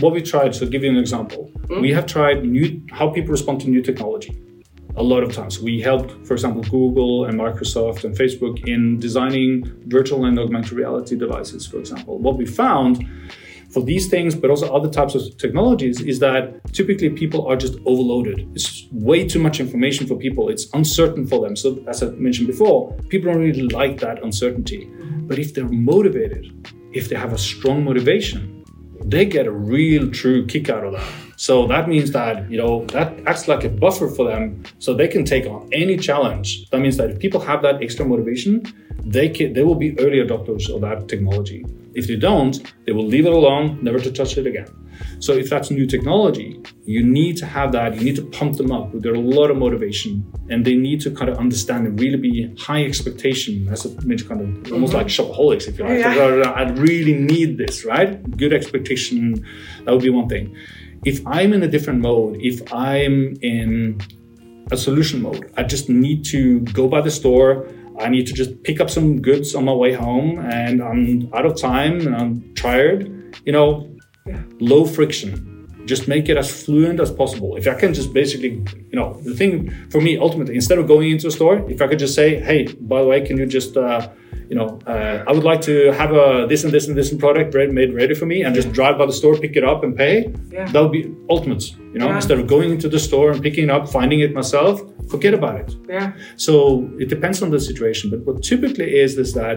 what 0.00 0.12
we 0.12 0.22
tried. 0.22 0.54
So 0.54 0.66
give 0.66 0.82
you 0.84 0.90
an 0.90 0.96
example. 0.96 1.50
We 1.80 1.92
have 1.92 2.06
tried 2.06 2.44
new 2.44 2.82
how 2.90 3.10
people 3.10 3.30
respond 3.30 3.60
to 3.62 3.68
new 3.68 3.82
technology. 3.82 4.32
A 4.96 5.02
lot 5.02 5.22
of 5.22 5.32
times 5.32 5.60
we 5.60 5.80
helped, 5.80 6.10
for 6.26 6.34
example, 6.34 6.62
Google 6.62 7.24
and 7.26 7.38
Microsoft 7.38 8.04
and 8.04 8.16
Facebook 8.16 8.66
in 8.66 8.98
designing 8.98 9.64
virtual 9.86 10.24
and 10.24 10.38
augmented 10.38 10.72
reality 10.72 11.16
devices. 11.16 11.66
For 11.66 11.78
example, 11.78 12.18
what 12.18 12.36
we 12.36 12.44
found 12.44 13.06
for 13.72 13.82
these 13.82 14.08
things, 14.08 14.34
but 14.34 14.50
also 14.50 14.74
other 14.74 14.90
types 14.90 15.14
of 15.14 15.36
technologies, 15.38 16.00
is 16.00 16.18
that 16.18 16.62
typically 16.72 17.10
people 17.10 17.46
are 17.46 17.56
just 17.56 17.78
overloaded. 17.86 18.48
It's 18.54 18.86
way 18.92 19.26
too 19.26 19.38
much 19.38 19.60
information 19.60 20.06
for 20.06 20.16
people. 20.16 20.48
It's 20.48 20.68
uncertain 20.74 21.26
for 21.26 21.40
them. 21.40 21.56
So, 21.56 21.82
as 21.86 22.02
I 22.02 22.10
mentioned 22.10 22.48
before, 22.48 22.92
people 23.08 23.32
don't 23.32 23.42
really 23.42 23.68
like 23.68 24.00
that 24.00 24.22
uncertainty. 24.22 24.90
But 25.28 25.38
if 25.38 25.54
they're 25.54 25.68
motivated, 25.68 26.68
if 26.92 27.08
they 27.08 27.16
have 27.16 27.32
a 27.32 27.38
strong 27.38 27.84
motivation, 27.84 28.64
they 29.04 29.24
get 29.24 29.46
a 29.46 29.52
real 29.52 30.10
true 30.10 30.46
kick 30.46 30.68
out 30.68 30.84
of 30.84 30.92
that. 30.92 31.12
So 31.36 31.66
that 31.68 31.88
means 31.88 32.10
that 32.10 32.50
you 32.50 32.58
know 32.58 32.84
that 32.86 33.18
acts 33.26 33.48
like 33.48 33.64
a 33.64 33.68
buffer 33.70 34.08
for 34.08 34.26
them, 34.26 34.62
so 34.78 34.92
they 34.92 35.08
can 35.08 35.24
take 35.24 35.46
on 35.46 35.68
any 35.72 35.96
challenge. 35.96 36.68
That 36.70 36.80
means 36.80 36.96
that 36.98 37.10
if 37.10 37.18
people 37.18 37.40
have 37.40 37.62
that 37.62 37.82
extra 37.82 38.04
motivation, 38.04 38.62
they 39.04 39.28
can, 39.28 39.54
they 39.54 39.62
will 39.62 39.74
be 39.74 39.98
early 39.98 40.18
adopters 40.18 40.68
of 40.68 40.82
that 40.82 41.08
technology. 41.08 41.64
If 41.94 42.06
they 42.06 42.16
don't, 42.16 42.72
they 42.86 42.92
will 42.92 43.06
leave 43.06 43.26
it 43.26 43.32
alone, 43.32 43.78
never 43.82 43.98
to 43.98 44.10
touch 44.10 44.38
it 44.38 44.46
again. 44.46 44.68
So 45.18 45.32
if 45.32 45.48
that's 45.48 45.70
new 45.70 45.86
technology, 45.86 46.60
you 46.84 47.02
need 47.02 47.36
to 47.38 47.46
have 47.46 47.72
that. 47.72 47.94
You 47.94 48.02
need 48.04 48.16
to 48.16 48.26
pump 48.26 48.56
them 48.56 48.70
up 48.70 48.92
with 48.92 49.04
a 49.06 49.12
lot 49.12 49.50
of 49.50 49.56
motivation, 49.56 50.30
and 50.50 50.64
they 50.64 50.76
need 50.76 51.00
to 51.02 51.10
kind 51.10 51.30
of 51.30 51.38
understand 51.38 51.86
and 51.86 51.98
really 52.00 52.16
be 52.16 52.54
high 52.58 52.84
expectation. 52.84 53.68
As 53.68 53.84
a 53.86 53.90
mentioned, 54.06 54.28
kind 54.28 54.40
of 54.66 54.72
almost 54.72 54.92
like 54.92 55.06
mm-hmm. 55.06 55.32
shopaholics, 55.32 55.68
if 55.68 55.78
you 55.78 55.84
like. 55.84 55.98
Yeah. 55.98 56.50
I 56.50 56.70
really 56.70 57.14
need 57.14 57.58
this, 57.58 57.84
right? 57.84 58.10
Good 58.36 58.52
expectation. 58.52 59.44
That 59.84 59.92
would 59.92 60.02
be 60.02 60.10
one 60.10 60.28
thing. 60.28 60.54
If 61.04 61.26
I'm 61.26 61.52
in 61.54 61.62
a 61.62 61.68
different 61.68 62.00
mode, 62.00 62.36
if 62.40 62.60
I'm 62.72 63.34
in 63.40 64.00
a 64.70 64.76
solution 64.76 65.22
mode, 65.22 65.50
I 65.56 65.62
just 65.62 65.88
need 65.88 66.24
to 66.26 66.60
go 66.60 66.88
by 66.88 67.00
the 67.00 67.10
store. 67.10 67.66
I 68.00 68.08
need 68.08 68.26
to 68.28 68.32
just 68.32 68.62
pick 68.62 68.80
up 68.80 68.90
some 68.90 69.20
goods 69.20 69.54
on 69.54 69.64
my 69.64 69.72
way 69.72 69.92
home, 69.92 70.38
and 70.38 70.82
I'm 70.82 71.30
out 71.34 71.46
of 71.46 71.56
time 71.56 72.00
and 72.06 72.16
I'm 72.16 72.54
tired. 72.54 73.36
You 73.44 73.52
know, 73.52 73.96
low 74.58 74.86
friction. 74.86 75.59
Just 75.92 76.04
make 76.14 76.26
it 76.32 76.36
as 76.42 76.48
fluent 76.64 76.98
as 77.04 77.10
possible. 77.22 77.50
If 77.60 77.64
I 77.74 77.74
can 77.82 77.90
just 78.00 78.10
basically, 78.22 78.52
you 78.92 78.96
know, 78.98 79.08
the 79.28 79.34
thing 79.40 79.52
for 79.92 80.00
me 80.06 80.12
ultimately, 80.26 80.54
instead 80.60 80.78
of 80.80 80.84
going 80.94 81.08
into 81.14 81.26
a 81.32 81.34
store, 81.38 81.56
if 81.74 81.78
I 81.84 81.86
could 81.88 82.00
just 82.06 82.14
say, 82.20 82.28
hey, 82.48 82.60
by 82.92 82.98
the 83.02 83.08
way, 83.12 83.18
can 83.28 83.34
you 83.40 83.46
just, 83.58 83.72
uh, 83.86 84.00
you 84.50 84.56
know, 84.58 84.68
uh, 84.92 85.16
I 85.28 85.30
would 85.36 85.46
like 85.52 85.62
to 85.70 85.74
have 86.00 86.10
a 86.24 86.26
this 86.52 86.62
and 86.64 86.72
this 86.76 86.84
and 86.88 86.94
this 87.00 87.08
product 87.24 87.48
made 87.80 87.90
ready 88.02 88.14
for 88.20 88.26
me, 88.32 88.38
and 88.44 88.50
just 88.60 88.68
drive 88.78 88.94
by 89.00 89.06
the 89.10 89.16
store, 89.20 89.34
pick 89.44 89.54
it 89.60 89.64
up, 89.72 89.78
and 89.86 89.92
pay. 90.04 90.14
Yeah. 90.56 90.66
That 90.72 90.80
would 90.84 90.94
be 91.00 91.04
ultimate. 91.34 91.64
You 91.92 91.98
know, 92.00 92.08
Yeah. 92.08 92.20
instead 92.20 92.38
of 92.40 92.44
going 92.54 92.70
into 92.76 92.88
the 92.96 93.00
store 93.08 93.28
and 93.32 93.40
picking 93.46 93.64
it 93.68 93.72
up, 93.76 93.84
finding 93.98 94.20
it 94.26 94.30
myself, 94.40 94.74
forget 95.14 95.34
about 95.40 95.56
it. 95.62 95.70
Yeah. 95.96 96.06
So 96.46 96.52
it 97.02 97.08
depends 97.14 97.38
on 97.44 97.48
the 97.56 97.60
situation, 97.70 98.04
but 98.12 98.20
what 98.26 98.36
typically 98.52 98.88
is 99.04 99.10
is 99.24 99.30
that 99.42 99.56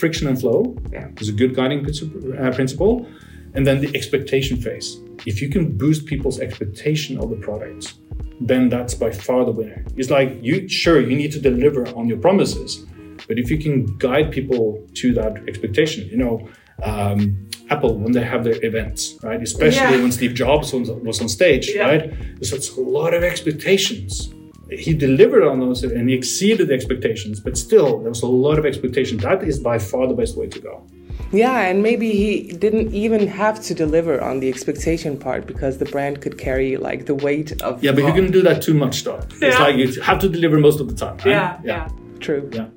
friction 0.00 0.24
and 0.30 0.36
flow 0.42 0.60
Yeah. 0.96 1.20
is 1.22 1.28
a 1.34 1.36
good 1.40 1.52
guiding 1.58 1.80
uh, 1.84 2.50
principle, 2.58 2.94
and 3.56 3.62
then 3.68 3.76
the 3.84 3.90
expectation 3.98 4.56
phase. 4.66 4.88
If 5.26 5.40
you 5.42 5.48
can 5.48 5.76
boost 5.76 6.06
people's 6.06 6.40
expectation 6.40 7.18
of 7.18 7.30
the 7.30 7.36
product, 7.36 7.94
then 8.40 8.68
that's 8.68 8.94
by 8.94 9.10
far 9.10 9.44
the 9.44 9.52
winner. 9.52 9.84
It's 9.96 10.10
like 10.10 10.38
you 10.42 10.68
sure 10.68 11.00
you 11.00 11.16
need 11.16 11.32
to 11.32 11.40
deliver 11.40 11.86
on 11.96 12.08
your 12.08 12.18
promises, 12.18 12.84
but 13.28 13.38
if 13.38 13.50
you 13.50 13.58
can 13.58 13.96
guide 13.98 14.32
people 14.32 14.84
to 14.94 15.12
that 15.14 15.48
expectation, 15.48 16.08
you 16.08 16.16
know. 16.16 16.48
Um, 16.82 17.40
Apple 17.70 17.96
when 17.96 18.12
they 18.12 18.22
have 18.22 18.44
their 18.44 18.62
events, 18.62 19.16
right? 19.22 19.42
Especially 19.42 19.96
Yeah. 19.96 20.02
when 20.02 20.12
Steve 20.12 20.34
Jobs 20.34 20.72
was, 20.74 21.20
on 21.22 21.28
stage, 21.28 21.70
Yeah. 21.74 21.88
right? 21.88 22.12
There's 22.34 22.50
such 22.50 22.76
a 22.76 22.80
lot 22.80 23.14
of 23.14 23.22
expectations 23.22 24.34
he 24.70 24.92
delivered 24.92 25.44
on 25.44 25.60
those 25.60 25.82
and 25.84 26.08
he 26.08 26.14
exceeded 26.14 26.68
the 26.68 26.74
expectations, 26.74 27.40
but 27.40 27.56
still 27.56 28.00
there 28.00 28.10
was 28.10 28.22
a 28.22 28.26
lot 28.26 28.58
of 28.58 28.66
expectation. 28.66 29.18
That 29.18 29.42
is 29.44 29.58
by 29.58 29.78
far 29.78 30.06
the 30.06 30.14
best 30.14 30.36
way 30.36 30.46
to 30.48 30.58
go. 30.58 30.82
Yeah, 31.34 31.60
and 31.62 31.82
maybe 31.82 32.12
he 32.12 32.52
didn't 32.52 32.94
even 32.94 33.26
have 33.26 33.60
to 33.62 33.74
deliver 33.74 34.20
on 34.20 34.40
the 34.40 34.48
expectation 34.48 35.18
part 35.18 35.46
because 35.46 35.78
the 35.78 35.86
brand 35.86 36.20
could 36.20 36.38
carry 36.38 36.76
like 36.76 37.06
the 37.06 37.14
weight 37.14 37.60
of. 37.62 37.82
Yeah, 37.82 37.92
but 37.92 38.04
you 38.04 38.12
can 38.12 38.30
do 38.30 38.42
that 38.42 38.62
too 38.62 38.74
much 38.74 39.04
though. 39.04 39.20
It's 39.40 39.58
like 39.58 39.76
you 39.76 40.00
have 40.02 40.18
to 40.20 40.28
deliver 40.28 40.58
most 40.58 40.80
of 40.80 40.88
the 40.88 40.94
time. 40.94 41.16
Right? 41.18 41.26
Yeah, 41.26 41.60
yeah, 41.64 41.88
true. 42.20 42.48
yeah. 42.52 42.68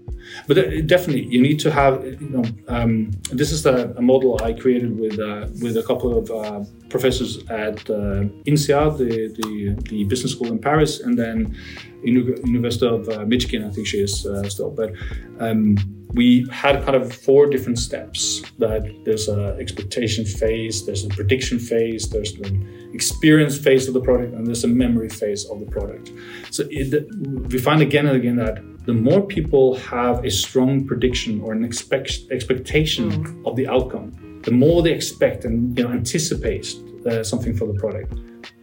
But 0.47 0.57
uh, 0.57 0.81
definitely, 0.81 1.25
you 1.25 1.41
need 1.41 1.59
to 1.61 1.71
have. 1.71 2.03
You 2.03 2.29
know, 2.29 2.43
um, 2.67 3.11
this 3.31 3.51
is 3.51 3.65
a, 3.65 3.93
a 3.97 4.01
model 4.01 4.39
I 4.43 4.53
created 4.53 4.99
with 4.99 5.19
uh, 5.19 5.47
with 5.61 5.77
a 5.77 5.83
couple 5.83 6.17
of 6.17 6.29
uh, 6.31 6.63
professors 6.89 7.39
at 7.49 7.89
uh, 7.89 8.25
INSEAD, 8.45 8.97
the, 8.97 9.11
the 9.39 9.75
the 9.89 10.03
business 10.05 10.33
school 10.33 10.47
in 10.47 10.59
Paris, 10.59 10.99
and 10.99 11.17
then 11.17 11.37
Uni- 11.37 11.96
University 12.03 12.87
of 12.87 13.09
uh, 13.09 13.25
Michigan. 13.25 13.65
I 13.65 13.71
think 13.71 13.87
she 13.87 13.99
is 13.99 14.25
uh, 14.25 14.47
still. 14.49 14.71
But 14.71 14.93
um, 15.39 15.77
we 16.13 16.47
had 16.51 16.83
kind 16.83 16.95
of 16.95 17.13
four 17.13 17.47
different 17.47 17.79
steps. 17.79 18.41
That 18.59 18.83
there's 19.05 19.27
an 19.27 19.59
expectation 19.59 20.25
phase, 20.25 20.85
there's 20.85 21.05
a 21.05 21.09
prediction 21.09 21.59
phase, 21.59 22.09
there's 22.09 22.33
an 22.33 22.89
experience 22.93 23.57
phase 23.57 23.87
of 23.87 23.93
the 23.93 24.01
product, 24.01 24.33
and 24.33 24.45
there's 24.47 24.63
a 24.63 24.67
memory 24.67 25.09
phase 25.09 25.45
of 25.45 25.59
the 25.59 25.65
product. 25.65 26.11
So 26.51 26.63
it, 26.69 27.07
we 27.51 27.57
find 27.59 27.81
again 27.81 28.07
and 28.07 28.15
again 28.15 28.37
that 28.37 28.63
the 28.85 28.93
more 28.93 29.21
people 29.21 29.75
have 29.75 30.23
a 30.23 30.31
strong 30.31 30.87
prediction 30.87 31.41
or 31.41 31.51
an 31.51 31.63
expect, 31.65 32.21
expectation 32.31 33.43
of 33.45 33.55
the 33.57 33.67
outcome, 33.67 34.41
the 34.43 34.51
more 34.51 34.81
they 34.81 34.93
expect 34.93 35.43
and 35.43 35.77
you 35.77 35.83
know 35.83 35.91
anticipate 35.91 36.73
uh, 37.05 37.23
something 37.23 37.55
for 37.55 37.67
the 37.67 37.73
product, 37.73 38.13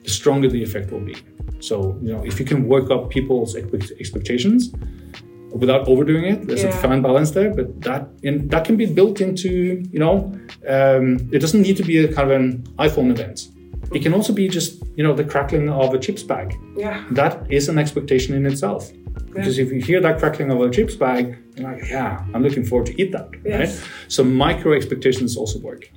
the 0.04 0.10
stronger 0.10 0.48
the 0.48 0.62
effect 0.62 0.90
will 0.92 1.00
be. 1.12 1.16
So 1.60 1.98
you 2.02 2.12
know 2.12 2.22
if 2.24 2.38
you 2.40 2.46
can 2.46 2.68
work 2.68 2.90
up 2.90 3.10
people's 3.10 3.56
expectations 3.56 4.72
without 5.62 5.86
overdoing 5.88 6.24
it, 6.24 6.46
there's 6.46 6.64
a 6.64 6.72
fine 6.72 7.00
balance 7.02 7.30
there. 7.30 7.50
But 7.54 7.80
that 7.82 8.08
in, 8.22 8.48
that 8.48 8.64
can 8.64 8.76
be 8.76 8.86
built 8.86 9.20
into 9.20 9.50
you 9.94 9.98
know 10.04 10.14
um, 10.68 11.06
it 11.32 11.38
doesn't 11.40 11.62
need 11.62 11.76
to 11.76 11.84
be 11.84 11.96
a 12.04 12.08
kind 12.12 12.30
of 12.30 12.40
an 12.40 12.62
iPhone 12.78 13.10
event. 13.10 13.48
It 13.92 14.02
can 14.02 14.12
also 14.14 14.32
be 14.32 14.48
just 14.48 14.82
you 14.96 15.04
know 15.04 15.14
the 15.14 15.24
crackling 15.24 15.68
of 15.70 15.94
a 15.94 15.98
chips 15.98 16.22
bag 16.22 16.54
Yeah, 16.76 17.04
that 17.12 17.32
is 17.50 17.68
an 17.68 17.78
expectation 17.78 18.34
in 18.34 18.46
itself. 18.46 18.90
Because 19.26 19.58
if 19.58 19.72
you 19.72 19.80
hear 19.80 20.00
that 20.00 20.18
crackling 20.20 20.50
of 20.52 20.60
a 20.60 20.70
chips 20.70 20.94
bag, 20.94 21.36
you're 21.56 21.68
like, 21.70 21.88
yeah, 21.90 22.24
I'm 22.32 22.42
looking 22.42 22.64
forward 22.64 22.86
to 22.86 22.94
eat 23.02 23.10
that, 23.12 23.28
Yes. 23.44 23.80
right? 23.80 23.90
So 24.08 24.22
micro 24.22 24.72
expectations 24.74 25.36
also 25.36 25.58
work. 25.58 25.90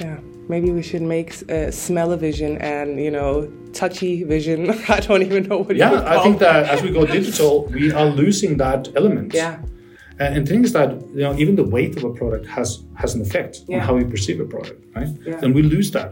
yeah. 0.00 0.18
Maybe 0.48 0.70
we 0.72 0.82
should 0.82 1.02
make 1.02 1.30
uh, 1.50 1.70
smell-o-vision 1.70 2.58
and 2.58 2.98
you 3.00 3.10
know 3.10 3.50
touchy 3.72 4.24
vision. 4.24 4.70
I 4.88 5.00
don't 5.00 5.22
even 5.22 5.44
know 5.48 5.58
what. 5.58 5.70
you 5.76 5.80
Yeah, 5.82 6.02
I 6.06 6.22
think 6.22 6.38
that 6.40 6.68
as 6.68 6.82
we 6.82 6.90
go 6.90 7.06
digital, 7.06 7.66
we 7.66 7.92
are 7.92 8.06
losing 8.06 8.56
that 8.58 8.88
element. 8.96 9.32
Yeah, 9.34 9.58
And, 10.18 10.36
and 10.36 10.46
the 10.46 10.50
thing 10.52 10.64
is 10.64 10.72
that 10.72 10.90
you 11.14 11.22
know 11.26 11.34
even 11.42 11.54
the 11.56 11.64
weight 11.64 11.96
of 11.96 12.04
a 12.04 12.12
product 12.20 12.46
has 12.46 12.68
has 13.02 13.14
an 13.14 13.22
effect 13.22 13.54
Yeah. 13.68 13.76
on 13.76 13.80
how 13.86 13.94
we 13.94 14.04
perceive 14.04 14.38
a 14.40 14.44
product, 14.54 14.78
right? 14.96 15.08
Yeah. 15.26 15.40
And 15.42 15.54
we 15.54 15.62
lose 15.62 15.90
that. 15.92 16.10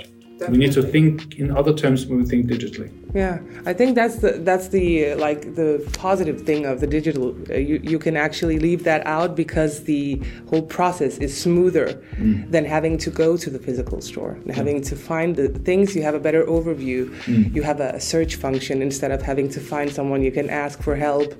We 0.49 0.57
need 0.57 0.73
to 0.73 0.83
think 0.83 1.39
in 1.39 1.55
other 1.55 1.75
terms 1.75 2.07
when 2.07 2.19
we 2.19 2.25
think 2.25 2.47
digitally. 2.47 2.91
Yeah, 3.15 3.41
I 3.67 3.73
think 3.73 3.95
that's 3.95 4.17
the 4.17 4.33
that's 4.33 4.69
the 4.69 5.15
like 5.17 5.55
the 5.55 5.87
positive 5.95 6.43
thing 6.43 6.65
of 6.65 6.81
the 6.81 6.87
digital. 6.87 7.37
Uh, 7.51 7.55
you 7.55 7.81
you 7.83 7.99
can 7.99 8.17
actually 8.17 8.59
leave 8.59 8.85
that 8.85 9.07
out 9.07 9.37
because 9.37 9.85
the 9.85 10.23
whole 10.49 10.63
process 10.63 11.19
is 11.19 11.37
smoother 11.37 12.01
mm. 12.17 12.51
than 12.51 12.65
having 12.65 12.97
to 12.99 13.11
go 13.11 13.37
to 13.37 13.51
the 13.51 13.59
physical 13.59 14.01
store 14.01 14.33
and 14.45 14.55
having 14.55 14.81
to 14.83 14.97
find 14.97 15.37
the 15.37 15.49
things. 15.49 15.95
You 15.95 16.03
have 16.03 16.15
a 16.15 16.21
better 16.21 16.45
overview. 16.45 17.11
Mm. 17.25 17.55
You 17.55 17.63
have 17.63 17.81
a 17.81 18.01
search 18.01 18.37
function 18.37 18.81
instead 18.81 19.11
of 19.11 19.21
having 19.23 19.49
to 19.51 19.61
find 19.61 19.93
someone 19.93 20.23
you 20.23 20.33
can 20.33 20.49
ask 20.49 20.81
for 20.83 20.97
help. 20.97 21.35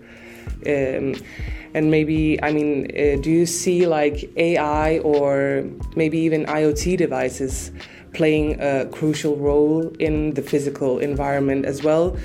Um, 0.67 1.15
and 1.75 1.91
maybe 1.91 2.43
i 2.43 2.53
mean 2.53 2.87
uh, 2.91 3.21
do 3.23 3.31
you 3.31 3.47
see 3.47 3.87
like 3.87 4.29
ai 4.37 4.99
or 4.99 5.65
maybe 5.97 6.19
even 6.19 6.45
iot 6.47 6.99
devices 6.99 7.71
playing 8.13 8.61
a 8.61 8.87
crucial 8.87 9.37
role 9.37 9.89
in 9.99 10.35
the 10.35 10.43
physical 10.43 10.99
environment 10.99 11.65
as 11.65 11.83
well. 11.83 12.17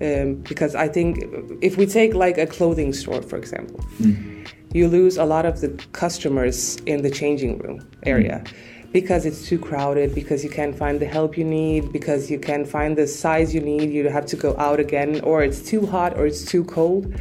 Um, 0.00 0.34
because 0.36 0.74
I 0.74 0.88
think 0.88 1.24
if 1.60 1.76
we 1.76 1.86
take 1.86 2.14
like 2.14 2.36
a 2.36 2.46
clothing 2.46 2.92
store, 2.92 3.22
for 3.22 3.36
example, 3.36 3.80
mm. 4.00 4.48
you 4.72 4.88
lose 4.88 5.16
a 5.16 5.24
lot 5.24 5.46
of 5.46 5.60
the 5.60 5.68
customers 5.92 6.76
in 6.86 7.02
the 7.02 7.10
changing 7.10 7.58
room 7.58 7.86
area. 8.02 8.42
Mm. 8.44 8.52
Because 8.92 9.24
it's 9.24 9.48
too 9.48 9.58
crowded, 9.58 10.14
because 10.14 10.44
you 10.44 10.50
can't 10.50 10.76
find 10.76 11.00
the 11.00 11.06
help 11.06 11.38
you 11.38 11.44
need, 11.44 11.92
because 11.92 12.30
you 12.30 12.38
can't 12.38 12.68
find 12.68 12.98
the 12.98 13.06
size 13.06 13.54
you 13.54 13.60
need, 13.60 13.90
you 13.90 14.06
have 14.10 14.26
to 14.26 14.36
go 14.36 14.54
out 14.58 14.80
again, 14.80 15.20
or 15.22 15.42
it's 15.42 15.62
too 15.62 15.86
hot 15.86 16.18
or 16.18 16.26
it's 16.26 16.44
too 16.44 16.62
cold. 16.64 17.14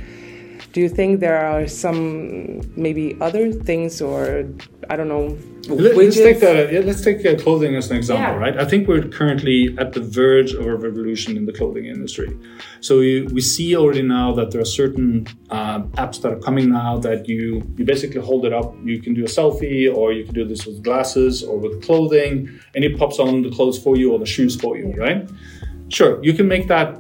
Do 0.74 0.80
you 0.80 0.88
think 0.88 1.20
there 1.20 1.46
are 1.46 1.68
some 1.68 2.62
maybe 2.78 3.18
other 3.20 3.52
things, 3.52 4.02
or 4.02 4.48
I 4.90 4.96
don't 4.96 5.10
know, 5.10 5.38
let, 5.68 5.98
us 5.98 6.16
take 6.16 6.40
the, 6.40 6.70
yeah, 6.72 6.80
let's 6.80 7.02
take 7.02 7.26
uh, 7.26 7.36
clothing 7.36 7.76
as 7.76 7.92
an 7.92 7.98
example, 7.98 8.34
yeah. 8.34 8.40
right? 8.40 8.58
I 8.58 8.66
think 8.66 8.88
we're 8.88 9.08
currently 9.08 9.76
at 9.78 9.94
the 9.94 10.00
verge 10.00 10.54
of 10.54 10.66
a 10.66 10.76
revolution 10.76 11.36
in 11.36 11.46
the 11.46 11.54
clothing 11.54 11.86
industry. 11.86 12.36
So 12.80 13.00
we, 13.00 13.24
we 13.24 13.42
see 13.42 13.76
already 13.76 14.02
now 14.02 14.34
that 14.34 14.52
there 14.52 14.62
are 14.62 14.72
certain 14.82 15.28
uh, 15.50 15.82
apps 16.04 16.22
that 16.22 16.32
are 16.32 16.40
coming 16.40 16.72
now 16.72 16.98
that 17.00 17.28
you 17.28 17.62
you 17.78 17.86
basically 17.86 18.22
hold 18.22 18.46
it 18.46 18.54
up. 18.54 18.74
You 18.84 19.02
can 19.02 19.14
do 19.14 19.24
a 19.24 19.28
selfie, 19.28 19.94
or 19.94 20.14
you 20.14 20.24
can 20.24 20.34
do 20.34 20.46
this 20.48 20.66
with 20.66 20.82
glasses 20.84 21.44
or 21.44 21.58
with 21.58 21.84
clothing, 21.84 22.50
and 22.76 22.84
it 22.84 22.98
pops 22.98 23.20
on 23.20 23.42
the 23.44 23.52
clothes 23.52 23.78
for 23.78 23.98
you 23.98 24.14
or 24.14 24.20
the 24.20 24.26
shoes 24.26 24.56
for 24.56 24.78
you, 24.78 24.94
right? 24.98 25.30
Sure, 25.90 26.24
you 26.24 26.34
can 26.34 26.48
make 26.48 26.68
that 26.70 26.98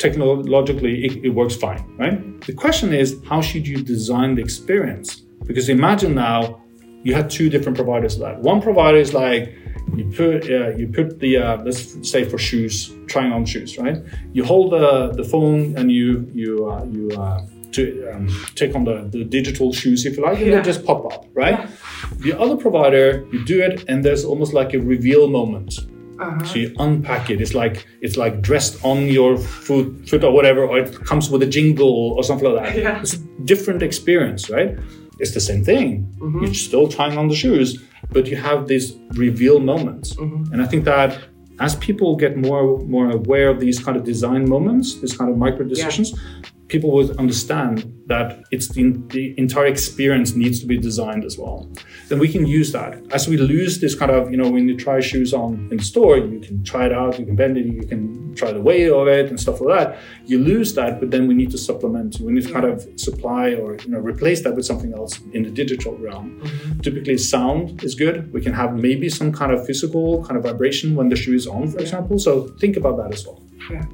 technologically. 0.00 1.04
It, 1.06 1.24
it 1.26 1.28
works 1.28 1.54
fine, 1.54 1.82
right? 1.98 2.40
The 2.40 2.54
question 2.54 2.92
is, 2.92 3.20
how 3.28 3.40
should 3.40 3.66
you 3.68 3.78
design 3.82 4.34
the 4.34 4.42
experience? 4.42 5.08
Because 5.46 5.68
imagine 5.68 6.14
now 6.14 6.62
you 7.02 7.14
had 7.14 7.30
two 7.30 7.48
different 7.48 7.76
providers 7.76 8.14
of 8.14 8.20
that. 8.20 8.40
One 8.40 8.60
provider 8.60 8.98
is 8.98 9.14
like 9.14 9.54
you 9.94 10.04
put 10.16 10.50
uh, 10.50 10.70
you 10.76 10.88
put 10.88 11.20
the 11.20 11.38
uh, 11.38 11.62
let's 11.62 11.82
say 12.08 12.24
for 12.24 12.38
shoes, 12.38 12.92
trying 13.06 13.32
on 13.32 13.44
shoes, 13.44 13.78
right? 13.78 13.98
You 14.32 14.44
hold 14.44 14.72
the, 14.72 15.12
the 15.12 15.24
phone 15.24 15.76
and 15.78 15.90
you 15.92 16.30
you 16.34 16.70
uh, 16.70 16.84
you 16.84 17.10
uh, 17.10 17.40
to 17.72 18.10
um, 18.12 18.28
take 18.54 18.74
on 18.74 18.84
the, 18.84 19.08
the 19.10 19.24
digital 19.24 19.72
shoes 19.72 20.04
if 20.06 20.16
you 20.16 20.22
like, 20.22 20.38
and 20.38 20.48
yeah. 20.48 20.56
they 20.56 20.62
just 20.62 20.84
pop 20.84 21.04
up, 21.12 21.26
right? 21.34 21.58
Yeah. 21.58 21.70
The 22.18 22.38
other 22.38 22.56
provider, 22.56 23.26
you 23.32 23.44
do 23.44 23.60
it, 23.62 23.84
and 23.88 24.04
there's 24.04 24.24
almost 24.24 24.52
like 24.52 24.74
a 24.74 24.78
reveal 24.78 25.28
moment. 25.28 25.78
Uh-huh. 26.20 26.44
So 26.44 26.54
you 26.56 26.74
unpack 26.78 27.30
it. 27.30 27.40
It's 27.40 27.54
like 27.54 27.86
it's 28.00 28.16
like 28.16 28.42
dressed 28.42 28.84
on 28.84 29.06
your 29.06 29.38
foot, 29.38 30.08
foot 30.08 30.22
or 30.22 30.32
whatever, 30.32 30.64
or 30.64 30.78
it 30.78 30.94
comes 31.06 31.30
with 31.30 31.42
a 31.42 31.46
jingle 31.46 32.12
or 32.16 32.22
something 32.22 32.52
like 32.52 32.64
that. 32.64 32.76
Yeah. 32.76 33.00
It's 33.00 33.14
a 33.14 33.18
different 33.44 33.82
experience, 33.82 34.50
right? 34.50 34.78
it's 35.20 35.34
the 35.34 35.40
same 35.40 35.64
thing. 35.64 36.12
Mm-hmm. 36.18 36.44
You're 36.44 36.54
still 36.54 36.88
trying 36.88 37.16
on 37.16 37.28
the 37.28 37.36
shoes, 37.36 37.80
but 38.10 38.26
you 38.26 38.36
have 38.36 38.66
these 38.66 38.96
reveal 39.12 39.60
moments. 39.60 40.14
Mm-hmm. 40.14 40.52
And 40.52 40.62
I 40.62 40.66
think 40.66 40.84
that 40.86 41.18
as 41.60 41.76
people 41.76 42.16
get 42.16 42.36
more 42.36 42.78
more 42.96 43.10
aware 43.10 43.48
of 43.50 43.60
these 43.60 43.78
kind 43.78 43.96
of 43.96 44.04
design 44.04 44.48
moments, 44.48 45.00
these 45.00 45.16
kind 45.16 45.30
of 45.30 45.36
micro 45.36 45.64
decisions, 45.64 46.12
yeah 46.12 46.42
people 46.70 46.90
would 46.92 47.16
understand 47.18 47.92
that 48.06 48.42
it's 48.50 48.68
the, 48.68 48.92
the, 49.08 49.34
entire 49.38 49.66
experience 49.66 50.34
needs 50.34 50.60
to 50.60 50.66
be 50.66 50.78
designed 50.78 51.24
as 51.24 51.36
well. 51.36 51.68
Then 52.08 52.18
we 52.18 52.28
can 52.28 52.46
use 52.46 52.72
that. 52.72 53.00
As 53.12 53.28
we 53.28 53.36
lose 53.36 53.80
this 53.80 53.94
kind 53.94 54.10
of, 54.10 54.30
you 54.30 54.36
know, 54.36 54.48
when 54.48 54.68
you 54.68 54.76
try 54.76 55.00
shoes 55.00 55.34
on 55.34 55.68
in 55.70 55.78
store, 55.80 56.16
you 56.18 56.40
can 56.40 56.64
try 56.64 56.86
it 56.86 56.92
out, 56.92 57.18
you 57.18 57.26
can 57.26 57.36
bend 57.36 57.58
it, 57.58 57.66
you 57.66 57.86
can 57.86 58.34
try 58.34 58.52
the 58.52 58.60
weight 58.60 58.90
of 58.90 59.06
it 59.08 59.28
and 59.28 59.38
stuff 59.38 59.60
like 59.60 59.78
that. 59.78 59.98
You 60.26 60.38
lose 60.38 60.74
that, 60.74 61.00
but 61.00 61.10
then 61.10 61.26
we 61.26 61.34
need 61.34 61.50
to 61.50 61.58
supplement. 61.58 62.20
We 62.20 62.32
need 62.32 62.46
to 62.46 62.52
kind 62.52 62.64
of 62.64 62.88
supply 62.96 63.54
or, 63.54 63.76
you 63.76 63.90
know, 63.90 63.98
replace 63.98 64.42
that 64.44 64.54
with 64.54 64.64
something 64.64 64.92
else 64.94 65.20
in 65.32 65.42
the 65.42 65.50
digital 65.50 65.96
realm. 65.98 66.40
Mm-hmm. 66.40 66.80
Typically 66.80 67.18
sound 67.18 67.82
is 67.82 67.94
good. 67.94 68.32
We 68.32 68.40
can 68.40 68.52
have 68.52 68.74
maybe 68.74 69.08
some 69.08 69.32
kind 69.32 69.52
of 69.52 69.66
physical 69.66 70.24
kind 70.24 70.36
of 70.36 70.44
vibration 70.44 70.94
when 70.94 71.08
the 71.08 71.16
shoe 71.16 71.34
is 71.34 71.46
on, 71.46 71.68
for 71.68 71.78
yeah. 71.78 71.82
example. 71.82 72.18
So 72.18 72.48
think 72.62 72.76
about 72.76 72.96
that 72.98 73.12
as 73.12 73.26
well. 73.26 73.42
Yeah. 73.70 73.84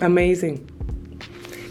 Amazing. 0.00 0.68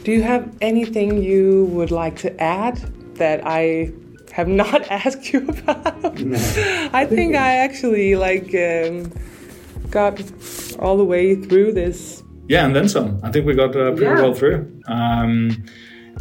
Do 0.04 0.12
you 0.12 0.24
have 0.24 0.58
anything 0.62 1.22
you 1.22 1.66
would 1.66 1.92
like 1.92 2.18
to 2.18 2.42
add 2.42 2.78
that 3.16 3.42
I 3.46 3.92
have 4.32 4.48
not 4.48 4.82
asked 4.90 5.32
you 5.32 5.48
about? 5.48 6.20
No. 6.20 6.38
I 6.92 7.06
think 7.06 7.36
I 7.36 7.58
actually 7.58 8.16
like 8.16 8.54
um, 8.56 9.12
got 9.90 10.20
all 10.80 10.98
the 10.98 11.06
way 11.06 11.36
through 11.36 11.74
this. 11.74 12.24
Yeah, 12.48 12.66
and 12.66 12.76
then 12.76 12.90
some. 12.90 13.20
I 13.24 13.32
think 13.32 13.46
we 13.46 13.54
got 13.54 13.76
uh, 13.76 13.92
pretty 13.92 14.06
yeah. 14.06 14.22
well 14.22 14.34
through. 14.34 14.82
Um, 14.88 15.64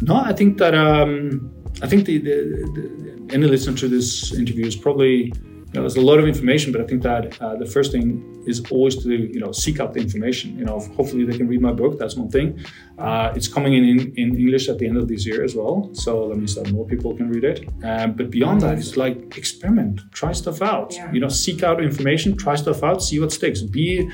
no, 0.01 0.15
I 0.15 0.33
think 0.33 0.59
that 0.59 0.75
um, 0.75 1.51
I 1.81 1.87
think 1.87 2.05
the, 2.05 2.19
the, 2.19 2.35
the, 2.75 3.33
any 3.33 3.47
listener 3.47 3.75
to 3.77 3.87
this 3.87 4.33
interview 4.33 4.65
is 4.65 4.75
probably 4.75 5.33
you 5.73 5.79
know, 5.79 5.81
there's 5.81 5.95
a 5.95 6.01
lot 6.01 6.19
of 6.19 6.27
information, 6.27 6.71
but 6.71 6.81
I 6.81 6.85
think 6.85 7.01
that 7.03 7.41
uh, 7.41 7.55
the 7.55 7.65
first 7.65 7.91
thing 7.91 8.30
is 8.45 8.63
always 8.71 8.95
to 9.03 9.09
you 9.09 9.39
know 9.39 9.51
seek 9.51 9.79
out 9.79 9.93
the 9.93 9.99
information. 9.99 10.57
You 10.57 10.65
know, 10.65 10.79
hopefully 10.97 11.25
they 11.25 11.37
can 11.37 11.47
read 11.47 11.61
my 11.61 11.71
book. 11.71 11.97
That's 11.99 12.15
one 12.15 12.29
thing. 12.29 12.63
Uh, 12.97 13.33
it's 13.35 13.47
coming 13.47 13.73
in, 13.73 13.83
in, 13.83 13.99
in 14.15 14.35
English 14.35 14.69
at 14.69 14.77
the 14.79 14.87
end 14.87 14.97
of 14.97 15.07
this 15.07 15.25
year 15.25 15.43
as 15.43 15.55
well, 15.55 15.89
so 15.93 16.29
that 16.29 16.35
means 16.35 16.55
that 16.55 16.71
more 16.71 16.85
people 16.85 17.15
can 17.15 17.29
read 17.29 17.43
it. 17.43 17.67
Um, 17.83 18.13
but 18.13 18.29
beyond 18.29 18.61
that, 18.61 18.77
it's 18.77 18.97
like 18.97 19.37
experiment, 19.37 20.01
try 20.11 20.31
stuff 20.31 20.61
out. 20.61 20.93
Yeah. 20.93 21.11
You 21.11 21.19
know, 21.19 21.29
seek 21.29 21.63
out 21.63 21.81
information, 21.81 22.37
try 22.37 22.55
stuff 22.55 22.83
out, 22.83 23.01
see 23.01 23.19
what 23.19 23.31
sticks. 23.31 23.61
Be 23.61 24.09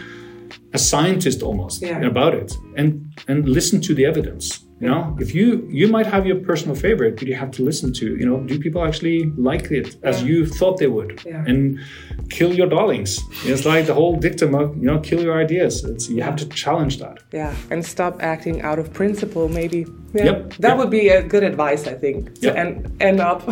a 0.74 0.78
scientist 0.78 1.42
almost 1.42 1.82
yeah. 1.82 2.00
about 2.02 2.34
it, 2.34 2.54
and 2.76 3.14
and 3.28 3.48
listen 3.48 3.82
to 3.82 3.94
the 3.94 4.06
evidence 4.06 4.67
you 4.80 4.88
know, 4.88 5.18
if 5.20 5.34
you 5.34 5.68
you 5.72 5.88
might 5.88 6.06
have 6.06 6.28
your 6.28 6.40
personal 6.40 6.76
favorite, 6.76 7.16
but 7.18 7.28
you 7.28 7.36
have 7.36 7.50
to 7.52 7.64
listen 7.64 7.92
to. 7.94 8.16
You 8.16 8.26
know, 8.28 8.42
do 8.42 8.60
people 8.60 8.86
actually 8.86 9.26
like 9.36 9.72
it 9.72 9.96
as 10.04 10.22
yeah. 10.22 10.28
you 10.28 10.46
thought 10.46 10.78
they 10.78 10.88
would? 10.88 11.20
Yeah. 11.26 11.44
And 11.48 11.80
kill 12.30 12.54
your 12.54 12.68
darlings. 12.68 13.20
It's 13.44 13.66
like 13.66 13.88
the 13.88 13.96
whole 13.96 14.16
dictum 14.18 14.54
of 14.54 14.78
you 14.78 14.84
know, 14.84 15.00
kill 15.00 15.22
your 15.24 15.42
ideas. 15.42 15.84
It's, 15.84 16.10
you 16.10 16.22
have 16.22 16.36
to 16.36 16.46
challenge 16.50 17.00
that. 17.00 17.24
Yeah, 17.32 17.56
and 17.72 17.84
stop 17.84 18.22
acting 18.22 18.62
out 18.62 18.78
of 18.78 18.94
principle. 18.94 19.50
Maybe. 19.50 19.88
Yeah. 20.14 20.26
Yep. 20.26 20.54
That 20.58 20.70
yep. 20.70 20.78
would 20.78 20.92
be 20.92 21.10
a 21.10 21.24
good 21.24 21.44
advice, 21.44 21.88
I 21.88 21.96
think, 21.96 22.40
to 22.42 22.56
end 22.56 22.96
end 23.02 23.20
up 23.20 23.42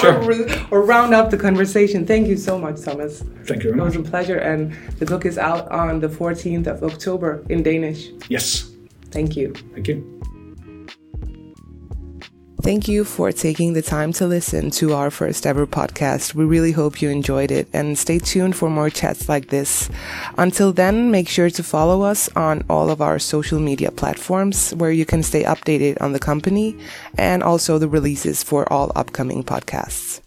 sure. 0.00 0.22
or, 0.22 0.46
or 0.70 0.82
round 0.82 1.12
up 1.12 1.30
the 1.30 1.38
conversation. 1.38 2.06
Thank 2.06 2.28
you 2.28 2.36
so 2.36 2.56
much, 2.56 2.82
Thomas. 2.82 3.24
Thank 3.46 3.64
you. 3.64 3.72
It 3.72 3.76
was 3.76 3.96
a 3.96 4.02
pleasure, 4.02 4.38
and 4.38 4.72
the 5.00 5.06
book 5.06 5.26
is 5.26 5.38
out 5.38 5.68
on 5.72 5.98
the 5.98 6.08
14th 6.08 6.68
of 6.68 6.84
October 6.84 7.44
in 7.48 7.64
Danish. 7.64 8.10
Yes. 8.28 8.70
Thank 9.10 9.36
you. 9.36 9.52
Thank 9.74 9.88
you. 9.88 10.15
Thank 12.66 12.88
you 12.88 13.04
for 13.04 13.30
taking 13.30 13.74
the 13.74 13.80
time 13.80 14.12
to 14.14 14.26
listen 14.26 14.72
to 14.72 14.92
our 14.92 15.08
first 15.08 15.46
ever 15.46 15.68
podcast. 15.68 16.34
We 16.34 16.44
really 16.44 16.72
hope 16.72 17.00
you 17.00 17.10
enjoyed 17.10 17.52
it 17.52 17.68
and 17.72 17.96
stay 17.96 18.18
tuned 18.18 18.56
for 18.56 18.68
more 18.68 18.90
chats 18.90 19.28
like 19.28 19.50
this. 19.50 19.88
Until 20.36 20.72
then, 20.72 21.12
make 21.12 21.28
sure 21.28 21.48
to 21.48 21.62
follow 21.62 22.02
us 22.02 22.28
on 22.34 22.64
all 22.68 22.90
of 22.90 23.00
our 23.00 23.20
social 23.20 23.60
media 23.60 23.92
platforms 23.92 24.72
where 24.74 24.90
you 24.90 25.06
can 25.06 25.22
stay 25.22 25.44
updated 25.44 26.02
on 26.02 26.12
the 26.12 26.18
company 26.18 26.76
and 27.16 27.40
also 27.40 27.78
the 27.78 27.88
releases 27.88 28.42
for 28.42 28.66
all 28.72 28.90
upcoming 28.96 29.44
podcasts. 29.44 30.25